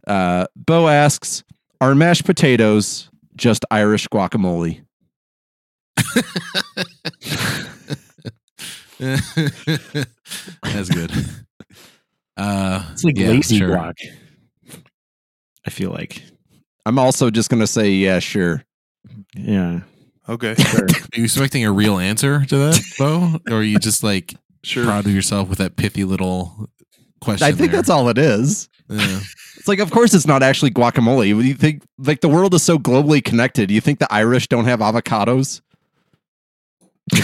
Uh, 0.07 0.47
Bo 0.57 0.89
asks, 0.89 1.45
"Are 1.81 1.95
mashed 1.95 2.25
potatoes 2.25 3.11
just 3.37 3.65
Irish 3.71 4.09
guacamole?" 4.09 4.83
That's 10.63 10.89
good. 10.91 11.13
Uh, 12.37 12.85
it's 12.93 13.05
like 13.05 13.19
yeah, 13.19 13.29
lazy 13.29 13.59
sure. 13.59 13.69
block. 13.69 13.97
I 15.67 15.71
feel 15.71 15.91
like, 15.91 16.23
I'm 16.87 16.99
also 16.99 17.31
just 17.31 17.51
gonna 17.51 17.67
say, 17.67 17.91
yeah, 17.91 18.19
sure. 18.19 18.65
yeah, 19.35 19.81
okay, 20.29 20.55
sure. 20.55 20.85
Are 20.85 21.17
you 21.17 21.25
expecting 21.25 21.65
a 21.65 21.73
real 21.73 21.99
answer 21.99 22.45
to 22.47 22.57
that, 22.57 22.81
Bo? 22.99 23.39
Or 23.51 23.59
are 23.59 23.63
you 23.63 23.79
just 23.79 24.03
like 24.03 24.35
sure. 24.63 24.85
proud 24.85 25.07
of 25.07 25.13
yourself 25.13 25.49
with 25.49 25.59
that 25.59 25.77
pithy 25.77 26.05
little 26.05 26.69
question? 27.21 27.47
I 27.47 27.53
think 27.53 27.71
there? 27.71 27.79
that's 27.81 27.91
all 27.91 28.09
it 28.09 28.19
is. 28.19 28.69
Yeah. 28.89 29.21
It's 29.57 29.69
like, 29.69 29.81
of 29.81 29.91
course, 29.91 30.15
it's 30.15 30.27
not 30.27 30.43
actually 30.43 30.71
guacamole. 30.71 31.29
You 31.29 31.53
think 31.53 31.83
like 31.99 32.23
the 32.23 32.31
world 32.31 32.55
is 32.55 32.63
so 32.63 32.79
globally 32.79 33.23
connected? 33.23 33.71
You 33.71 33.83
think 33.83 33.99
the 33.99 34.11
Irish 34.11 34.49
don't 34.49 34.65
have 34.65 34.81
avocados? 34.81 35.61
I 37.13 37.21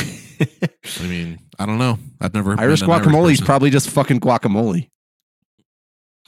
mean, 1.01 1.39
I 1.59 1.65
don't 1.65 1.79
know. 1.79 1.99
I've 2.21 2.35
never 2.35 2.51
been 2.51 2.63
Irish 2.63 2.83
guacamole 2.83 3.33
is 3.33 3.41
probably 3.41 3.71
just 3.71 3.89
fucking 3.89 4.21
guacamole. 4.21 4.91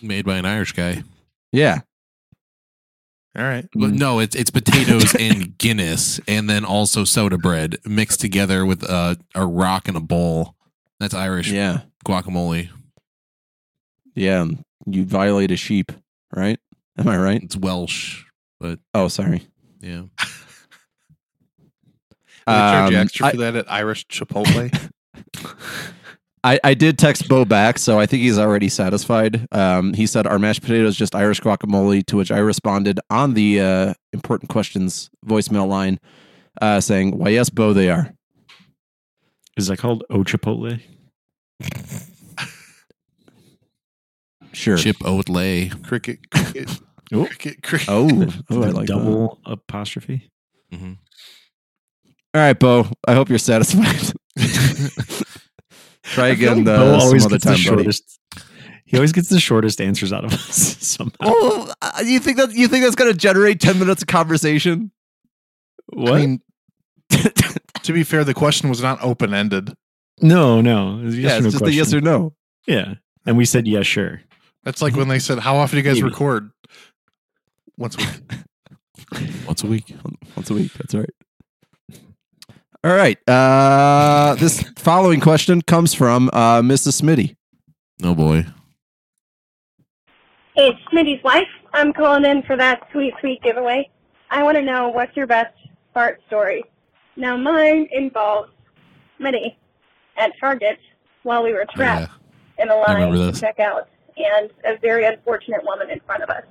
made 0.01 0.25
by 0.25 0.37
an 0.39 0.47
Irish 0.47 0.73
guy. 0.73 1.03
Yeah, 1.53 1.81
All 3.37 3.45
right. 3.45 3.67
But 3.75 3.91
mm. 3.91 3.99
no, 3.99 4.19
it's 4.19 4.35
it's 4.35 4.51
potatoes 4.51 5.15
and 5.15 5.57
Guinness, 5.59 6.21
and 6.27 6.49
then 6.49 6.65
also 6.65 7.05
soda 7.05 7.39
bread 7.39 7.77
mixed 7.85 8.21
together 8.21 8.65
with 8.65 8.83
a 8.83 9.19
a 9.35 9.47
rock 9.47 9.89
and 9.89 9.97
a 9.97 10.01
bowl. 10.01 10.55
That's 11.01 11.15
Irish 11.15 11.51
yeah, 11.51 11.81
guacamole. 12.05 12.71
yeah. 14.15 14.47
You 14.87 15.05
violate 15.05 15.51
a 15.51 15.57
sheep, 15.57 15.93
right? 16.35 16.59
Am 16.99 17.07
I 17.09 17.17
right? 17.19 17.43
It's 17.43 17.57
Welsh, 17.57 18.25
but 18.59 18.79
Oh, 18.95 19.09
sorry. 19.09 19.43
yeah. 19.81 20.03
They 22.47 22.53
charge 22.55 22.91
you 22.93 22.97
Um, 22.97 23.03
extra 23.03 23.27
I- 23.27 23.31
for 23.33 23.37
that 23.39 23.57
at 23.57 23.71
Irish 23.71 24.07
Chipotle. 24.07 24.73
I, 26.45 26.59
I 26.63 26.75
did 26.75 26.99
text 26.99 27.29
Bo 27.29 27.45
back, 27.45 27.79
so 27.79 27.99
I 27.99 28.07
think 28.07 28.23
he's 28.23 28.39
already 28.39 28.69
satisfied. 28.69 29.47
Um, 29.53 29.93
he 29.93 30.07
said, 30.07 30.25
"Are 30.27 30.39
mashed 30.39 30.63
potatoes 30.63 30.97
just 30.97 31.15
Irish 31.17 31.41
guacamole?" 31.41 32.07
To 32.07 32.17
which 32.17 32.31
I 32.31 32.39
responded 32.39 33.01
on 33.11 33.35
the 33.35 33.61
uh, 33.61 33.95
important 34.13 34.49
questions 34.49 35.11
voicemail 35.27 35.67
line, 35.69 35.99
uh, 36.63 36.81
saying, 36.81 37.19
"Why, 37.19 37.31
yes, 37.31 37.51
Bo, 37.51 37.73
they 37.75 37.91
are." 37.91 38.15
Is 39.59 39.67
that 39.67 39.79
called 39.79 40.05
O 40.09 40.19
Chipotle? 40.23 40.81
Sure. 44.53 44.77
Chip 44.77 44.97
Oatley. 44.99 45.71
cricket, 45.85 46.19
cricket, 46.31 46.71
Oh. 47.13 47.27
cricket, 47.27 47.63
cricket. 47.63 47.89
Oh, 47.89 48.09
oh, 48.51 48.63
I 48.63 48.69
like 48.69 48.87
that. 48.87 48.95
double 48.95 49.39
apostrophe. 49.45 50.31
hmm 50.73 50.93
All 52.35 52.41
right, 52.41 52.59
Bo. 52.59 52.87
I 53.07 53.15
hope 53.15 53.29
you're 53.29 53.39
satisfied. 53.39 54.13
Try 56.03 56.29
again 56.29 56.65
like 56.65 56.69
uh, 56.75 56.79
Bo 56.79 56.95
always 56.99 57.23
some 57.25 57.33
other 57.33 57.39
the 57.39 57.45
time, 57.45 57.53
buddy. 57.55 57.63
shortest. 57.63 58.19
He 58.87 58.97
always 58.97 59.13
gets 59.13 59.29
the 59.29 59.39
shortest 59.41 59.81
answers 59.83 60.13
out 60.13 60.25
of 60.25 60.33
us 60.33 60.77
somehow. 60.87 61.15
Oh, 61.21 61.71
uh, 61.83 62.03
you 62.05 62.19
think 62.21 62.39
that 62.39 62.53
you 62.53 62.69
think 62.69 62.85
that's 62.85 62.97
going 62.97 63.11
to 63.13 63.17
generate 63.19 63.61
ten 63.61 63.79
minutes 63.79 64.03
of 64.03 64.09
conversation? 64.09 64.91
What? 65.93 66.15
I 66.15 66.17
mean, 66.21 66.41
to 67.11 67.93
be 67.93 68.03
fair, 68.05 68.25
the 68.25 68.35
question 68.35 68.69
was 68.69 68.83
not 68.83 69.03
open 69.03 69.35
ended. 69.35 69.75
no, 70.21 70.61
no. 70.61 71.01
It 71.01 71.15
yes 71.15 71.15
yeah, 71.15 71.39
or 71.39 71.41
no 71.41 71.47
it's 71.47 71.59
just 71.59 71.65
a 71.67 71.73
yes 71.73 71.95
or 71.95 72.01
no. 72.01 72.35
Yeah, 72.67 72.95
and 73.27 73.37
we 73.37 73.45
said 73.45 73.67
yes, 73.67 73.87
sure. 73.87 74.21
That's 74.65 74.83
like 74.83 74.95
when 74.97 75.09
they 75.09 75.19
said, 75.19 75.39
"How 75.39 75.57
often 75.57 75.77
do 75.77 75.79
you 75.79 75.83
guys 75.83 76.03
Maybe. 76.03 76.11
record?" 76.13 76.51
Once 77.77 77.97
a 77.97 77.99
week. 77.99 79.47
Once 79.47 79.63
a 79.63 79.67
week. 79.67 79.95
Once 80.37 80.51
a 80.51 80.55
week. 80.55 80.73
That's 80.75 80.95
right. 80.95 81.11
All 82.85 82.95
right. 82.95 83.19
Uh, 83.29 84.35
this 84.35 84.63
following 84.77 85.21
question 85.21 85.63
comes 85.63 85.95
from 85.95 86.29
uh, 86.33 86.61
Mrs. 86.61 87.01
Smitty. 87.01 87.37
Oh 88.03 88.15
boy. 88.15 88.45
Hey, 90.55 90.71
it's 90.71 90.81
Smitty's 90.93 91.23
wife. 91.25 91.49
I'm 91.73 91.93
calling 91.93 92.25
in 92.25 92.43
for 92.43 92.57
that 92.57 92.89
sweet, 92.93 93.15
sweet 93.21 93.43
giveaway. 93.43 93.89
I 94.31 94.43
want 94.43 94.57
to 94.57 94.63
know 94.63 94.89
what's 94.89 95.17
your 95.17 95.27
best 95.27 95.55
fart 95.95 96.21
story. 96.27 96.65
Now 97.19 97.37
mine 97.37 97.87
involves 97.93 98.49
Smitty 99.21 99.57
at 100.17 100.33
Target 100.41 100.79
while 101.25 101.43
we 101.43 101.53
were 101.53 101.67
trapped 101.75 102.11
in 102.59 102.71
a 102.71 102.75
line 102.77 102.95
remember 102.97 103.17
to 103.19 103.25
this. 103.33 103.41
check 103.41 103.59
out, 103.61 103.89
and 104.17 104.51
a 104.65 104.79
very 104.79 105.05
unfortunate 105.05 105.63
woman 105.65 105.91
in 105.91 106.01
front 106.07 106.23
of 106.23 106.31
us. 106.31 106.45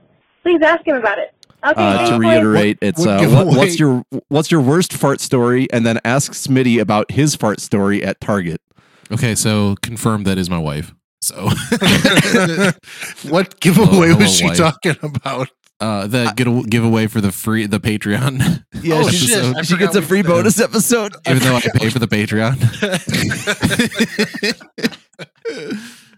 Please 0.44 0.62
ask 0.62 0.86
him 0.86 0.96
about 0.98 1.18
it. 1.20 1.34
Okay, 1.66 1.74
Uh, 1.82 2.06
to 2.12 2.12
boys. 2.20 2.20
reiterate, 2.22 2.78
it's 2.82 3.00
what 3.00 3.10
uh, 3.26 3.30
what, 3.30 3.48
what's 3.48 3.80
your 3.80 4.04
what's 4.28 4.52
your 4.52 4.62
worst 4.62 4.94
fart 4.94 5.20
story, 5.22 5.68
and 5.74 5.86
then 5.86 6.00
ask 6.06 6.34
Smitty 6.34 6.80
about 6.80 7.10
his 7.12 7.34
fart 7.36 7.60
story 7.60 8.04
at 8.04 8.20
Target. 8.22 8.62
Okay, 9.12 9.34
so 9.36 9.76
confirm 9.82 10.24
that 10.26 10.38
is 10.38 10.50
my 10.50 10.60
wife. 10.60 10.94
So 11.22 11.50
what 13.30 13.60
giveaway 13.60 14.10
Hello, 14.10 14.18
was 14.18 14.34
she 14.36 14.46
wife. 14.46 14.58
talking 14.58 14.96
about? 15.02 15.50
Uh 15.80 16.08
the 16.08 16.34
get 16.36 16.48
a, 16.48 16.64
giveaway 16.68 17.08
for 17.08 17.22
the 17.22 17.32
free 17.32 17.66
the 17.68 17.80
Patreon. 17.80 18.64
Yeah, 18.84 19.02
Oh, 19.04 19.10
she, 19.10 19.28
shit, 19.28 19.66
she 19.66 19.76
gets 19.78 19.96
a 19.96 20.02
free 20.02 20.20
did 20.22 20.28
that. 20.28 20.30
bonus 20.36 20.60
episode. 20.60 21.14
Even 21.28 21.42
though 21.44 21.56
I 21.56 21.62
pay 21.62 21.90
for 21.90 21.98
the 22.00 22.08
Patreon. 22.08 22.56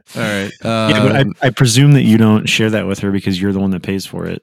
All 0.16 0.22
right. 0.22 0.52
Uh, 0.64 0.90
yeah, 0.92 1.04
but 1.04 1.16
I, 1.16 1.48
I 1.48 1.50
presume 1.52 1.92
that 1.94 2.02
you 2.04 2.18
don't 2.18 2.48
share 2.48 2.70
that 2.72 2.88
with 2.88 3.00
her 3.00 3.12
because 3.12 3.40
you're 3.42 3.54
the 3.54 3.60
one 3.60 3.72
that 3.72 3.84
pays 3.84 4.06
for 4.06 4.26
it. 4.26 4.42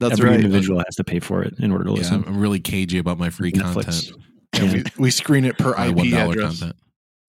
That's 0.00 0.12
Every 0.14 0.30
right. 0.30 0.36
individual 0.40 0.78
has 0.86 0.96
to 0.96 1.04
pay 1.04 1.20
for 1.20 1.42
it 1.42 1.54
in 1.58 1.70
order 1.72 1.84
to 1.84 1.90
yeah, 1.90 1.96
listen. 1.96 2.24
I'm 2.26 2.38
really 2.40 2.60
cagey 2.60 2.98
about 2.98 3.18
my 3.18 3.30
free 3.30 3.52
Netflix. 3.52 4.10
content. 4.12 4.12
Yeah, 4.54 4.72
we, 4.72 4.84
we 5.04 5.10
screen 5.10 5.44
it 5.44 5.58
per 5.58 5.70
IP 5.70 5.96
$1 5.96 6.30
address. 6.30 6.60
content. 6.60 6.76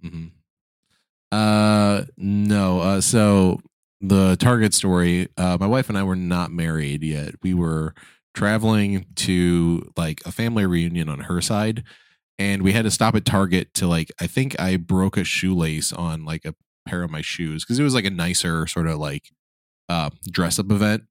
hmm 0.01 0.25
Uh, 1.31 2.03
no. 2.17 2.79
Uh, 2.79 3.01
so 3.01 3.61
the 4.01 4.35
Target 4.37 4.73
story. 4.73 5.27
Uh, 5.37 5.57
my 5.59 5.67
wife 5.67 5.89
and 5.89 5.97
I 5.97 6.03
were 6.03 6.15
not 6.15 6.51
married 6.51 7.03
yet. 7.03 7.35
We 7.41 7.53
were 7.53 7.93
traveling 8.35 9.05
to 9.15 9.91
like 9.97 10.21
a 10.25 10.31
family 10.31 10.65
reunion 10.65 11.09
on 11.09 11.21
her 11.21 11.41
side, 11.41 11.83
and 12.37 12.61
we 12.61 12.73
had 12.73 12.83
to 12.83 12.91
stop 12.91 13.15
at 13.15 13.25
Target 13.25 13.73
to 13.75 13.87
like. 13.87 14.11
I 14.19 14.27
think 14.27 14.59
I 14.59 14.77
broke 14.77 15.17
a 15.17 15.23
shoelace 15.23 15.91
on 15.93 16.25
like 16.25 16.45
a 16.45 16.55
pair 16.87 17.03
of 17.03 17.11
my 17.11 17.21
shoes 17.21 17.63
because 17.63 17.79
it 17.79 17.83
was 17.83 17.93
like 17.93 18.05
a 18.05 18.09
nicer 18.09 18.67
sort 18.67 18.87
of 18.87 18.99
like 18.99 19.31
uh, 19.89 20.09
dress 20.31 20.59
up 20.59 20.71
event. 20.71 21.03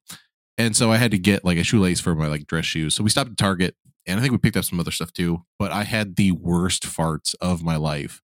And 0.58 0.74
so 0.76 0.90
I 0.90 0.96
had 0.96 1.10
to 1.10 1.18
get 1.18 1.44
like 1.44 1.58
a 1.58 1.64
shoelace 1.64 2.00
for 2.00 2.14
my 2.14 2.28
like 2.28 2.46
dress 2.46 2.64
shoes. 2.64 2.94
So 2.94 3.04
we 3.04 3.10
stopped 3.10 3.30
at 3.30 3.36
Target 3.36 3.74
and 4.06 4.18
I 4.18 4.22
think 4.22 4.32
we 4.32 4.38
picked 4.38 4.56
up 4.56 4.64
some 4.64 4.80
other 4.80 4.90
stuff 4.90 5.12
too. 5.12 5.42
But 5.58 5.72
I 5.72 5.84
had 5.84 6.16
the 6.16 6.32
worst 6.32 6.84
farts 6.84 7.34
of 7.40 7.62
my 7.62 7.76
life. 7.76 8.22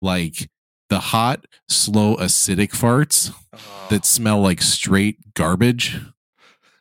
Like 0.00 0.48
the 0.92 1.00
hot, 1.00 1.46
slow, 1.70 2.16
acidic 2.16 2.72
farts 2.72 3.32
Oh. 3.54 3.86
that 3.88 4.04
smell 4.04 4.40
like 4.42 4.60
straight 4.60 5.32
garbage 5.34 5.98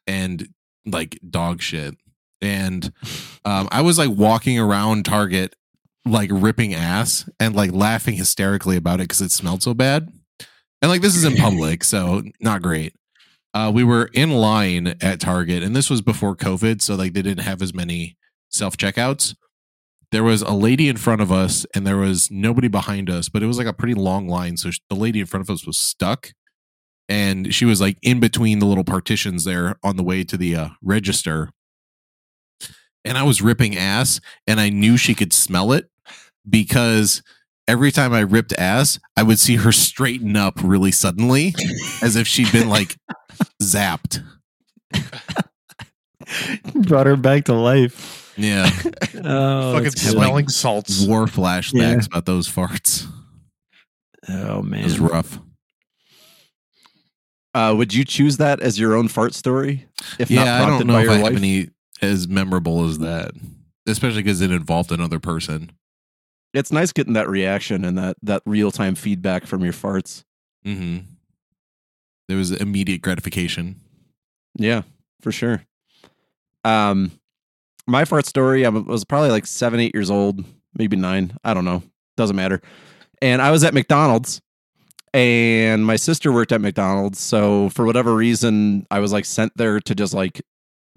and 0.05 0.49
like 0.85 1.17
dog 1.29 1.61
shit. 1.61 1.95
And 2.41 2.91
um, 3.45 3.69
I 3.71 3.81
was 3.81 3.97
like 3.97 4.09
walking 4.09 4.59
around 4.59 5.05
Target, 5.05 5.55
like 6.05 6.29
ripping 6.33 6.73
ass 6.73 7.29
and 7.39 7.55
like 7.55 7.71
laughing 7.71 8.15
hysterically 8.15 8.75
about 8.75 8.99
it 8.99 9.03
because 9.03 9.21
it 9.21 9.31
smelled 9.31 9.63
so 9.63 9.73
bad. 9.73 10.11
And 10.81 10.91
like 10.91 10.99
this 11.01 11.15
is 11.15 11.23
in 11.23 11.35
public, 11.37 11.83
so 11.85 12.21
not 12.41 12.61
great. 12.61 12.93
Uh, 13.53 13.71
we 13.73 13.83
were 13.85 14.09
in 14.13 14.31
line 14.31 14.95
at 15.01 15.19
Target, 15.21 15.63
and 15.63 15.73
this 15.73 15.89
was 15.89 16.01
before 16.01 16.35
COVID, 16.35 16.81
so 16.81 16.95
like 16.95 17.13
they 17.13 17.21
didn't 17.21 17.43
have 17.45 17.61
as 17.61 17.73
many 17.73 18.17
self 18.49 18.75
checkouts. 18.75 19.35
There 20.11 20.23
was 20.23 20.41
a 20.41 20.51
lady 20.51 20.89
in 20.89 20.97
front 20.97 21.21
of 21.21 21.31
us, 21.31 21.65
and 21.73 21.87
there 21.87 21.97
was 21.97 22.29
nobody 22.29 22.67
behind 22.67 23.09
us, 23.09 23.29
but 23.29 23.41
it 23.41 23.45
was 23.45 23.57
like 23.57 23.67
a 23.67 23.73
pretty 23.73 23.93
long 23.93 24.27
line. 24.27 24.57
So 24.57 24.69
the 24.89 24.95
lady 24.95 25.21
in 25.21 25.25
front 25.25 25.41
of 25.41 25.49
us 25.49 25.65
was 25.65 25.77
stuck, 25.77 26.33
and 27.07 27.53
she 27.53 27.65
was 27.65 27.79
like 27.79 27.97
in 28.01 28.19
between 28.19 28.59
the 28.59 28.65
little 28.65 28.83
partitions 28.83 29.45
there 29.45 29.77
on 29.83 29.95
the 29.95 30.03
way 30.03 30.23
to 30.25 30.35
the 30.35 30.55
uh, 30.55 30.69
register. 30.81 31.51
And 33.05 33.17
I 33.17 33.23
was 33.23 33.41
ripping 33.41 33.77
ass, 33.77 34.19
and 34.45 34.59
I 34.59 34.69
knew 34.69 34.97
she 34.97 35.15
could 35.15 35.33
smell 35.33 35.71
it 35.71 35.89
because 36.47 37.23
every 37.67 37.91
time 37.91 38.13
I 38.13 38.19
ripped 38.19 38.53
ass, 38.53 38.99
I 39.15 39.23
would 39.23 39.39
see 39.39 39.55
her 39.55 39.71
straighten 39.73 40.35
up 40.35 40.55
really 40.61 40.91
suddenly, 40.91 41.55
as 42.01 42.15
if 42.17 42.27
she'd 42.27 42.51
been 42.51 42.69
like 42.69 42.97
zapped. 43.63 44.23
Brought 46.75 47.07
her 47.07 47.15
back 47.15 47.45
to 47.45 47.53
life. 47.53 48.20
Yeah, 48.37 48.69
Oh, 49.23 49.73
Fucking 49.73 49.83
that's 49.83 50.03
good. 50.03 50.11
smelling 50.13 50.47
salts. 50.47 51.05
war 51.05 51.25
flashbacks 51.25 51.73
Yeah. 51.73 51.99
about 52.05 52.25
those 52.25 52.47
farts. 52.47 53.05
Oh 54.29 54.59
It 54.59 54.83
was 54.83 54.99
man. 54.99 55.09
rough. 55.09 55.39
Uh, 57.53 57.73
would 57.77 57.93
you 57.93 58.05
choose 58.05 58.37
that 58.37 58.61
as 58.61 58.79
your 58.79 58.95
own 58.95 59.07
fart 59.09 59.33
story? 59.33 59.85
If 60.19 60.31
yeah, 60.31 60.45
not 60.45 60.61
I 60.61 60.65
don't 60.69 60.87
know 60.87 60.99
if 60.99 61.09
I 61.09 61.21
wife? 61.21 61.33
have 61.33 61.35
any 61.43 61.69
as 62.01 62.27
memorable 62.27 62.85
as 62.87 62.99
that, 62.99 63.31
especially 63.85 64.23
because 64.23 64.39
it 64.41 64.51
involved 64.51 64.91
another 64.91 65.19
person. 65.19 65.71
It's 66.53 66.71
nice 66.71 66.91
getting 66.93 67.13
that 67.13 67.29
reaction 67.29 67.83
and 67.83 67.97
that 67.97 68.15
that 68.23 68.41
real 68.45 68.71
time 68.71 68.95
feedback 68.95 69.45
from 69.45 69.63
your 69.63 69.73
farts. 69.73 70.23
hmm 70.63 70.99
There 72.29 72.37
was 72.37 72.51
immediate 72.51 73.01
gratification. 73.01 73.81
Yeah, 74.57 74.83
for 75.21 75.31
sure. 75.33 75.63
Um, 76.63 77.11
my 77.87 78.05
fart 78.05 78.25
story. 78.25 78.65
I 78.65 78.69
was 78.69 79.03
probably 79.03 79.29
like 79.29 79.45
seven, 79.45 79.79
eight 79.79 79.93
years 79.93 80.09
old, 80.09 80.43
maybe 80.75 80.95
nine. 80.95 81.37
I 81.43 81.53
don't 81.53 81.65
know. 81.65 81.83
Doesn't 82.17 82.35
matter. 82.35 82.61
And 83.21 83.41
I 83.41 83.51
was 83.51 83.63
at 83.63 83.73
McDonald's, 83.73 84.41
and 85.13 85.85
my 85.85 85.95
sister 85.95 86.31
worked 86.31 86.51
at 86.51 86.61
McDonald's. 86.61 87.19
So 87.19 87.69
for 87.69 87.85
whatever 87.85 88.15
reason, 88.15 88.87
I 88.89 88.99
was 88.99 89.11
like 89.11 89.25
sent 89.25 89.55
there 89.55 89.79
to 89.79 89.95
just 89.95 90.13
like 90.13 90.41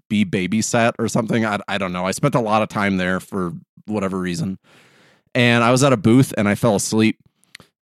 be 0.08 0.24
babysat 0.24 0.92
or 0.98 1.08
something. 1.08 1.44
I 1.44 1.58
I 1.68 1.78
don't 1.78 1.92
know. 1.92 2.06
I 2.06 2.12
spent 2.12 2.34
a 2.34 2.40
lot 2.40 2.62
of 2.62 2.68
time 2.68 2.96
there 2.96 3.20
for 3.20 3.52
whatever 3.86 4.18
reason, 4.18 4.58
and 5.34 5.64
I 5.64 5.70
was 5.70 5.82
at 5.84 5.92
a 5.92 5.96
booth 5.96 6.32
and 6.36 6.48
I 6.48 6.54
fell 6.54 6.76
asleep. 6.76 7.18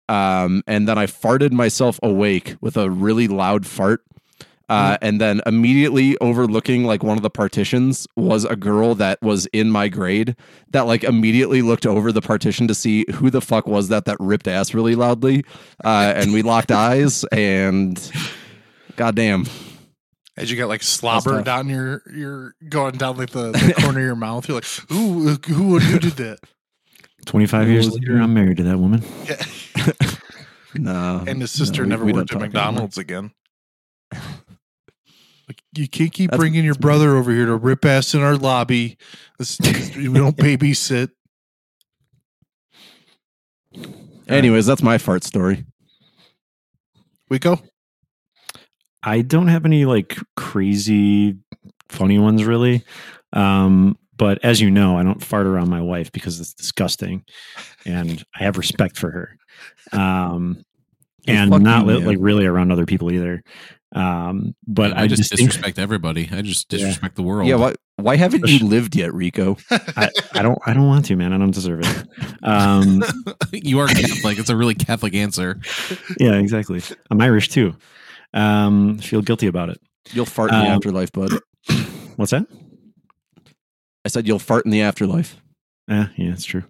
Um, 0.09 0.61
and 0.67 0.89
then 0.89 0.97
I 0.97 1.05
farted 1.05 1.53
myself 1.53 1.97
awake 2.03 2.55
with 2.59 2.75
a 2.75 2.89
really 2.89 3.29
loud 3.29 3.65
fart. 3.65 4.01
Uh, 4.71 4.97
and 5.01 5.19
then 5.19 5.41
immediately 5.45 6.17
overlooking 6.19 6.85
like 6.85 7.03
one 7.03 7.17
of 7.17 7.23
the 7.23 7.29
partitions 7.29 8.07
was 8.15 8.45
a 8.45 8.55
girl 8.55 8.95
that 8.95 9.21
was 9.21 9.45
in 9.47 9.69
my 9.69 9.89
grade 9.89 10.35
that 10.69 10.83
like 10.87 11.03
immediately 11.03 11.61
looked 11.61 11.85
over 11.85 12.11
the 12.11 12.21
partition 12.21 12.67
to 12.67 12.73
see 12.73 13.05
who 13.15 13.29
the 13.29 13.41
fuck 13.41 13.67
was 13.67 13.89
that 13.89 14.05
that 14.05 14.15
ripped 14.19 14.47
ass 14.47 14.73
really 14.73 14.95
loudly. 14.95 15.43
Uh, 15.83 16.13
and 16.15 16.31
we 16.31 16.41
locked 16.41 16.71
eyes 16.89 17.25
and 17.33 18.11
goddamn. 18.95 19.45
As 20.37 20.49
you 20.49 20.55
get 20.55 20.67
like 20.67 20.81
slobber 20.83 21.43
down 21.43 21.67
your 21.67 22.01
your 22.15 22.55
going 22.69 22.93
down 22.97 23.17
like 23.17 23.31
the, 23.31 23.51
the 23.51 23.73
corner 23.81 23.99
of 23.99 24.05
your 24.05 24.15
mouth, 24.15 24.47
you're 24.47 24.55
like, 24.55 24.91
"Ooh, 24.91 25.35
who 25.53 25.79
who 25.79 25.99
did 25.99 26.13
that?" 26.13 26.39
25 27.25 27.69
years 27.69 27.91
later, 27.91 28.17
I'm 28.19 28.33
married 28.33 28.57
to 28.57 28.63
that 28.63 28.79
woman. 28.79 29.03
Yeah. 29.25 29.43
No. 30.73 31.21
And 31.27 31.41
his 31.41 31.51
sister 31.51 31.81
no, 31.81 31.85
we- 31.85 31.89
never 31.89 32.05
we 32.05 32.11
don't 32.13 32.19
worked 32.21 32.31
at 32.31 32.33
talk 32.35 32.43
anymore. 32.43 32.61
McDonald's 32.63 32.97
again. 32.97 33.31
Like 35.73 35.79
you 35.79 35.87
can't 35.87 36.11
keep 36.11 36.31
That's- 36.31 36.39
bringing 36.39 36.65
your 36.65 36.75
brother 36.75 37.15
over 37.15 37.31
here 37.31 37.45
to 37.45 37.55
rip 37.55 37.85
ass 37.85 38.13
in 38.13 38.21
our 38.21 38.35
lobby. 38.35 38.97
This, 39.39 39.57
we 39.95 40.09
don't 40.13 40.35
babysit. 40.37 41.09
Anyways, 44.27 44.65
that's 44.65 44.83
my 44.83 44.97
fart 44.97 45.23
story. 45.23 45.65
We 47.29 47.39
go. 47.39 47.59
I 49.03 49.21
don't 49.21 49.47
have 49.47 49.65
any 49.65 49.85
like 49.85 50.17
crazy 50.35 51.37
funny 51.89 52.19
ones 52.19 52.43
really. 52.45 52.83
Um, 53.33 53.97
but 54.15 54.43
as 54.43 54.61
you 54.61 54.69
know, 54.69 54.97
I 54.97 55.03
don't 55.03 55.23
fart 55.23 55.47
around 55.47 55.69
my 55.69 55.81
wife 55.81 56.11
because 56.11 56.39
it's 56.39 56.53
disgusting 56.53 57.23
and 57.85 58.23
I 58.37 58.43
have 58.43 58.57
respect 58.57 58.97
for 58.97 59.09
her. 59.11 59.37
Um, 59.97 60.57
Hey, 60.57 60.63
and 61.27 61.51
fuck 61.51 61.61
not 61.61 61.85
you, 61.85 61.99
like 61.99 62.17
really 62.19 62.45
around 62.45 62.71
other 62.71 62.85
people 62.85 63.11
either. 63.11 63.43
Um, 63.93 64.55
but 64.65 64.93
I, 64.95 65.01
I, 65.03 65.07
just 65.07 65.23
just 65.23 65.35
think 65.35 65.49
disrespect 65.49 65.77
everybody. 65.77 66.29
I 66.31 66.41
just 66.41 66.71
Yeah. 66.71 66.79
disrespect 66.79 67.15
the 67.15 67.23
world. 67.23 67.47
Yeah, 67.47 67.55
why 67.55 67.73
why 67.97 68.15
haven't 68.15 68.47
you 68.47 68.65
lived 68.65 68.95
yet, 68.95 69.13
Rico? 69.13 69.57
I, 69.71 70.09
I 70.33 70.41
don't 70.41 70.57
I 70.65 70.73
don't 70.73 70.87
want 70.87 71.05
to, 71.05 71.15
man. 71.17 71.33
I 71.33 71.37
don't 71.37 71.53
deserve 71.53 71.81
it. 71.83 72.07
Um, 72.41 73.03
you 73.51 73.79
are 73.79 73.87
Catholic. 73.87 74.39
It's 74.39 74.49
a 74.49 74.55
really 74.55 74.75
Catholic 74.75 75.13
answer. 75.13 75.59
yeah, 76.19 76.33
exactly. 76.35 76.81
I'm 77.09 77.19
Irish 77.21 77.49
too. 77.49 77.75
Um, 78.33 78.97
feel 78.99 79.21
guilty 79.21 79.47
about 79.47 79.69
it. 79.69 79.79
You'll 80.13 80.25
fart 80.25 80.51
in 80.51 80.59
the 80.59 80.65
Um, 80.65 80.71
afterlife, 80.71 81.11
bud. 81.11 81.31
What's 82.15 82.31
that? 82.31 82.45
I 84.05 84.09
said 84.09 84.27
you'll 84.27 84.39
fart 84.39 84.65
in 84.65 84.71
the 84.71 84.81
afterlife. 84.81 85.35
Yeah, 85.87 86.07
yeah, 86.15 86.31
it's 86.31 86.45
true. 86.45 86.63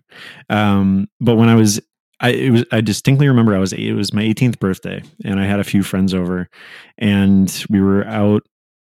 Um, 0.49 1.07
but 1.19 1.35
when 1.35 1.49
I 1.49 1.55
was, 1.55 1.79
I 2.21 2.49
was, 2.51 2.65
I 2.71 2.81
distinctly 2.81 3.27
remember 3.27 3.55
I 3.55 3.59
was, 3.59 3.73
it 3.73 3.93
was 3.93 4.13
my 4.13 4.21
18th 4.21 4.59
birthday, 4.59 5.03
and 5.25 5.39
I 5.39 5.45
had 5.45 5.59
a 5.59 5.65
few 5.65 5.81
friends 5.81 6.13
over, 6.13 6.49
and 6.97 7.65
we 7.69 7.81
were 7.81 8.05
out 8.05 8.43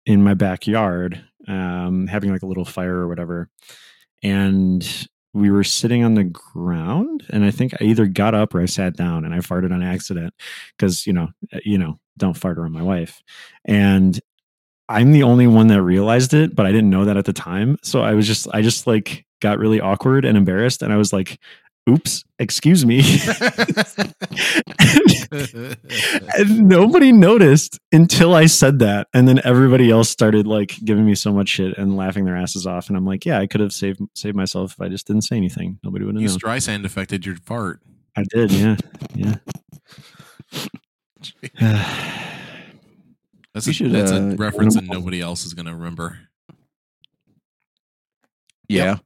in 0.06 0.24
my 0.24 0.34
backyard, 0.34 1.24
um, 1.48 2.08
having 2.08 2.32
like 2.32 2.42
a 2.42 2.48
little 2.48 2.66
fire 2.66 2.96
or 2.96 3.08
whatever, 3.08 3.50
and 4.24 5.08
we 5.34 5.52
were 5.52 5.64
sitting 5.64 6.04
on 6.04 6.16
the 6.16 6.24
ground, 6.24 7.24
and 7.30 7.46
I 7.46 7.52
think 7.52 7.74
I 7.80 7.86
either 7.86 8.08
got 8.08 8.34
up 8.34 8.56
or 8.56 8.62
I 8.62 8.66
sat 8.66 8.98
down, 8.98 9.26
and 9.26 9.34
I 9.34 9.38
farted 9.38 9.72
on 9.72 9.84
accident 9.84 10.34
because 10.76 11.06
you 11.06 11.14
know, 11.14 11.30
you 11.64 11.78
know, 11.78 12.00
don't 12.18 12.36
fart 12.38 12.58
around 12.58 12.72
my 12.72 12.82
wife, 12.82 13.22
and 13.64 14.20
I'm 14.90 15.12
the 15.12 15.24
only 15.24 15.46
one 15.46 15.68
that 15.68 15.84
realized 15.84 16.34
it, 16.34 16.56
but 16.56 16.66
I 16.66 16.72
didn't 16.72 16.90
know 16.90 17.06
that 17.06 17.16
at 17.16 17.26
the 17.26 17.34
time. 17.34 17.78
So 17.84 18.02
I 18.02 18.16
was 18.16 18.26
just, 18.26 18.48
I 18.52 18.64
just 18.64 18.88
like 18.88 19.24
got 19.40 19.60
really 19.60 19.80
awkward 19.80 20.26
and 20.26 20.36
embarrassed, 20.36 20.82
and 20.82 20.92
I 20.92 20.98
was 20.98 21.14
like, 21.14 21.38
"Oops, 21.88 22.24
excuse 22.40 22.86
me." 22.86 23.00
and 26.38 26.68
nobody 26.68 27.12
noticed 27.12 27.80
until 27.92 28.34
I 28.34 28.48
said 28.48 28.80
that, 28.80 29.08
and 29.14 29.28
then 29.28 29.40
everybody 29.44 29.92
else 29.92 30.10
started 30.10 30.48
like 30.48 30.76
giving 30.84 31.06
me 31.06 31.14
so 31.16 31.32
much 31.32 31.50
shit 31.50 31.78
and 31.78 31.96
laughing 31.96 32.26
their 32.26 32.36
asses 32.36 32.66
off. 32.66 32.90
And 32.90 32.98
I'm 32.98 33.06
like, 33.06 33.26
"Yeah, 33.26 33.40
I 33.40 33.48
could 33.48 33.62
have 33.62 33.74
saved 33.74 34.02
saved 34.16 34.36
myself 34.36 34.74
if 34.74 34.82
I 34.82 34.90
just 34.90 35.08
didn't 35.08 35.24
say 35.24 35.38
anything. 35.38 35.80
Nobody 35.84 36.06
would 36.06 36.16
have 36.16 36.22
you 36.22 36.30
known." 36.30 36.38
dry 36.38 36.60
sand 36.60 36.86
affected 36.86 37.26
your 37.26 37.36
fart. 37.36 37.82
I 38.16 38.24
did, 38.34 38.52
yeah, 38.52 38.76
yeah. 39.16 39.36
That's 43.54 43.68
a, 43.68 43.74
should, 43.74 43.92
that's 43.92 44.12
uh, 44.12 44.22
a 44.22 44.36
reference 44.36 44.76
that 44.76 44.86
nobody 44.86 45.22
else 45.22 45.44
is 45.46 45.54
going 45.54 45.66
to 45.66 45.74
remember. 45.74 46.20
Yeah. 48.70 48.98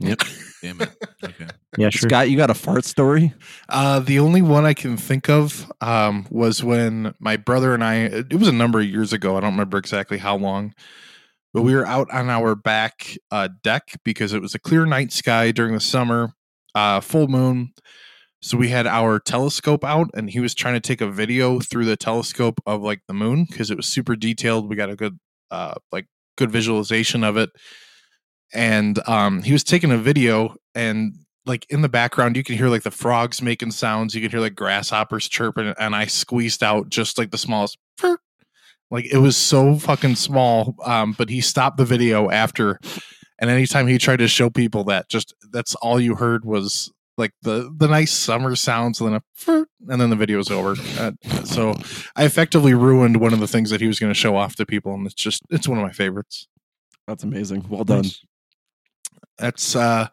Damn 0.62 0.80
it. 0.80 0.90
Okay. 1.24 1.46
yeah, 1.78 1.90
sure. 1.90 2.08
Scott, 2.08 2.30
you 2.30 2.36
got 2.36 2.50
a 2.50 2.54
fart 2.54 2.84
story? 2.84 3.32
Uh, 3.68 4.00
the 4.00 4.18
only 4.18 4.42
one 4.42 4.64
I 4.64 4.74
can 4.74 4.96
think 4.96 5.28
of 5.28 5.70
um, 5.80 6.26
was 6.30 6.62
when 6.64 7.14
my 7.18 7.36
brother 7.36 7.74
and 7.74 7.84
I, 7.84 7.94
it 7.96 8.34
was 8.34 8.48
a 8.48 8.52
number 8.52 8.80
of 8.80 8.86
years 8.86 9.12
ago. 9.12 9.36
I 9.36 9.40
don't 9.40 9.52
remember 9.52 9.78
exactly 9.78 10.18
how 10.18 10.36
long, 10.36 10.74
but 11.52 11.62
we 11.62 11.74
were 11.74 11.86
out 11.86 12.10
on 12.10 12.28
our 12.28 12.54
back 12.54 13.16
uh, 13.30 13.48
deck 13.62 13.90
because 14.04 14.32
it 14.32 14.42
was 14.42 14.54
a 14.54 14.58
clear 14.58 14.86
night 14.86 15.12
sky 15.12 15.50
during 15.50 15.74
the 15.74 15.80
summer, 15.80 16.34
uh, 16.74 17.00
full 17.00 17.28
moon. 17.28 17.72
So 18.42 18.56
we 18.56 18.68
had 18.68 18.86
our 18.86 19.18
telescope 19.18 19.84
out, 19.84 20.08
and 20.14 20.30
he 20.30 20.40
was 20.40 20.54
trying 20.54 20.74
to 20.74 20.80
take 20.80 21.02
a 21.02 21.10
video 21.10 21.60
through 21.60 21.84
the 21.84 21.96
telescope 21.96 22.60
of 22.66 22.80
like 22.80 23.02
the 23.06 23.14
moon 23.14 23.46
because 23.48 23.70
it 23.70 23.76
was 23.76 23.86
super 23.86 24.16
detailed. 24.16 24.68
We 24.68 24.76
got 24.76 24.90
a 24.90 24.96
good, 24.96 25.18
uh, 25.50 25.74
like, 25.92 26.06
good 26.38 26.50
visualization 26.50 27.22
of 27.22 27.36
it. 27.36 27.50
And 28.52 29.06
um, 29.08 29.42
he 29.42 29.52
was 29.52 29.64
taking 29.64 29.92
a 29.92 29.98
video, 29.98 30.56
and 30.74 31.14
like 31.46 31.66
in 31.70 31.80
the 31.82 31.88
background 31.88 32.36
you 32.36 32.44
can 32.44 32.56
hear 32.56 32.68
like 32.68 32.82
the 32.82 32.90
frogs 32.90 33.42
making 33.42 33.70
sounds 33.70 34.14
you 34.14 34.20
can 34.20 34.30
hear 34.30 34.40
like 34.40 34.54
grasshoppers 34.54 35.28
chirping 35.28 35.74
and 35.78 35.96
i 35.96 36.04
squeezed 36.04 36.62
out 36.62 36.88
just 36.90 37.18
like 37.18 37.30
the 37.30 37.38
smallest 37.38 37.78
like 38.90 39.06
it 39.06 39.18
was 39.18 39.36
so 39.36 39.76
fucking 39.78 40.14
small 40.14 40.74
um 40.84 41.14
but 41.16 41.28
he 41.28 41.40
stopped 41.40 41.76
the 41.76 41.84
video 41.84 42.30
after 42.30 42.78
and 43.38 43.50
anytime 43.50 43.86
he 43.86 43.98
tried 43.98 44.18
to 44.18 44.28
show 44.28 44.50
people 44.50 44.84
that 44.84 45.08
just 45.08 45.34
that's 45.50 45.74
all 45.76 45.98
you 45.98 46.14
heard 46.14 46.44
was 46.44 46.92
like 47.16 47.32
the 47.42 47.72
the 47.76 47.88
nice 47.88 48.12
summer 48.12 48.54
sounds 48.54 49.00
and 49.00 49.14
then 49.14 49.20
a 49.48 49.66
and 49.88 50.00
then 50.00 50.10
the 50.10 50.16
video 50.16 50.36
was 50.36 50.50
over 50.50 50.74
uh, 50.98 51.12
so 51.44 51.74
i 52.16 52.24
effectively 52.24 52.74
ruined 52.74 53.16
one 53.16 53.32
of 53.32 53.40
the 53.40 53.48
things 53.48 53.70
that 53.70 53.80
he 53.80 53.86
was 53.86 53.98
going 53.98 54.12
to 54.12 54.18
show 54.18 54.36
off 54.36 54.56
to 54.56 54.66
people 54.66 54.92
and 54.92 55.06
it's 55.06 55.14
just 55.14 55.42
it's 55.50 55.66
one 55.66 55.78
of 55.78 55.84
my 55.84 55.92
favorites 55.92 56.46
That's 57.06 57.24
amazing. 57.24 57.66
Well 57.68 57.82
done. 57.82 58.02
Nice. 58.02 58.24
That's 59.40 59.74
uh 59.74 60.08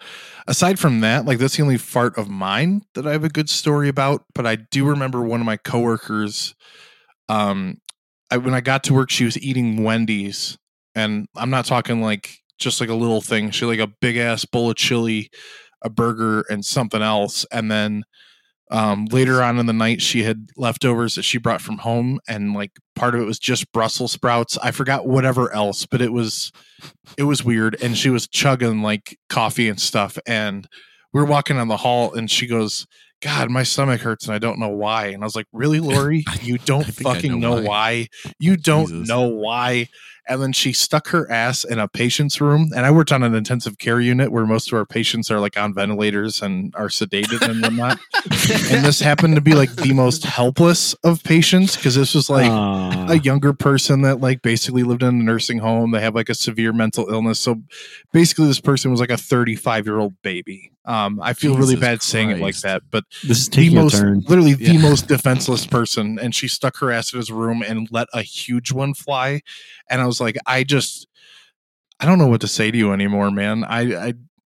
aside 0.48 0.80
from 0.80 1.02
that 1.02 1.26
like 1.26 1.38
that's 1.38 1.58
the 1.58 1.64
only 1.64 1.78
fart 1.78 2.18
of 2.18 2.30
mine 2.30 2.82
that 2.94 3.06
i 3.06 3.12
have 3.12 3.24
a 3.24 3.30
good 3.30 3.50
story 3.50 3.90
about 3.90 4.24
but 4.34 4.46
i 4.48 4.56
do 4.56 4.86
remember 4.86 5.22
one 5.22 5.40
of 5.40 5.46
my 5.46 5.58
coworkers 5.58 6.56
um 7.30 7.78
I, 8.32 8.38
when 8.38 8.54
i 8.54 8.62
got 8.62 8.84
to 8.86 8.94
work 8.94 9.10
she 9.10 9.26
was 9.26 9.38
eating 9.38 9.84
wendy's 9.84 10.58
and 10.96 11.28
i'm 11.36 11.50
not 11.50 11.66
talking 11.66 12.02
like 12.02 12.42
just 12.58 12.82
like 12.82 12.90
a 12.90 12.96
little 12.96 13.22
thing. 13.22 13.52
She 13.52 13.66
had, 13.66 13.70
like 13.70 13.80
a 13.80 13.94
big 14.02 14.18
ass 14.18 14.46
bowl 14.46 14.70
of 14.70 14.76
chili 14.76 15.30
a 15.84 15.90
burger 15.90 16.44
and 16.50 16.66
something 16.66 17.04
else 17.04 17.46
and 17.52 17.70
then 17.70 18.04
um, 18.70 19.06
later 19.06 19.42
on 19.42 19.60
in 19.60 19.66
the 19.66 19.74
night 19.74 20.02
she 20.02 20.24
had 20.24 20.50
leftovers 20.58 21.16
that 21.16 21.24
she 21.24 21.38
brought 21.38 21.62
from 21.62 21.78
home 21.80 22.20
and 22.28 22.54
like 22.54 22.72
part 22.96 23.16
of 23.16 23.22
it 23.22 23.26
was 23.26 23.40
just 23.40 23.72
brussels 23.72 24.12
sprouts. 24.12 24.58
I 24.58 24.72
forgot 24.72 25.08
whatever 25.08 25.54
else 25.54 25.86
but 25.86 26.02
it 26.02 26.12
was 26.12 26.52
it 27.18 27.24
was 27.24 27.44
weird 27.44 27.82
and 27.82 27.98
she 27.98 28.10
was 28.10 28.28
chugging 28.28 28.82
like 28.82 29.18
coffee 29.30 29.70
and 29.70 29.80
stuff 29.80 30.18
and 30.28 30.68
we 31.14 31.22
were 31.22 31.28
walking 31.28 31.56
down 31.56 31.68
the 31.68 31.78
hall 31.78 32.14
and 32.14 32.30
she 32.30 32.46
goes 32.48 32.86
god 33.22 33.50
my 33.50 33.64
stomach 33.64 34.02
hurts 34.02 34.26
and 34.26 34.36
i 34.36 34.40
don't 34.40 34.60
know 34.60 34.70
why 34.70 35.08
and 35.08 35.24
i 35.24 35.26
was 35.26 35.36
like 35.36 35.48
really 35.52 35.80
lori 35.80 36.24
you 36.42 36.58
don't 36.60 36.88
I 36.88 36.92
think 36.92 37.08
I 37.08 37.14
fucking 37.16 37.40
know 37.40 37.56
know 37.56 37.62
why. 37.62 38.08
why. 38.24 38.32
you 38.40 38.58
don't 38.58 38.88
Jesus. 38.88 39.08
know 39.08 39.28
why 39.28 39.90
and 40.30 40.42
then 40.42 40.52
she 40.52 40.74
stuck 40.74 41.08
her 41.08 41.32
ass 41.32 41.64
in 41.64 41.80
a 41.80 41.88
patient's 41.88 42.42
room 42.42 42.70
and 42.76 42.86
i 42.86 42.92
worked 42.92 43.12
on 43.12 43.24
an 43.24 43.34
intensive 43.34 43.78
care 43.78 44.00
unit 44.02 44.32
where 44.32 44.46
most 44.46 44.72
of 44.72 44.78
our 44.78 44.86
patients 44.86 45.32
are 45.32 45.40
like 45.40 45.58
on 45.58 45.74
ventilators 45.74 46.42
and 46.42 46.74
are 46.76 46.90
sedated 46.90 47.42
and 47.50 47.62
whatnot 47.62 47.98
and 48.72 48.86
this 48.86 49.00
happened 49.00 49.36
to 49.36 49.42
be 49.42 49.54
like 49.54 49.74
the 49.76 49.94
most 49.94 50.24
helpless 50.24 50.94
of 51.04 51.24
patients 51.24 51.76
because 51.76 51.96
this 51.96 52.14
was 52.14 52.30
like 52.30 52.52
a 53.10 53.20
younger 53.20 53.54
person 53.54 54.02
that 54.02 54.20
like 54.20 54.42
basically 54.42 54.84
lived 54.84 55.02
in 55.04 55.10
a 55.10 55.24
nursing 55.24 55.60
home. 55.60 55.92
They 55.92 56.02
have 56.02 56.16
like 56.16 56.30
a 56.30 56.36
severe 56.36 56.74
mental 56.74 57.10
illness. 57.10 57.40
So 57.40 57.62
basically, 58.12 58.48
this 58.48 58.60
person 58.60 58.92
was 58.92 59.00
like 59.00 59.10
a 59.10 59.18
35 59.18 59.86
year 59.86 60.00
old 60.00 60.22
baby. 60.22 60.72
Um, 60.88 61.20
I 61.22 61.34
feel 61.34 61.56
really 61.56 61.76
Jesus 61.76 61.82
bad 61.82 62.02
saying 62.02 62.30
it 62.30 62.40
like 62.40 62.58
that, 62.62 62.82
but 62.90 63.04
this 63.22 63.40
is 63.40 63.50
the 63.50 63.76
most, 63.76 63.98
turn. 63.98 64.24
literally 64.26 64.54
the 64.54 64.78
most 64.78 65.10
defenseless 65.10 65.68
person, 65.68 66.18
and 66.18 66.34
she 66.34 66.48
stuck 66.48 66.78
her 66.78 66.92
ass 66.92 67.12
in 67.12 67.20
his 67.20 67.30
room 67.30 67.62
and 67.62 67.90
let 67.92 68.08
a 68.14 68.22
huge 68.22 68.72
one 68.72 68.94
fly. 68.94 69.42
And 69.90 70.02
I 70.02 70.06
was 70.06 70.22
like, 70.22 70.38
I 70.46 70.64
just, 70.64 71.06
I 72.00 72.06
don't 72.06 72.18
know 72.18 72.28
what 72.28 72.40
to 72.40 72.48
say 72.48 72.72
to 72.72 72.78
you 72.78 72.94
anymore, 72.94 73.32
man. 73.32 73.66
I, 73.66 74.08
I, 74.08 74.14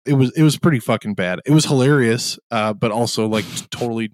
it 0.06 0.14
was, 0.16 0.32
it 0.32 0.44
was 0.44 0.58
pretty 0.58 0.80
fucking 0.80 1.14
bad. 1.14 1.40
It 1.46 1.52
was 1.52 1.64
hilarious, 1.64 2.38
uh, 2.52 2.74
but 2.74 2.92
also 2.92 3.26
like 3.26 3.46
totally 3.70 4.12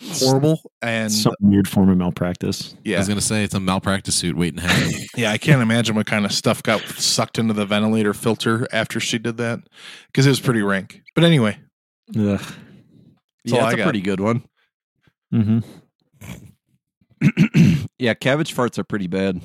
horrible. 0.00 0.60
And 0.82 1.10
Some 1.12 1.34
weird 1.40 1.68
form 1.68 1.88
of 1.88 1.96
malpractice. 1.98 2.76
Yeah, 2.84 2.96
I 2.96 2.98
was 3.00 3.08
going 3.08 3.18
to 3.20 3.24
say 3.24 3.44
it's 3.44 3.54
a 3.54 3.60
malpractice 3.60 4.14
suit 4.14 4.36
waiting 4.36 4.60
to 4.60 4.66
happen. 4.66 4.92
Yeah, 5.16 5.32
I 5.32 5.38
can't 5.38 5.60
imagine 5.62 5.96
what 5.96 6.06
kind 6.06 6.24
of 6.24 6.32
stuff 6.32 6.62
got 6.62 6.80
sucked 6.82 7.38
into 7.38 7.52
the 7.52 7.66
ventilator 7.66 8.14
filter 8.14 8.68
after 8.72 9.00
she 9.00 9.18
did 9.18 9.36
that 9.38 9.60
because 10.06 10.26
it 10.26 10.28
was 10.30 10.38
pretty 10.40 10.62
rank. 10.62 11.02
But 11.14 11.24
anyway, 11.24 11.58
Ugh. 12.16 12.20
all 12.20 12.38
yeah, 13.44 13.56
I 13.64 13.64
it's 13.66 13.74
a 13.74 13.76
got. 13.78 13.82
pretty 13.84 14.00
good 14.00 14.20
one. 14.20 14.44
hmm 15.32 15.58
yeah, 17.98 18.14
cabbage 18.14 18.54
farts 18.54 18.78
are 18.78 18.84
pretty 18.84 19.08
bad. 19.08 19.40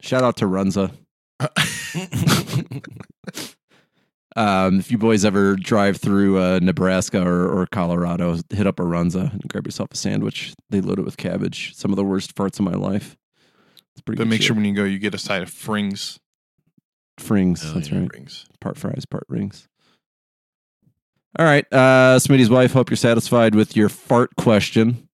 Shout 0.00 0.24
out 0.24 0.36
to 0.38 0.46
Runza. 0.46 0.92
Um, 4.38 4.78
if 4.78 4.92
you 4.92 4.98
boys 4.98 5.24
ever 5.24 5.56
drive 5.56 5.96
through 5.96 6.38
uh, 6.38 6.60
Nebraska 6.62 7.20
or, 7.26 7.48
or 7.48 7.66
Colorado, 7.66 8.36
hit 8.50 8.68
up 8.68 8.78
a 8.78 8.84
Runza 8.84 9.32
and 9.32 9.42
grab 9.48 9.66
yourself 9.66 9.88
a 9.90 9.96
sandwich. 9.96 10.54
They 10.70 10.80
load 10.80 11.00
it 11.00 11.04
with 11.04 11.16
cabbage. 11.16 11.74
Some 11.74 11.90
of 11.90 11.96
the 11.96 12.04
worst 12.04 12.36
farts 12.36 12.60
of 12.60 12.64
my 12.64 12.74
life. 12.74 13.16
It's 13.94 14.02
pretty. 14.02 14.18
but 14.18 14.24
good 14.24 14.30
make 14.30 14.40
shit. 14.40 14.46
sure 14.46 14.56
when 14.56 14.64
you 14.64 14.74
go, 14.74 14.84
you 14.84 15.00
get 15.00 15.12
a 15.12 15.18
side 15.18 15.42
of 15.42 15.50
frings. 15.50 16.20
frings. 17.18 17.64
Hell 17.64 17.74
that's 17.74 17.90
yeah. 17.90 17.98
right. 17.98 18.08
Frings. 18.08 18.44
Part 18.60 18.76
fries, 18.76 19.04
part 19.06 19.24
rings. 19.28 19.66
All 21.38 21.44
right, 21.44 21.66
uh, 21.72 22.18
Smitty's 22.18 22.48
wife. 22.48 22.72
Hope 22.72 22.90
you're 22.90 22.96
satisfied 22.96 23.54
with 23.54 23.76
your 23.76 23.88
fart 23.88 24.34
question. 24.36 25.08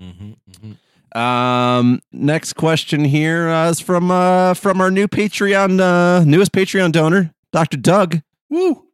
Mhm, 0.00 0.36
mhm. 0.50 1.18
Um, 1.18 2.00
next 2.12 2.52
question 2.54 3.04
here 3.04 3.48
uh, 3.48 3.70
is 3.70 3.80
from 3.80 4.10
uh, 4.10 4.54
from 4.54 4.80
our 4.80 4.90
new 4.90 5.08
Patreon, 5.08 5.80
uh, 5.80 6.24
newest 6.24 6.52
Patreon 6.52 6.92
donor, 6.92 7.32
Dr. 7.52 7.76
Doug. 7.76 8.20
Woo! 8.50 8.84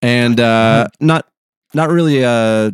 and 0.00 0.40
uh 0.40 0.88
not 1.00 1.26
not 1.74 1.88
really 1.90 2.24
uh 2.24 2.70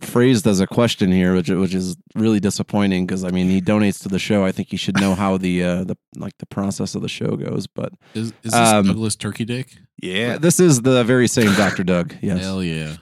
phrased 0.00 0.46
as 0.46 0.58
a 0.60 0.66
question 0.66 1.12
here 1.12 1.34
which 1.34 1.48
which 1.48 1.74
is 1.74 1.96
really 2.14 2.40
disappointing 2.40 3.06
because 3.06 3.24
i 3.24 3.30
mean 3.30 3.48
he 3.48 3.60
donates 3.60 4.02
to 4.02 4.08
the 4.08 4.18
show 4.18 4.44
i 4.44 4.50
think 4.52 4.68
he 4.68 4.76
should 4.76 4.98
know 5.00 5.14
how 5.14 5.36
the 5.36 5.62
uh 5.62 5.84
the 5.84 5.96
like 6.16 6.32
the 6.38 6.46
process 6.46 6.94
of 6.94 7.02
the 7.02 7.08
show 7.08 7.36
goes 7.36 7.66
but 7.66 7.92
Is, 8.14 8.28
is 8.28 8.32
this 8.42 8.54
Um, 8.54 8.86
Douglas 8.86 9.16
Turkey 9.16 9.44
Dick? 9.44 9.76
Yeah. 10.02 10.38
this 10.38 10.58
is 10.60 10.82
the 10.82 11.04
very 11.04 11.28
same 11.28 11.52
dr 11.54 11.82
doug 11.84 12.14
yes 12.22 12.40
Hell 12.40 12.62
yeah. 12.62 12.96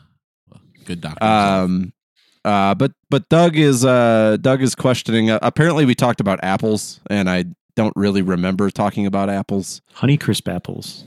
Well, 0.50 0.60
Good 0.84 1.00
doctor. 1.00 1.24
um 1.24 1.92
uh 2.44 2.74
but 2.74 2.92
but 3.08 3.28
doug 3.28 3.56
is 3.56 3.84
uh 3.84 4.36
doug 4.40 4.62
is 4.62 4.74
questioning 4.74 5.30
uh, 5.30 5.38
apparently 5.42 5.84
we 5.84 5.94
talked 5.94 6.20
about 6.20 6.38
apples 6.42 7.00
and 7.08 7.30
i 7.30 7.44
don't 7.76 7.92
really 7.96 8.20
remember 8.22 8.68
talking 8.70 9.06
about 9.06 9.30
apples 9.30 9.80
Honey 9.94 10.16
crisp 10.18 10.48
apples. 10.48 11.04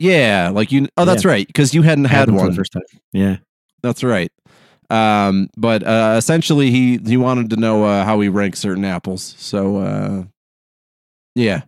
Yeah 0.00 0.50
like 0.52 0.72
you 0.72 0.88
oh 0.96 1.04
that's 1.04 1.24
Yeah. 1.24 1.30
right 1.30 1.46
because 1.46 1.72
you 1.74 1.82
hadn't 1.82 2.06
I 2.06 2.08
had 2.08 2.28
them 2.28 2.34
for 2.34 2.40
one 2.42 2.50
the 2.50 2.56
first 2.56 2.72
time. 2.72 2.82
Yeah. 3.12 3.36
That's 3.82 4.02
right. 4.02 4.32
Um, 4.90 5.48
but 5.56 5.84
uh, 5.86 6.16
essentially, 6.18 6.72
he 6.72 6.98
he 6.98 7.16
wanted 7.16 7.50
to 7.50 7.56
know 7.56 7.84
uh, 7.84 8.04
how 8.04 8.16
we 8.16 8.26
rank 8.28 8.56
certain 8.56 8.84
apples. 8.84 9.36
So, 9.38 9.76
uh, 9.76 10.24
yeah, 11.36 11.62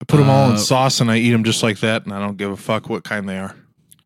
I 0.00 0.04
put 0.06 0.18
them 0.18 0.30
all 0.30 0.46
in 0.50 0.54
Uh, 0.54 0.58
sauce 0.58 1.00
and 1.00 1.10
I 1.10 1.16
eat 1.18 1.30
them 1.32 1.44
just 1.44 1.62
like 1.62 1.80
that, 1.80 2.04
and 2.04 2.14
I 2.14 2.20
don't 2.20 2.36
give 2.36 2.50
a 2.50 2.56
fuck 2.56 2.88
what 2.88 3.04
kind 3.04 3.28
they 3.28 3.38
are. 3.38 3.56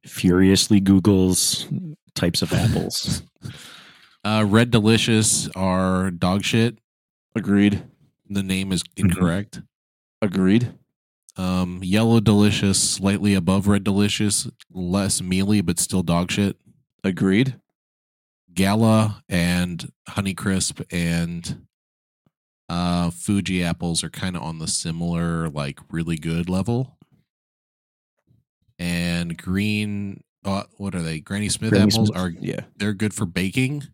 Furiously 0.07 0.81
Googles 0.81 1.66
types 2.14 2.42
of 2.42 2.53
apples. 2.53 3.23
uh, 4.25 4.44
Red 4.49 4.70
Delicious 4.70 5.49
are 5.55 6.11
dog 6.11 6.44
shit. 6.44 6.79
agreed, 7.37 7.83
The 8.29 8.42
name 8.42 8.73
is 8.73 8.83
Mm-hmm. 8.83 9.07
incorrect. 9.11 9.61
agreed. 10.23 10.73
Um, 11.37 11.81
Yellow 11.83 12.20
Delicious, 12.20 12.79
slightly 12.81 13.35
above 13.35 13.66
Red 13.66 13.83
Delicious, 13.85 14.49
less 14.73 15.20
mealy, 15.20 15.61
but 15.61 15.81
still 15.81 16.03
dog 16.03 16.31
shit. 16.31 16.57
Agreed. 17.03 17.61
Gala 18.53 19.23
and 19.29 19.90
Honeycrisp 20.11 20.85
and 20.92 21.66
uh, 22.68 23.11
Fuji 23.11 23.64
apples 23.64 24.05
are 24.05 24.11
kind 24.11 24.37
of 24.37 24.42
on 24.42 24.59
the 24.61 24.68
similar, 24.68 25.49
like 25.49 25.81
really 25.90 26.16
good 26.16 26.49
level. 26.49 26.97
and 28.79 29.37
green. 29.37 30.23
Uh, 30.44 30.64
what 30.77 30.94
are 30.94 31.03
they? 31.03 31.20
Granny 31.20 31.49
Smith 31.49 31.70
Granny 31.70 31.90
apples 31.90 32.09
Smith. 32.09 32.20
are 32.20 32.29
Yeah. 32.31 32.61
they're 32.77 32.92
good 32.92 33.14
for 33.14 33.25
baking, 33.27 33.85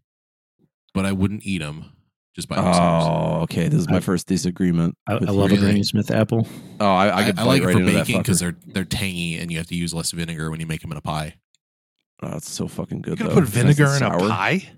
but 0.93 1.07
I 1.07 1.13
wouldn't 1.13 1.47
eat 1.47 1.59
them 1.59 1.93
just 2.35 2.49
by 2.49 2.57
themselves. 2.57 3.07
Oh, 3.09 3.41
okay. 3.43 3.69
This 3.69 3.81
is 3.81 3.89
my 3.89 3.97
I- 3.97 4.01
first 4.01 4.27
disagreement. 4.27 4.97
I, 5.07 5.15
I 5.15 5.19
you. 5.21 5.27
love 5.27 5.37
a 5.51 5.55
Really? 5.55 5.59
Granny 5.59 5.83
Smith 5.83 6.11
apple. 6.11 6.47
Oh, 6.79 6.87
I, 6.87 7.09
I, 7.09 7.17
I, 7.17 7.25
could 7.25 7.39
I 7.39 7.45
bite 7.45 7.49
like 7.49 7.63
right 7.65 7.77
it 7.77 7.79
for 7.79 7.85
baking 7.85 8.19
because 8.19 8.41
they're 8.41 8.57
they're 8.67 8.85
tangy 8.85 9.37
and 9.39 9.51
you 9.51 9.59
have 9.59 9.67
to 9.69 9.75
use 9.77 9.93
less 9.95 10.11
vinegar 10.13 10.51
when 10.51 10.61
you 10.61 10.67
make 10.67 10.81
them 10.83 10.93
in 10.93 10.99
a 10.99 11.03
pie. 11.03 11.35
Oh, 12.23 12.37
it's 12.37 12.51
so 12.51 12.69
fucking 12.69 13.01
good. 13.03 13.13
You 13.13 13.17
good. 13.17 13.23
gonna 13.25 13.29
though. 13.31 13.35
put 13.41 13.49
It's 13.49 13.57
nice 13.57 13.77
vinegar 13.77 14.05
and 14.07 14.15
in 14.23 14.27
a 14.27 14.29
pie? 14.29 14.71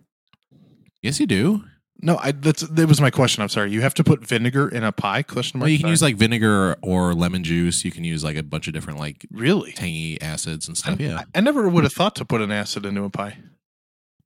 Yes, 1.03 1.19
you 1.21 1.27
do. 1.27 1.65
No, 2.05 2.17
I 2.17 2.33
that's 2.33 2.63
that 2.63 2.89
was 2.89 3.01
my 3.01 3.11
question. 3.11 3.43
I'm 3.43 3.49
sorry. 3.49 3.71
You 3.71 3.81
have 3.83 3.95
to 3.95 4.03
put 4.05 4.27
vinegar 4.27 4.69
in 4.69 4.83
a 4.83 4.91
pie? 4.91 5.23
Question 5.23 5.59
mark. 5.61 5.67
Well, 5.67 5.71
you 5.71 5.79
can 5.79 5.85
Sorry. 5.85 5.91
use 5.93 6.03
like 6.03 6.17
vinegar 6.17 6.77
or 6.83 7.15
lemon 7.15 7.45
juice. 7.45 7.85
You 7.85 7.93
can 7.93 8.03
use 8.03 8.25
like 8.25 8.37
a 8.37 8.43
bunch 8.43 8.67
of 8.67 8.75
different 8.75 8.99
like 8.99 9.25
really. 9.31 9.71
tangy 9.73 10.21
acids 10.21 10.67
and 10.67 10.77
stuff. 10.77 10.99
Yeah, 10.99 11.19
I, 11.35 11.39
I 11.39 11.41
never 11.41 11.69
would 11.69 11.85
have 11.85 11.93
thought 11.93 12.17
to 12.17 12.25
put 12.25 12.41
an 12.41 12.51
acid 12.51 12.87
into 12.87 13.05
a 13.05 13.11
pie. 13.11 13.37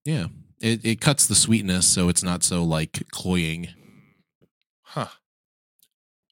yeah. 0.04 0.26
It 0.60 0.84
it 0.84 1.00
cuts 1.00 1.26
the 1.26 1.34
sweetness 1.34 1.86
so 1.86 2.08
it's 2.08 2.22
not 2.22 2.42
so 2.42 2.64
like 2.64 3.04
cloying. 3.10 3.68
Huh. 4.82 5.08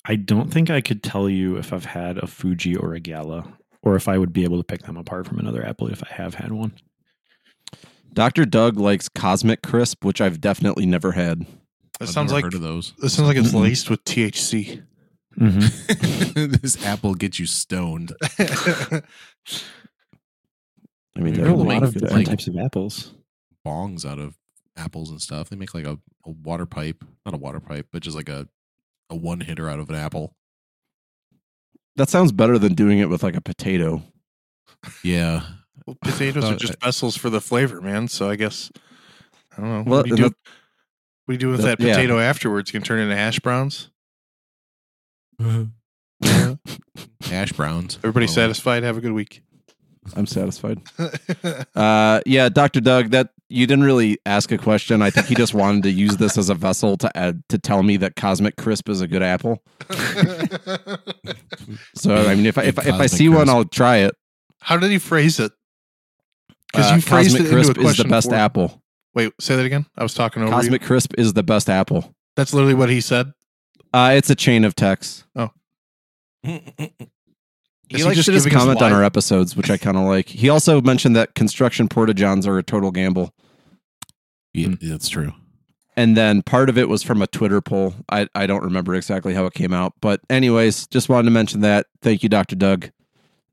I 0.06 0.16
don't 0.16 0.50
think 0.52 0.70
I 0.70 0.80
could 0.80 1.02
tell 1.02 1.28
you 1.28 1.56
if 1.56 1.72
I've 1.72 1.84
had 1.86 2.18
a 2.18 2.26
Fuji 2.26 2.76
or 2.76 2.94
a 2.94 3.00
Gala, 3.00 3.56
or 3.82 3.96
if 3.96 4.06
I 4.08 4.18
would 4.18 4.32
be 4.32 4.44
able 4.44 4.58
to 4.58 4.64
pick 4.64 4.82
them 4.82 4.96
apart 4.96 5.26
from 5.26 5.38
another 5.38 5.64
apple 5.64 5.88
if 5.88 6.02
I 6.04 6.08
have 6.14 6.34
had 6.34 6.52
one. 6.52 6.72
Dr. 8.12 8.44
Doug 8.44 8.78
likes 8.78 9.08
Cosmic 9.08 9.62
Crisp, 9.62 10.04
which 10.04 10.20
I've 10.20 10.40
definitely 10.40 10.86
never 10.86 11.12
had. 11.12 11.40
It 11.40 11.46
I've 12.02 12.08
sounds 12.10 12.30
never 12.32 12.36
like 12.36 12.44
heard 12.44 12.54
of 12.54 12.60
those. 12.62 12.92
it 13.02 13.08
sounds 13.08 13.28
like 13.28 13.36
it's 13.36 13.54
laced 13.54 13.88
with 13.90 14.04
THC. 14.04 14.84
Mm-hmm. 15.38 16.44
this 16.62 16.84
apple 16.86 17.14
gets 17.14 17.38
you 17.40 17.46
stoned. 17.46 18.12
I 18.38 19.02
mean, 21.16 21.34
There 21.34 21.44
There 21.44 21.46
are 21.46 21.50
a 21.50 21.54
lot 21.56 21.82
of 21.82 21.92
different 21.94 22.14
like- 22.14 22.26
types 22.28 22.46
of 22.48 22.56
apples. 22.58 23.14
Bongs 23.66 24.04
out 24.04 24.18
of 24.18 24.36
apples 24.76 25.10
and 25.10 25.20
stuff. 25.22 25.48
They 25.48 25.56
make 25.56 25.74
like 25.74 25.84
a, 25.86 25.98
a 26.26 26.30
water 26.30 26.66
pipe, 26.66 27.04
not 27.24 27.34
a 27.34 27.38
water 27.38 27.60
pipe, 27.60 27.88
but 27.92 28.02
just 28.02 28.16
like 28.16 28.28
a 28.28 28.48
a 29.10 29.16
one 29.16 29.40
hitter 29.40 29.68
out 29.68 29.78
of 29.80 29.88
an 29.90 29.96
apple. 29.96 30.34
that 31.96 32.08
sounds 32.08 32.32
better 32.32 32.58
than 32.58 32.74
doing 32.74 32.98
it 32.98 33.08
with 33.08 33.22
like 33.22 33.36
a 33.36 33.40
potato. 33.40 34.02
Yeah, 35.02 35.42
well, 35.86 35.96
potatoes 36.02 36.44
are 36.44 36.56
just 36.56 36.80
vessels 36.82 37.16
for 37.16 37.30
the 37.30 37.40
flavor, 37.40 37.80
man. 37.80 38.08
So 38.08 38.28
I 38.28 38.36
guess 38.36 38.70
I 39.56 39.60
don't 39.60 39.70
know. 39.70 39.82
Well, 39.90 40.00
what 40.00 40.04
do 40.06 40.10
you 40.10 40.16
do? 40.16 40.22
that- 40.24 40.34
What 41.26 41.32
do 41.32 41.32
you 41.34 41.38
do 41.38 41.48
with 41.50 41.62
that- 41.62 41.78
that 41.78 41.84
yeah. 41.86 41.94
potato 41.94 42.18
afterwards? 42.18 42.68
You 42.72 42.78
can 42.80 42.84
turn 42.86 42.98
it 42.98 43.04
into 43.04 43.16
hash 43.16 43.38
browns. 43.40 43.90
hash 47.22 47.52
browns. 47.52 47.96
Everybody 47.98 48.24
Oh, 48.26 48.28
satisfied? 48.28 48.82
Have 48.82 48.96
a 48.96 49.00
good 49.00 49.12
week. 49.12 49.42
I'm 50.16 50.26
satisfied. 50.26 50.80
Uh, 51.74 52.20
yeah, 52.26 52.48
Dr. 52.48 52.80
Doug, 52.80 53.10
that 53.10 53.30
you 53.48 53.66
didn't 53.66 53.84
really 53.84 54.18
ask 54.26 54.52
a 54.52 54.58
question. 54.58 55.00
I 55.02 55.10
think 55.10 55.26
he 55.28 55.34
just 55.34 55.54
wanted 55.54 55.82
to 55.84 55.90
use 55.90 56.16
this 56.18 56.36
as 56.38 56.50
a 56.50 56.54
vessel 56.54 56.96
to 56.98 57.16
add 57.16 57.42
to 57.48 57.58
tell 57.58 57.82
me 57.82 57.96
that 57.98 58.14
Cosmic 58.16 58.56
Crisp 58.56 58.88
is 58.88 59.00
a 59.00 59.06
good 59.08 59.22
apple. 59.22 59.62
So 61.94 62.14
I 62.14 62.34
mean, 62.34 62.46
if 62.46 62.58
I 62.58 62.64
if, 62.64 62.78
I- 62.78 62.82
if 62.82 62.88
I 62.88 62.90
Cosmic 62.90 63.08
see 63.10 63.28
one, 63.28 63.48
I'll 63.48 63.64
try 63.64 63.98
it. 63.98 64.14
How 64.60 64.76
did 64.76 64.90
he 64.90 64.98
phrase 64.98 65.40
it? 65.40 65.52
Because 66.72 66.90
Uh, 66.92 66.94
you 66.96 67.00
phrased 67.00 67.30
Cosmic 67.36 67.40
it 67.40 67.44
into 67.46 67.54
Crisp 67.54 67.68
a 67.68 67.70
is 67.70 67.76
the 67.76 67.82
question 67.82 68.10
best 68.10 68.28
for- 68.30 68.34
apple. 68.34 68.82
Wait, 69.14 69.32
say 69.40 69.56
that 69.56 69.64
again. 69.64 69.86
I 69.96 70.02
was 70.02 70.12
talking 70.12 70.42
over 70.42 70.50
Cosmic 70.52 70.82
you. 70.82 70.86
Crisp 70.86 71.14
is 71.16 71.32
the 71.34 71.42
best 71.42 71.70
apple. 71.70 72.14
That's 72.36 72.52
literally 72.52 72.74
what 72.74 72.90
he 72.90 73.00
said. 73.00 73.32
Uh, 73.92 74.12
it's 74.16 74.28
a 74.28 74.34
chain 74.34 74.64
of 74.64 74.74
texts. 74.74 75.24
Is 76.44 76.90
He 77.88 77.98
he 77.98 78.04
likes 78.04 78.16
just 78.16 78.26
to 78.26 78.32
just 78.32 78.50
comment 78.50 78.80
on 78.82 78.92
our 78.92 79.04
episodes, 79.04 79.56
which 79.56 79.70
I 79.70 79.76
kind 79.76 79.96
of 79.96 80.04
like. 80.04 80.28
He 80.28 80.48
also 80.48 80.80
mentioned 80.80 81.14
that 81.16 81.34
construction 81.34 81.88
porta 81.88 82.14
johns 82.14 82.46
are 82.46 82.58
a 82.58 82.62
total 82.62 82.90
gamble. 82.90 83.32
yeah, 84.52 84.68
that's 84.80 85.08
true. 85.08 85.32
And 85.96 86.16
then 86.16 86.42
part 86.42 86.68
of 86.68 86.76
it 86.76 86.88
was 86.88 87.02
from 87.04 87.22
a 87.22 87.26
Twitter 87.28 87.60
poll. 87.60 87.94
I, 88.10 88.26
I 88.34 88.46
don't 88.46 88.64
remember 88.64 88.94
exactly 88.96 89.32
how 89.32 89.46
it 89.46 89.54
came 89.54 89.72
out. 89.72 89.92
But, 90.00 90.20
anyways, 90.28 90.88
just 90.88 91.08
wanted 91.08 91.26
to 91.26 91.30
mention 91.30 91.60
that. 91.60 91.86
Thank 92.02 92.24
you, 92.24 92.28
Dr. 92.28 92.56
Doug. 92.56 92.90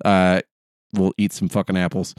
Uh, 0.03 0.41
we'll 0.93 1.13
eat 1.19 1.33
some 1.33 1.49
fucking 1.49 1.77
apples. 1.77 2.15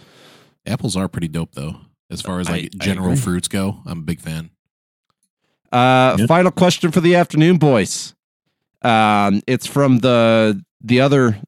Apples 0.64 0.94
are 0.96 1.08
pretty 1.08 1.26
dope 1.26 1.52
though. 1.54 1.74
As 2.08 2.22
far 2.22 2.38
as 2.38 2.48
like 2.48 2.66
I 2.80 2.84
general 2.84 3.08
agree. 3.12 3.20
fruits 3.20 3.48
go, 3.48 3.78
I'm 3.84 3.98
a 3.98 4.02
big 4.02 4.20
fan. 4.20 4.50
Uh, 5.72 6.14
Yep. 6.18 6.28
Final 6.28 6.50
question 6.52 6.92
for 6.92 7.00
the 7.00 7.14
afternoon, 7.16 7.56
boys. 7.56 8.14
Um, 8.82 9.42
it's 9.48 9.66
from 9.66 9.98
the 10.00 10.62
the 10.80 11.00
other 11.00 11.40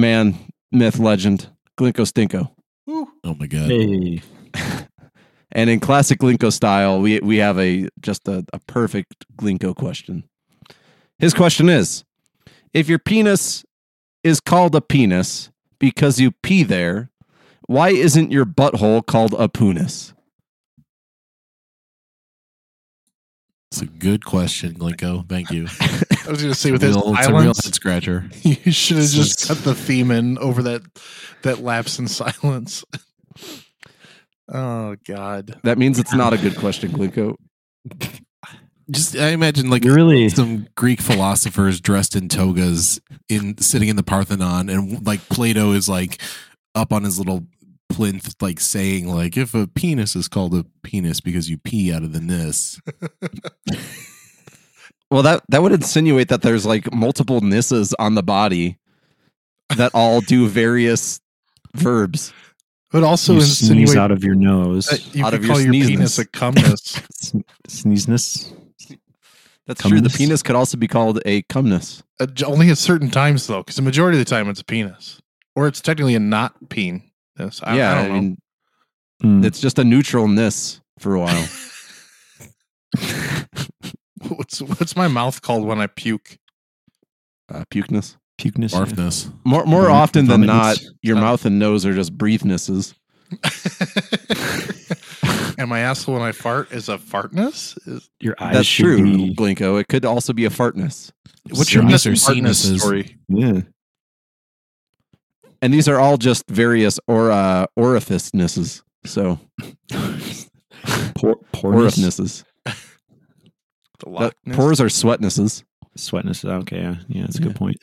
man, 0.00 0.36
myth, 0.70 0.98
legend, 0.98 1.48
Glinko 1.78 2.06
Stinko. 2.06 2.50
Oh 2.88 3.34
my 3.38 3.46
god. 3.46 3.70
Hey, 3.70 4.22
And 5.52 5.70
in 5.70 5.80
classic 5.80 6.18
Glinko 6.18 6.52
style, 6.52 7.00
we 7.00 7.18
we 7.20 7.38
have 7.38 7.58
a 7.58 7.88
just 8.00 8.28
a, 8.28 8.44
a 8.52 8.58
perfect 8.66 9.24
Glinko 9.36 9.74
question. 9.74 10.24
His 11.18 11.32
question 11.32 11.68
is: 11.68 12.04
If 12.74 12.88
your 12.88 12.98
penis 12.98 13.64
is 14.22 14.38
called 14.40 14.74
a 14.74 14.80
penis 14.80 15.50
because 15.78 16.20
you 16.20 16.32
pee 16.42 16.62
there, 16.62 17.10
why 17.66 17.88
isn't 17.88 18.32
your 18.32 18.44
butthole 18.44 19.04
called 19.04 19.34
a 19.38 19.48
poonis? 19.48 20.12
It's 23.72 23.82
a 23.82 23.86
good 23.86 24.24
question, 24.24 24.74
Glinko. 24.74 25.28
Thank 25.28 25.50
you. 25.50 25.66
I 25.80 26.30
was 26.30 26.40
going 26.40 26.52
to 26.52 26.54
say 26.54 26.70
with 26.70 26.82
it's 26.82 26.94
his 26.94 26.96
a 26.96 27.00
real, 27.00 27.14
it's 27.16 27.26
a 27.26 27.32
real 27.32 27.44
head 27.46 27.74
scratcher. 27.74 28.28
you 28.42 28.72
should 28.72 28.96
have 28.96 29.08
just 29.08 29.46
cut 29.46 29.58
the 29.58 29.74
theme 29.74 30.10
in 30.10 30.38
over 30.38 30.62
that 30.62 30.82
that 31.42 31.60
lapse 31.60 31.98
in 31.98 32.08
silence. 32.08 32.84
oh 34.52 34.96
God! 35.06 35.60
That 35.64 35.78
means 35.78 35.98
it's 35.98 36.14
not 36.14 36.32
a 36.32 36.38
good 36.38 36.56
question, 36.56 36.90
Glinko. 36.90 37.36
Just 38.90 39.16
I 39.16 39.28
imagine 39.30 39.68
like 39.68 39.82
really 39.82 40.28
some 40.28 40.68
Greek 40.76 41.00
philosophers 41.00 41.80
dressed 41.80 42.14
in 42.14 42.28
togas 42.28 43.00
in 43.28 43.58
sitting 43.58 43.88
in 43.88 43.96
the 43.96 44.04
Parthenon, 44.04 44.68
and 44.68 45.04
like 45.04 45.28
Plato 45.28 45.72
is 45.72 45.88
like 45.88 46.20
up 46.76 46.92
on 46.92 47.02
his 47.02 47.18
little 47.18 47.46
plinth, 47.96 48.34
like 48.42 48.60
saying 48.60 49.08
like 49.08 49.36
if 49.36 49.54
a 49.54 49.66
penis 49.66 50.14
is 50.14 50.28
called 50.28 50.54
a 50.54 50.64
penis 50.82 51.20
because 51.20 51.48
you 51.48 51.56
pee 51.58 51.92
out 51.92 52.02
of 52.02 52.12
the 52.12 52.20
nis. 52.20 52.80
Well, 55.08 55.22
that 55.22 55.44
that 55.50 55.62
would 55.62 55.70
insinuate 55.72 56.28
that 56.30 56.42
there's 56.42 56.66
like 56.66 56.92
multiple 56.92 57.40
nisses 57.40 57.94
on 57.94 58.16
the 58.16 58.24
body 58.24 58.76
that 59.76 59.92
all 59.94 60.20
do 60.20 60.48
various 60.48 61.20
verbs. 61.76 62.32
But 62.90 63.04
also 63.04 63.34
you 63.34 63.38
insinuate 63.40 63.88
sneeze 63.90 63.96
out 63.96 64.10
of 64.10 64.24
your 64.24 64.34
nose. 64.34 64.86
that 64.86 65.14
you 65.14 65.24
out 65.24 65.30
could 65.30 65.40
of 65.40 65.46
your 65.46 65.54
call 65.54 65.62
your 65.62 65.72
sneezeness. 65.72 65.86
penis 65.86 66.18
a 66.18 66.24
cumnus. 66.26 66.96
S- 67.22 67.32
Sneezeness. 67.68 68.52
That's 69.68 69.80
true. 69.82 70.00
The 70.00 70.10
penis 70.10 70.42
could 70.42 70.56
also 70.56 70.76
be 70.76 70.88
called 70.88 71.20
a 71.24 71.42
cumnus. 71.42 72.02
Uh, 72.18 72.26
only 72.44 72.70
at 72.70 72.78
certain 72.78 73.08
times 73.10 73.46
though, 73.46 73.60
because 73.62 73.76
the 73.76 73.82
majority 73.82 74.18
of 74.18 74.24
the 74.24 74.28
time 74.28 74.48
it's 74.48 74.60
a 74.60 74.64
penis, 74.64 75.20
or 75.54 75.68
it's 75.68 75.80
technically 75.80 76.16
a 76.16 76.20
not 76.20 76.68
penis. 77.36 77.60
I, 77.62 77.76
yeah, 77.76 77.92
I 77.92 77.92
I, 77.92 77.94
don't 78.02 78.08
know. 78.08 78.14
mean, 78.20 78.36
Mm. 79.24 79.44
it's 79.46 79.60
just 79.60 79.78
a 79.78 79.82
neutralness 79.82 80.80
for 80.98 81.14
a 81.14 81.20
while. 81.20 81.48
what's 84.28 84.60
what's 84.60 84.94
my 84.96 85.08
mouth 85.08 85.40
called 85.42 85.64
when 85.64 85.80
I 85.80 85.86
puke? 85.86 86.38
uh, 87.52 87.64
pukeness. 87.70 88.16
Pukeness. 88.38 88.72
yeah. 88.72 88.80
Barfness. 88.80 89.30
More 89.44 89.64
more 89.64 89.84
Vom- 89.84 89.92
often 89.92 90.26
than 90.26 90.42
not, 90.42 90.78
your 91.02 91.16
Oh. 91.16 91.20
mouth 91.20 91.46
and 91.46 91.58
nose 91.58 91.86
are 91.86 91.94
just 91.94 92.16
breathenesses. 92.18 92.94
and 95.58 95.68
my 95.70 95.80
asshole 95.80 96.14
when 96.16 96.22
I 96.22 96.32
fart 96.32 96.70
is 96.72 96.88
a 96.90 96.98
fartness. 96.98 97.78
Is, 97.86 98.10
Your 98.20 98.34
eyes 98.38 98.54
That's 98.54 98.68
true, 98.68 99.02
be- 99.02 99.34
Glinko. 99.34 99.80
It 99.80 99.88
could 99.88 100.04
also 100.04 100.32
be 100.34 100.44
a 100.44 100.50
fartness. 100.50 101.10
what's 101.50 101.72
your 101.72 101.82
Sinus 101.84 102.04
best 102.04 102.06
or 102.06 102.16
fartness 102.34 102.80
story? 102.80 103.16
yeah. 103.28 103.60
And 105.62 105.72
these 105.72 105.88
are 105.88 105.98
all 105.98 106.16
just 106.16 106.44
various 106.48 106.98
or 107.08 107.30
uh, 107.30 107.66
orificenesses. 107.78 108.82
So 109.04 109.38
Por- 111.14 111.40
orificenesses. 111.54 112.44
The 114.00 114.32
pores 114.52 114.80
are 114.80 114.86
sweatnesses. 114.86 115.64
Sweatnesses. 115.96 116.50
Okay. 116.62 116.78
Yeah. 116.80 116.96
Yeah. 117.08 117.22
That's 117.22 117.38
a 117.38 117.42
Yeah. 117.42 117.46
good 117.48 117.56
point. 117.56 117.76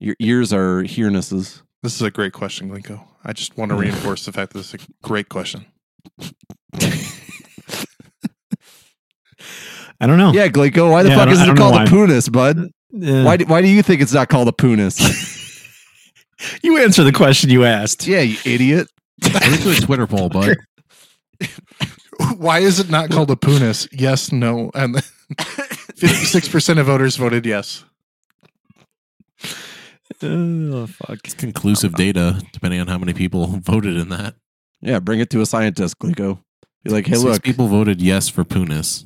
Your 0.00 0.16
ears 0.20 0.52
are 0.52 0.82
hearnesses. 0.82 1.62
This 1.82 1.94
is 1.96 2.02
a 2.02 2.10
great 2.10 2.32
question, 2.32 2.68
Glinko. 2.70 3.00
I 3.24 3.32
just 3.32 3.56
want 3.56 3.70
to 3.70 3.76
reinforce 3.76 4.24
the 4.26 4.32
fact 4.32 4.52
that 4.52 4.58
it's 4.60 4.74
a 4.74 4.78
great 5.02 5.28
question. 5.28 5.64
I 10.00 10.06
don't 10.06 10.18
know. 10.18 10.32
Yeah, 10.32 10.48
Glinko. 10.48 10.90
Why 10.90 11.02
the 11.04 11.10
Yeah, 11.10 11.16
fuck 11.16 11.28
is 11.28 11.40
it 11.40 11.56
called 11.56 11.74
a 11.74 11.78
why. 11.78 11.84
poonis, 11.86 12.30
bud? 12.30 12.68
Yeah. 12.90 13.24
Why 13.24 13.36
do, 13.36 13.44
why 13.46 13.62
do 13.62 13.68
you 13.68 13.82
think 13.82 14.02
it's 14.02 14.12
not 14.12 14.28
called 14.28 14.48
a 14.48 14.52
poonis? 14.52 14.98
you 16.62 16.78
answer 16.78 17.04
the 17.04 17.12
question 17.12 17.50
you 17.50 17.64
asked? 17.64 18.06
yeah, 18.06 18.20
you 18.20 18.36
idiot. 18.44 18.88
Let's 19.22 19.62
do 19.62 19.70
a 19.70 19.74
Twitter 19.76 20.06
poll, 20.06 20.28
bud. 20.28 20.56
Why 22.36 22.60
is 22.60 22.78
it 22.78 22.90
not 22.90 23.10
called 23.10 23.30
a 23.30 23.36
poonis? 23.36 23.88
Yes, 23.92 24.32
no, 24.32 24.70
and 24.74 25.02
fifty-six 25.96 26.48
percent 26.48 26.78
of 26.78 26.86
voters 26.86 27.16
voted 27.16 27.46
yes. 27.46 27.84
Oh 30.22 30.86
fuck. 30.86 31.18
It's 31.24 31.34
conclusive 31.34 31.94
data, 31.94 32.40
depending 32.52 32.80
on 32.80 32.86
how 32.86 32.98
many 32.98 33.12
people 33.12 33.46
voted 33.62 33.96
in 33.96 34.08
that. 34.10 34.34
Yeah, 34.80 34.98
bring 34.98 35.20
it 35.20 35.30
to 35.30 35.40
a 35.40 35.46
scientist, 35.46 35.98
Glinko. 35.98 36.38
Be 36.84 36.90
like, 36.90 37.06
hey, 37.06 37.14
Six 37.14 37.24
look, 37.24 37.42
people 37.42 37.68
voted 37.68 38.02
yes 38.02 38.28
for 38.28 38.44
Poonis. 38.44 39.04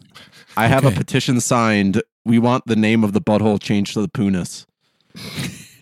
I 0.57 0.69
have 0.69 0.87
a 0.87 0.91
petition 0.91 1.41
signed. 1.41 2.03
We 2.25 2.39
want 2.39 2.65
the 2.67 2.77
name 2.77 3.05
of 3.05 3.13
the 3.13 3.21
butthole 3.21 3.61
changed 3.61 3.93
to 3.95 4.01
the 4.01 4.09
poonis. 4.09 4.67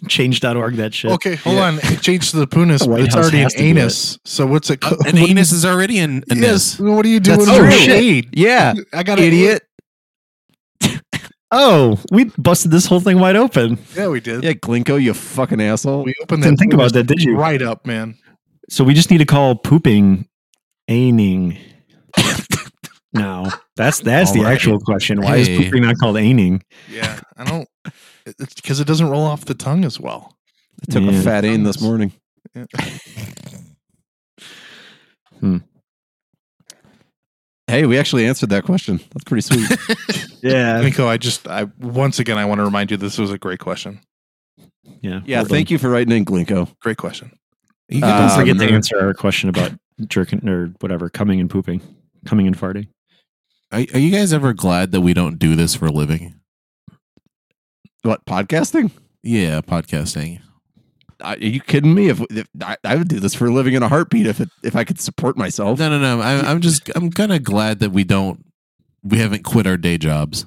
Change.org 0.09 0.75
that 0.77 0.95
shit. 0.95 1.11
Okay, 1.13 1.35
hold 1.37 1.59
on. 1.59 1.79
It 1.83 2.01
changed 2.01 2.31
to 2.33 2.37
the 2.39 2.47
poonis, 2.47 2.79
The 2.81 2.85
but 2.87 2.91
White 2.91 3.01
it's 3.05 3.15
House 3.15 3.23
already 3.25 3.39
an 3.39 3.43
has 3.45 3.53
to 3.55 3.59
do 3.59 3.65
anus. 3.65 4.19
So 4.25 4.47
what's 4.47 4.71
it? 4.71 4.83
Uh, 4.85 4.89
called? 4.91 5.07
An 5.07 5.19
anus 5.19 5.53
is 5.53 5.65
already 5.65 5.99
in, 5.99 6.23
in 6.31 6.39
Yes. 6.39 6.77
this. 6.77 6.81
What 6.81 7.05
are 7.05 7.09
you 7.09 7.21
doing? 7.21 7.39
That's 7.39 7.51
with 7.51 7.59
true. 7.59 7.71
Shit. 7.71 7.85
shade? 7.85 8.29
Yeah, 8.33 8.75
I 8.93 9.03
got 9.03 9.19
idiot. 9.19 9.63
Oh, 11.57 12.01
we 12.11 12.25
busted 12.37 12.73
this 12.73 12.87
whole 12.87 12.99
thing 13.01 13.21
wide 13.21 13.37
open. 13.37 13.79
Yeah, 13.95 14.09
we 14.09 14.19
did. 14.21 14.43
Yeah, 14.43 14.55
Glinko, 14.55 15.01
you 15.01 15.15
fucking 15.15 15.61
asshole. 15.61 16.03
We 16.03 16.13
opened 16.23 16.43
that. 16.43 16.47
Didn't 16.49 16.59
think 16.59 16.75
about 16.75 16.93
that, 16.95 17.05
did 17.05 17.23
you? 17.23 17.37
Right 17.37 17.63
up, 17.63 17.87
man. 17.87 18.17
So 18.69 18.83
we 18.83 18.93
just 18.93 19.09
need 19.11 19.19
to 19.19 19.25
call 19.25 19.55
pooping 19.55 20.27
aining. 20.89 21.57
now 23.13 23.47
that's 23.77 24.01
that's 24.01 24.33
the 24.33 24.41
All 24.41 24.45
right. 24.47 24.53
actual 24.55 24.81
question. 24.81 25.21
Why 25.21 25.37
is 25.37 25.49
pooping 25.49 25.83
not 25.83 25.97
called 25.99 26.17
aining? 26.17 26.63
Yeah, 26.91 27.21
I 27.37 27.45
don't. 27.45 27.69
It's 28.27 28.55
because 28.55 28.81
it 28.81 28.87
doesn't 28.87 29.09
roll 29.09 29.23
off 29.25 29.45
the 29.45 29.55
tongue 29.55 29.85
as 29.85 30.01
well. 30.01 30.37
I 30.89 30.93
took 30.93 31.05
a 31.05 31.23
fat 31.23 31.45
aim 31.45 31.65
this 31.65 31.81
morning. 31.81 32.13
Yeah. 32.55 32.67
Hey, 37.67 37.87
we 37.87 37.99
actually 37.99 38.27
answered 38.27 38.51
that 38.51 38.65
question. 38.65 38.99
That's 39.13 39.25
pretty 39.25 39.41
sweet. 39.43 39.69
Yeah, 40.45 40.83
Glinko, 40.83 41.07
I 41.07 41.17
just, 41.17 41.49
I 41.49 41.65
once 41.81 42.19
again, 42.19 42.37
I 42.37 42.45
want 42.45 42.59
to 42.59 42.65
remind 42.67 42.91
you 42.91 42.99
this 42.99 43.17
was 43.17 43.31
a 43.31 43.39
great 43.39 43.61
question. 43.61 43.99
yeah, 45.01 45.21
yeah, 45.25 45.43
thank 45.43 45.71
you 45.71 45.79
for 45.79 45.89
writing 45.89 46.15
in, 46.15 46.27
Glinko. 46.27 46.69
Great 46.83 46.99
question. 46.99 47.33
You 47.89 48.03
Don't 48.03 48.11
Um, 48.31 48.39
forget 48.39 48.59
to 48.59 48.71
answer 48.71 49.01
our 49.01 49.15
question 49.15 49.49
about 49.49 49.73
jerking 50.07 50.47
or 50.47 50.75
whatever, 50.81 51.09
coming 51.09 51.41
and 51.41 51.49
pooping, 51.49 51.81
coming 52.27 52.47
and 52.47 52.55
farting. 52.59 52.89
Are, 53.73 53.79
are 53.95 53.99
you 53.99 54.11
guys 54.11 54.35
ever 54.35 54.53
glad 54.53 54.93
that 54.93 55.01
we 55.01 55.15
don't 55.15 55.39
do 55.39 55.57
this 55.57 55.75
for 55.75 55.87
a 55.87 55.91
living? 55.91 56.35
What 58.05 58.27
podcasting? 58.27 58.91
Yeah, 59.23 59.63
podcasting. 59.63 60.43
Are 61.23 61.39
you 61.39 61.59
kidding 61.59 61.95
me? 61.95 62.11
If, 62.11 62.21
if 62.31 62.47
I, 62.61 62.77
I 62.85 62.97
would 62.97 63.09
do 63.09 63.19
this 63.19 63.35
for 63.35 63.47
a 63.47 63.51
living 63.51 63.73
in 63.73 63.83
a 63.83 63.89
heartbeat 63.89 64.27
if 64.27 64.43
it, 64.43 64.51
if 64.63 64.77
I 64.77 64.85
could 64.85 65.01
support 65.01 65.39
myself. 65.39 65.79
No, 65.79 65.89
no, 65.89 65.99
no. 65.99 66.21
I, 66.21 66.35
I'm 66.35 66.61
just, 66.61 66.91
I'm 66.95 67.11
kind 67.11 67.33
of 67.33 67.43
glad 67.43 67.79
that 67.79 67.93
we 67.93 68.05
don't, 68.05 68.45
we 69.03 69.21
haven't 69.21 69.43
quit 69.43 69.67
our 69.67 69.79
day 69.79 69.97
jobs. 69.97 70.45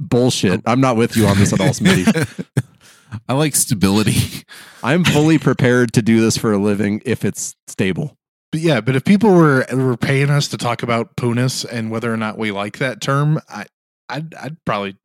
Bullshit. 0.00 0.62
I'm 0.66 0.80
not 0.80 0.96
with 0.96 1.16
you 1.16 1.28
on 1.28 1.38
this 1.38 1.52
at 1.52 1.60
all, 1.60 1.68
Smitty. 1.68 2.44
I 3.28 3.34
like 3.34 3.54
stability. 3.54 4.44
I'm 4.82 5.04
fully 5.04 5.38
prepared 5.38 5.92
to 5.92 6.02
do 6.02 6.20
this 6.20 6.36
for 6.36 6.52
a 6.52 6.58
living 6.58 7.02
if 7.06 7.24
it's 7.24 7.54
stable. 7.68 8.16
But 8.50 8.62
yeah, 8.62 8.80
but 8.80 8.96
if 8.96 9.04
people 9.04 9.32
were 9.32 9.64
were 9.72 9.96
paying 9.96 10.30
us 10.30 10.48
to 10.48 10.56
talk 10.56 10.82
about 10.82 11.14
poonis 11.14 11.64
and 11.64 11.92
whether 11.92 12.12
or 12.12 12.16
not 12.16 12.36
we 12.36 12.50
like 12.50 12.78
that 12.78 13.00
term, 13.00 13.40
I, 13.48 13.66
I'd, 14.08 14.34
I'd 14.34 14.64
probably, 14.64 14.96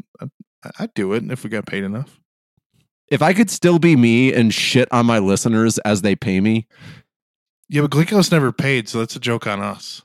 I'd, 0.80 0.94
do 0.94 1.14
it 1.14 1.30
if 1.32 1.44
we 1.44 1.50
got 1.50 1.66
paid 1.66 1.84
enough. 1.84 2.20
If 3.10 3.22
I 3.22 3.34
could 3.34 3.50
still 3.50 3.80
be 3.80 3.96
me 3.96 4.34
and 4.34 4.54
shit 4.54 4.88
on 4.92 5.06
my 5.06 5.20
listeners 5.20 5.78
as 5.80 6.02
they 6.02 6.16
pay 6.16 6.40
me, 6.40 6.68
Yeah, 7.70 7.82
but 7.82 7.92
Glinko's 7.92 8.32
never 8.32 8.52
paid, 8.52 8.88
so 8.88 9.00
that's 9.00 9.16
a 9.16 9.20
joke 9.20 9.48
on 9.48 9.60
us. 9.62 10.02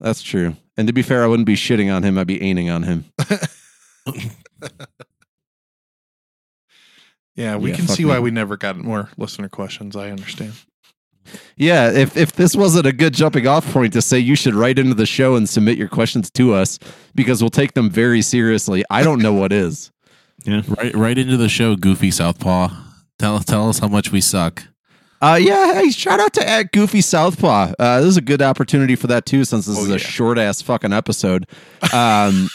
that's 0.00 0.22
true. 0.22 0.56
And 0.76 0.86
to 0.88 0.92
be 0.92 1.02
fair, 1.02 1.22
I 1.22 1.26
wouldn't 1.26 1.46
be 1.46 1.54
shitting 1.54 1.94
on 1.94 2.02
him. 2.02 2.16
I'd 2.18 2.26
be 2.26 2.42
aining 2.42 2.70
on 2.70 2.82
him. 2.84 3.04
Yeah, 7.34 7.56
we 7.56 7.70
Yeah, 7.70 7.76
can 7.76 7.88
see 7.88 8.04
me. 8.04 8.10
why 8.10 8.18
we 8.18 8.30
never 8.30 8.56
got 8.58 8.76
more 8.76 9.08
listener 9.16 9.48
questions. 9.48 9.96
I 9.96 10.10
understand. 10.10 10.52
Yeah, 11.56 11.90
if 11.90 12.16
if 12.16 12.32
this 12.32 12.54
wasn't 12.56 12.86
a 12.86 12.92
good 12.92 13.14
jumping 13.14 13.46
off 13.46 13.70
point 13.72 13.92
to 13.94 14.02
say 14.02 14.18
you 14.18 14.34
should 14.36 14.54
write 14.54 14.78
into 14.78 14.94
the 14.94 15.06
show 15.06 15.34
and 15.36 15.48
submit 15.48 15.78
your 15.78 15.88
questions 15.88 16.30
to 16.32 16.54
us 16.54 16.78
because 17.14 17.42
we'll 17.42 17.50
take 17.50 17.74
them 17.74 17.90
very 17.90 18.22
seriously, 18.22 18.84
I 18.90 19.02
don't 19.02 19.20
know 19.20 19.32
what 19.32 19.52
is. 19.52 19.90
Yeah, 20.44 20.62
right, 20.66 20.92
right 20.96 21.16
into 21.18 21.36
the 21.36 21.48
show, 21.48 21.76
Goofy 21.76 22.10
Southpaw. 22.10 22.68
Tell, 23.20 23.38
tell 23.40 23.68
us 23.68 23.78
how 23.78 23.86
much 23.86 24.10
we 24.10 24.20
suck. 24.20 24.64
Uh, 25.20 25.38
yeah, 25.40 25.74
hey, 25.74 25.90
shout 25.90 26.18
out 26.18 26.32
to 26.32 26.48
at 26.48 26.72
Goofy 26.72 27.00
Southpaw. 27.00 27.74
Uh, 27.78 28.00
this 28.00 28.08
is 28.08 28.16
a 28.16 28.20
good 28.22 28.42
opportunity 28.42 28.96
for 28.96 29.06
that 29.06 29.24
too, 29.24 29.44
since 29.44 29.66
this 29.66 29.78
Oh, 29.78 29.82
is 29.84 29.88
yeah. 29.90 29.94
a 29.94 29.98
short 30.00 30.38
ass 30.38 30.60
fucking 30.60 30.92
episode. 30.92 31.46
Um, 31.92 32.48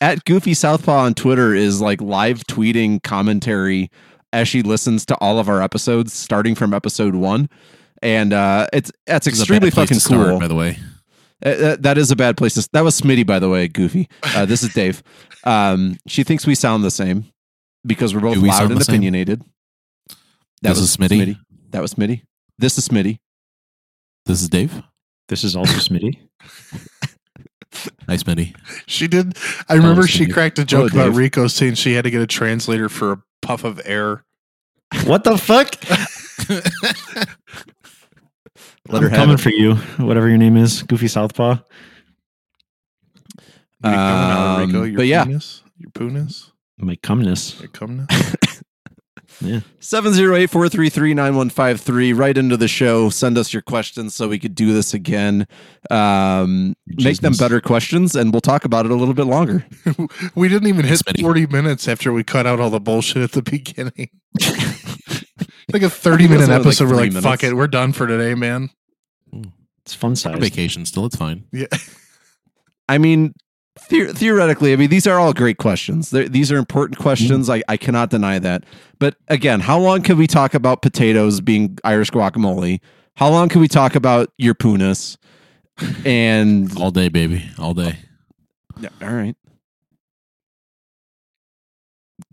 at 0.00 0.24
Goofy 0.24 0.54
Southpaw 0.54 0.98
on 1.04 1.14
Twitter 1.14 1.52
is 1.52 1.80
like 1.80 2.00
live 2.00 2.44
tweeting 2.44 3.02
commentary 3.02 3.90
as 4.32 4.46
she 4.46 4.62
listens 4.62 5.04
to 5.06 5.16
all 5.16 5.40
of 5.40 5.48
our 5.48 5.60
episodes, 5.60 6.12
starting 6.12 6.54
from 6.54 6.72
episode 6.72 7.16
one, 7.16 7.48
and 8.02 8.32
uh, 8.32 8.66
it's 8.72 8.90
that's 9.06 9.26
This 9.26 9.38
extremely 9.40 9.70
bad 9.70 9.76
fucking 9.76 9.98
start, 9.98 10.28
cool. 10.28 10.40
by 10.40 10.48
the 10.48 10.54
way. 10.54 10.78
Uh, 11.44 11.48
uh, 11.50 11.76
that 11.80 11.98
is 11.98 12.10
a 12.10 12.16
bad 12.16 12.36
place 12.36 12.54
to. 12.54 12.68
That 12.72 12.82
was 12.82 13.00
Smitty, 13.00 13.26
by 13.26 13.38
the 13.38 13.48
way. 13.48 13.68
Goofy. 13.68 14.08
Uh, 14.22 14.46
this 14.46 14.62
is 14.62 14.72
Dave. 14.72 15.02
Um, 15.44 15.96
she 16.08 16.24
thinks 16.24 16.44
we 16.44 16.56
sound 16.56 16.82
the 16.82 16.90
same 16.90 17.26
because 17.86 18.12
we're 18.12 18.20
both 18.20 18.38
we 18.38 18.48
loud 18.48 18.68
and 18.68 18.80
the 18.80 18.84
same? 18.84 18.94
opinionated. 18.96 19.44
This 20.60 20.76
is 20.80 20.96
Smitty. 20.96 21.38
That 21.70 21.82
was 21.82 21.94
Smitty. 21.94 22.22
This 22.58 22.76
is 22.78 22.88
Smitty. 22.88 23.18
This 24.24 24.42
is 24.42 24.48
Dave. 24.48 24.82
This 25.28 25.44
is 25.44 25.54
also 25.54 25.74
Smitty. 25.74 26.18
nice, 28.08 28.24
Smitty. 28.24 28.56
She 28.88 29.06
did. 29.06 29.38
I 29.68 29.74
remember 29.74 30.02
Hello, 30.02 30.06
she 30.06 30.26
cracked 30.26 30.58
a 30.58 30.64
joke 30.64 30.90
Hello, 30.90 31.02
about 31.04 31.10
Dave. 31.12 31.18
Rico 31.18 31.46
saying 31.46 31.74
she 31.74 31.92
had 31.92 32.02
to 32.02 32.10
get 32.10 32.20
a 32.22 32.26
translator 32.26 32.88
for 32.88 33.12
a 33.12 33.22
puff 33.40 33.62
of 33.62 33.80
air. 33.84 34.24
what 35.04 35.22
the 35.22 35.38
fuck? 35.38 35.76
Let 38.88 39.02
her 39.02 39.08
I'm 39.08 39.14
have 39.14 39.20
coming 39.20 39.34
it. 39.34 39.40
for 39.40 39.50
you, 39.50 39.74
whatever 40.04 40.28
your 40.28 40.38
name 40.38 40.56
is, 40.56 40.82
Goofy 40.82 41.08
Southpaw. 41.08 41.58
You 43.84 43.90
Um, 43.90 44.66
Rico? 44.66 44.82
Your 44.84 44.96
but 44.96 45.06
yeah. 45.06 45.24
penis? 45.24 45.62
Your 45.78 45.90
poonis? 45.90 46.50
My 46.78 46.96
cumness. 46.96 47.60
Your 47.60 47.68
cumness? 47.70 48.08
708-433-9153 49.42 52.18
right 52.18 52.38
into 52.38 52.56
the 52.56 52.66
show 52.68 53.10
send 53.10 53.36
us 53.36 53.52
your 53.52 53.60
questions 53.60 54.14
so 54.14 54.28
we 54.28 54.38
could 54.38 54.54
do 54.54 54.72
this 54.72 54.94
again 54.94 55.46
um, 55.90 56.74
make 56.86 57.18
them 57.18 57.34
better 57.38 57.60
questions 57.60 58.16
and 58.16 58.32
we'll 58.32 58.40
talk 58.40 58.64
about 58.64 58.86
it 58.86 58.92
a 58.92 58.94
little 58.94 59.12
bit 59.12 59.26
longer 59.26 59.66
we 60.34 60.48
didn't 60.48 60.68
even 60.68 60.86
hit 60.86 61.00
Smitty. 61.00 61.20
40 61.20 61.48
minutes 61.48 61.86
after 61.86 62.14
we 62.14 62.24
cut 62.24 62.46
out 62.46 62.60
all 62.60 62.70
the 62.70 62.80
bullshit 62.80 63.22
at 63.22 63.32
the 63.32 63.42
beginning. 63.42 64.08
like 65.72 65.82
a 65.82 65.90
30 65.90 66.24
It 66.24 66.30
was 66.30 66.30
minute 66.30 66.42
only 66.44 66.54
like 66.56 66.66
episode. 66.66 66.88
we're 66.88 66.96
like, 66.96 67.08
minutes. 67.10 67.26
fuck 67.26 67.44
it. 67.44 67.54
We're 67.54 67.66
done 67.66 67.92
for 67.92 68.06
today, 68.06 68.34
man. 68.34 68.70
Hmm. 69.32 69.42
It's 69.84 69.94
fun 69.94 70.10
On 70.10 70.16
size. 70.16 70.38
vacation 70.38 70.84
still, 70.86 71.06
it's 71.06 71.16
fine. 71.16 71.44
Yeah. 71.52 71.66
i 72.88 72.98
mean 72.98 73.32
the- 73.90 74.12
theoretically 74.12 74.72
i 74.72 74.76
mean 74.76 74.88
these 74.90 75.08
are 75.08 75.18
all 75.18 75.32
great 75.32 75.58
questions 75.58 76.10
They're, 76.10 76.28
these 76.28 76.52
are 76.52 76.56
important 76.56 76.98
hmm. 76.98 77.02
questions 77.02 77.50
I, 77.50 77.62
I 77.68 77.76
cannot 77.76 78.10
deny 78.10 78.38
that 78.38 78.62
but 79.00 79.16
again 79.26 79.58
how 79.60 79.76
long 79.78 80.02
can 80.02 80.16
we 80.16 80.28
talk 80.28 80.54
about 80.54 80.82
potatoes 80.82 81.40
being 81.40 81.78
irish 81.82 82.10
guacamole 82.12 82.78
how 83.16 83.28
long 83.28 83.48
can 83.48 83.60
we 83.60 83.66
talk 83.66 83.96
about 83.96 84.32
your 84.38 84.54
poonis 84.54 85.16
and 86.06 86.74
All 86.78 86.90
day, 86.92 87.08
baby. 87.08 87.44
All 87.58 87.74
day. 87.74 87.98
Oh, 88.76 88.80
yeah, 88.82 88.88
all 89.02 89.12
right 89.12 89.34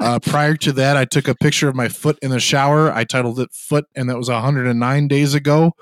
Uh, 0.00 0.18
prior 0.18 0.56
to 0.56 0.72
that, 0.72 0.96
I 0.96 1.04
took 1.04 1.28
a 1.28 1.34
picture 1.34 1.68
of 1.68 1.76
my 1.76 1.88
foot 1.88 2.18
in 2.20 2.30
the 2.30 2.40
shower. 2.40 2.90
I 2.90 3.04
titled 3.04 3.38
it 3.38 3.50
Foot, 3.52 3.84
and 3.94 4.08
that 4.08 4.16
was 4.16 4.28
109 4.28 5.08
days 5.08 5.34
ago. 5.34 5.72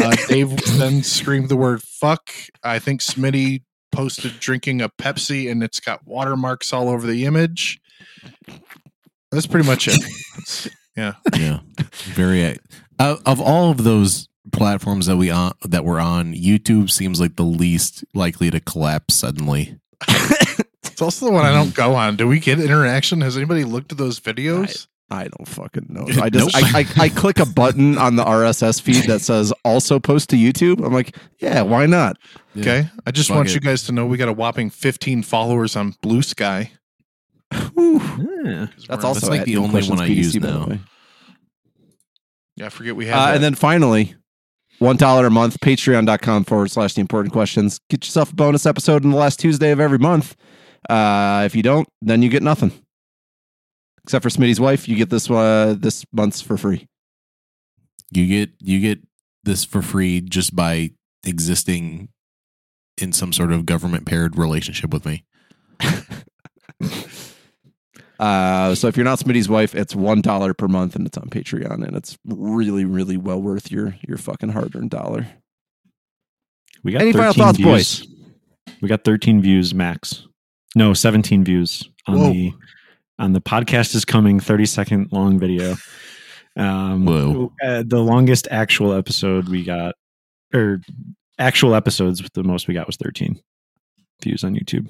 Uh, 0.00 0.16
Dave 0.28 0.56
then 0.78 1.02
screamed 1.02 1.48
the 1.48 1.56
word 1.56 1.82
fuck. 1.82 2.30
I 2.62 2.78
think 2.78 3.02
Smitty 3.02 3.62
posted 3.92 4.40
drinking 4.40 4.80
a 4.80 4.88
Pepsi 4.88 5.50
and 5.50 5.62
it's 5.62 5.78
got 5.78 6.06
watermarks 6.06 6.72
all 6.72 6.88
over 6.88 7.06
the 7.06 7.26
image. 7.26 7.78
That's 9.30 9.46
pretty 9.46 9.66
much 9.66 9.88
it. 9.88 10.70
It's- 10.96 11.38
yeah. 11.40 11.58
yeah, 11.78 11.84
very. 12.14 12.58
Uh, 12.98 13.16
of 13.26 13.40
all 13.40 13.70
of 13.70 13.82
those 13.84 14.28
platforms 14.52 15.06
that 15.06 15.16
we 15.16 15.30
on 15.30 15.52
that 15.62 15.84
we're 15.84 15.98
on, 16.00 16.34
YouTube 16.34 16.90
seems 16.90 17.20
like 17.20 17.36
the 17.36 17.42
least 17.42 18.04
likely 18.14 18.50
to 18.50 18.60
collapse 18.60 19.14
suddenly. 19.14 19.78
It's 20.84 21.02
also 21.02 21.26
the 21.26 21.32
one 21.32 21.44
I 21.44 21.50
don't 21.52 21.74
go 21.74 21.96
on. 21.96 22.14
Do 22.14 22.28
we 22.28 22.38
get 22.38 22.60
interaction? 22.60 23.20
Has 23.22 23.36
anybody 23.36 23.64
looked 23.64 23.90
at 23.90 23.98
those 23.98 24.20
videos? 24.20 24.86
I 25.10 25.24
don't 25.24 25.48
fucking 25.48 25.86
know. 25.88 26.06
I 26.22 26.30
just 26.30 26.54
Nope. 26.54 26.64
I, 26.72 26.78
I, 26.80 27.04
I 27.06 27.08
click 27.08 27.40
a 27.40 27.46
button 27.46 27.98
on 27.98 28.14
the 28.14 28.24
RSS 28.24 28.80
feed 28.80 29.04
that 29.06 29.20
says 29.20 29.52
also 29.64 29.98
post 29.98 30.30
to 30.30 30.36
YouTube. 30.36 30.86
I'm 30.86 30.92
like, 30.92 31.16
yeah, 31.40 31.62
why 31.62 31.86
not? 31.86 32.16
Okay. 32.56 32.86
I 33.04 33.10
just 33.10 33.26
Fuck 33.28 33.36
want 33.38 33.48
it. 33.48 33.54
you 33.56 33.60
guys 33.60 33.82
to 33.84 33.92
know 33.92 34.06
we 34.06 34.16
got 34.18 34.28
a 34.28 34.32
whopping 34.32 34.70
15 34.70 35.24
followers 35.24 35.74
on 35.74 35.94
Bluesky. 35.94 36.68
Whew. 37.74 37.98
Yeah. 38.44 38.66
'Cause 38.66 38.86
That's 38.88 38.88
we're- 38.88 39.04
also 39.04 39.28
like 39.30 39.44
the 39.44 39.56
only 39.56 39.82
one 39.88 40.00
I 40.00 40.06
use 40.06 40.32
PDC, 40.34 40.40
by 40.42 40.48
now. 40.50 40.78
Yeah, 42.56 42.66
I 42.66 42.68
forget 42.68 42.94
we 42.96 43.06
had 43.06 43.14
Uh, 43.16 43.26
that. 43.26 43.34
and 43.36 43.44
then 43.44 43.54
finally, 43.54 44.14
one 44.78 44.96
dollar 44.96 45.26
a 45.26 45.30
month, 45.30 45.58
patreon.com 45.60 46.44
forward 46.44 46.70
slash 46.70 46.94
the 46.94 47.00
important 47.00 47.32
questions. 47.32 47.80
Get 47.90 48.04
yourself 48.04 48.32
a 48.32 48.34
bonus 48.34 48.66
episode 48.66 49.04
in 49.04 49.10
the 49.10 49.16
last 49.16 49.40
Tuesday 49.40 49.70
of 49.70 49.80
every 49.80 49.98
month. 49.98 50.36
Uh, 50.88 51.42
if 51.46 51.56
you 51.56 51.62
don't, 51.62 51.88
then 52.02 52.22
you 52.22 52.28
get 52.28 52.42
nothing. 52.42 52.70
Except 54.04 54.22
for 54.22 54.28
Smitty's 54.28 54.60
wife, 54.60 54.86
you 54.88 54.96
get 54.96 55.10
this 55.10 55.30
uh, 55.30 55.74
this 55.78 56.04
month's 56.12 56.40
for 56.42 56.56
free. 56.56 56.86
You 58.10 58.26
get 58.26 58.50
you 58.60 58.78
get 58.80 59.00
this 59.44 59.64
for 59.64 59.80
free 59.82 60.20
just 60.20 60.54
by 60.54 60.90
existing 61.24 62.08
in 63.00 63.12
some 63.12 63.32
sort 63.32 63.50
of 63.52 63.66
government 63.66 64.06
paired 64.06 64.36
relationship 64.36 64.92
with 64.92 65.04
me. 65.06 65.24
Uh, 68.18 68.74
so 68.74 68.86
if 68.88 68.96
you're 68.96 69.04
not 69.04 69.18
Smitty's 69.18 69.48
wife, 69.48 69.74
it's 69.74 69.94
one 69.94 70.20
dollar 70.20 70.54
per 70.54 70.68
month, 70.68 70.94
and 70.94 71.06
it's 71.06 71.18
on 71.18 71.28
Patreon, 71.30 71.84
and 71.86 71.96
it's 71.96 72.16
really, 72.24 72.84
really 72.84 73.16
well 73.16 73.40
worth 73.42 73.70
your 73.72 73.96
your 74.06 74.18
fucking 74.18 74.50
hard 74.50 74.74
earned 74.76 74.90
dollar. 74.90 75.26
We 76.82 76.92
got 76.92 77.02
Any 77.02 77.12
final 77.12 77.32
13 77.32 77.44
thoughts, 77.44 77.58
views. 77.58 78.06
boys? 78.06 78.76
We 78.82 78.88
got 78.88 79.04
13 79.04 79.40
views 79.40 79.74
max. 79.74 80.26
No, 80.76 80.92
17 80.92 81.44
views 81.44 81.88
on 82.06 82.18
Whoa. 82.18 82.32
the 82.32 82.52
on 83.18 83.32
the 83.32 83.40
podcast 83.40 83.94
is 83.94 84.04
coming 84.04 84.38
30 84.40 84.66
second 84.66 85.08
long 85.12 85.38
video. 85.38 85.76
Um, 86.56 87.04
Whoa. 87.06 87.52
uh, 87.64 87.82
the 87.86 88.00
longest 88.00 88.46
actual 88.50 88.92
episode 88.92 89.48
we 89.48 89.64
got, 89.64 89.94
or 90.52 90.80
actual 91.38 91.74
episodes, 91.74 92.22
the 92.34 92.44
most 92.44 92.68
we 92.68 92.74
got 92.74 92.86
was 92.86 92.96
13 92.96 93.40
views 94.22 94.44
on 94.44 94.54
YouTube. 94.54 94.88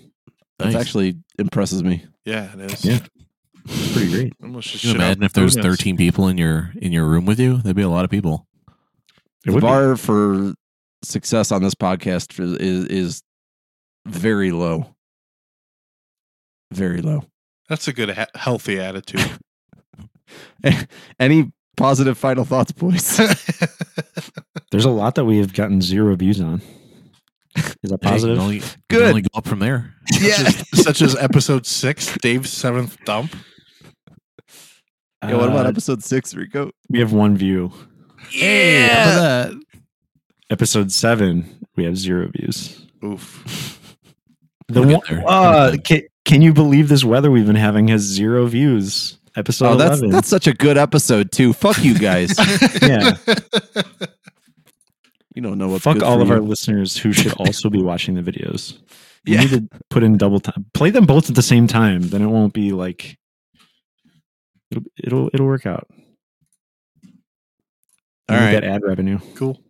That 0.59 0.75
actually 0.75 1.17
impresses 1.39 1.83
me. 1.83 2.05
yeah, 2.25 2.53
it 2.55 2.73
is. 2.73 2.85
Yeah. 2.85 2.99
Pretty 3.93 4.11
great. 4.11 4.33
Almost 4.43 4.69
just 4.71 4.83
Can 4.83 4.89
you 4.89 4.93
shit 4.95 5.01
out 5.01 5.07
imagine 5.07 5.23
if 5.25 5.33
there 5.33 5.45
was 5.45 5.57
bonus. 5.57 5.77
13 5.79 5.97
people 5.97 6.29
in 6.29 6.37
your 6.39 6.73
in 6.77 6.93
your 6.93 7.07
room 7.07 7.25
with 7.25 7.41
you? 7.41 7.57
That'd 7.59 7.77
be 7.77 7.83
a 7.83 7.89
lot 7.89 8.05
of 8.05 8.11
people. 8.11 8.47
It 8.69 8.75
the 9.47 9.53
would 9.53 9.61
be. 9.61 9.67
bar 9.67 9.97
for 9.97 10.53
success 11.03 11.51
on 11.51 11.63
this 11.63 11.75
podcast 11.75 12.39
is, 12.39 12.53
is 12.59 12.85
is 12.87 13.23
very 14.07 14.51
low. 14.53 14.95
Very 16.73 17.01
low. 17.01 17.25
That's 17.69 17.89
a 17.89 17.93
good, 17.93 18.11
ha- 18.11 18.27
healthy 18.35 18.79
attitude. 18.79 19.39
Any 21.19 21.53
positive 21.77 22.19
final 22.19 22.45
thoughts, 22.45 22.73
boys? 22.73 23.17
There's 24.71 24.85
a 24.85 24.91
lot 24.91 25.15
that 25.15 25.25
we 25.25 25.39
have 25.39 25.55
gotten 25.55 25.81
zero 25.81 26.15
views 26.17 26.41
on. 26.41 26.61
Is 27.57 27.91
that 27.91 27.99
Hey, 28.03 28.09
you 28.09 28.13
positive? 28.13 28.37
can 28.37 28.43
only, 28.43 28.57
you 28.57 28.61
can 28.63 28.79
Good. 28.89 29.09
only 29.09 29.23
go 29.23 29.29
up 29.35 29.47
from 29.47 29.59
there. 29.61 29.95
such, 30.13 30.23
as, 30.41 30.83
such 30.85 31.03
as 31.03 31.17
episode 31.17 31.67
six, 31.67 32.17
Dave's 32.23 32.51
seventh 32.53 32.97
dump. 33.05 33.35
yeah, 35.23 35.35
what 35.37 35.49
about 35.49 35.67
Uh, 35.67 35.69
episode 35.71 36.03
six, 36.03 36.35
Rico? 36.35 36.71
we 36.89 36.99
have 37.01 37.13
one 37.13 37.37
view. 37.37 37.73
Yeah. 38.33 39.51
Episode 40.51 40.93
seven, 40.93 41.67
we 41.77 41.85
have 41.85 41.97
zero 41.97 42.29
views. 42.37 42.87
Oof. 43.05 43.97
The 44.69 44.83
We'll 44.83 45.01
one, 45.07 45.25
uh, 45.27 45.77
can, 45.85 46.03
can 46.25 46.43
you 46.43 46.53
believe 46.53 46.89
this 46.89 47.05
weather 47.05 47.31
we've 47.31 47.47
been 47.47 47.55
having 47.57 47.89
has 47.89 48.01
zero 48.03 48.47
views? 48.47 49.19
Episode 49.37 49.67
Oh, 49.67 49.77
that's 49.77 49.99
11. 49.99 50.11
that's 50.11 50.29
such 50.29 50.47
a 50.47 50.53
good 50.55 50.79
episode 50.79 51.33
too. 51.33 51.53
Fuck 51.53 51.85
you 51.85 51.99
guys. 51.99 52.35
Yeah. 52.83 53.17
you 55.35 55.43
don't 55.43 55.59
know 55.59 55.69
what's 55.69 55.85
Fuck 55.85 55.95
good 55.95 56.03
all 56.03 56.17
for 56.17 56.23
of 56.23 56.29
you. 56.29 56.35
our 56.35 56.41
listeners 56.41 56.97
who 56.97 57.13
should 57.13 57.33
also 57.35 57.69
be 57.71 57.83
watching 57.83 58.15
the 58.15 58.23
videos. 58.23 58.79
You 59.27 59.37
Yeah. 59.37 59.41
need 59.41 59.51
to 59.51 59.69
put 59.89 60.03
in 60.03 60.19
double 60.19 60.39
time. 60.39 60.67
Play 60.75 60.91
them 60.91 61.07
both 61.07 61.31
at 61.31 61.35
the 61.35 61.41
same 61.41 61.67
time. 61.67 62.03
Then 62.03 62.21
it 62.21 62.27
won't 62.27 62.53
be 62.53 62.73
like 62.73 63.17
it'll 64.71 64.85
it'll 65.03 65.31
it'll 65.33 65.47
work 65.47 65.65
out. 65.65 65.89
All 68.29 68.37
You 68.37 68.51
get 68.51 68.65
ad 68.65 68.83
revenue. 68.83 69.19
cool. 69.35 69.63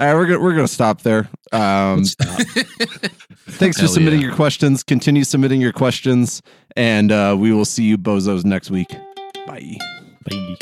All 0.00 0.06
right, 0.06 0.14
we're 0.14 0.26
gonna 0.26 0.40
we're 0.40 0.54
gonna 0.56 0.66
stop 0.66 1.02
there. 1.02 1.28
Um, 1.52 1.98
Let's 1.98 2.10
stop. 2.10 2.40
thanks 3.50 3.80
for 3.80 3.86
submitting 3.86 4.20
yeah. 4.20 4.26
your 4.26 4.34
questions. 4.34 4.82
Continue 4.82 5.22
submitting 5.22 5.60
your 5.60 5.72
questions, 5.72 6.42
and 6.74 7.12
uh, 7.12 7.36
we 7.38 7.52
will 7.52 7.64
see 7.64 7.84
you 7.84 7.96
bozos 7.96 8.44
next 8.44 8.68
week. 8.70 8.88
Bye. 9.46 9.76
Bye. 10.28 10.56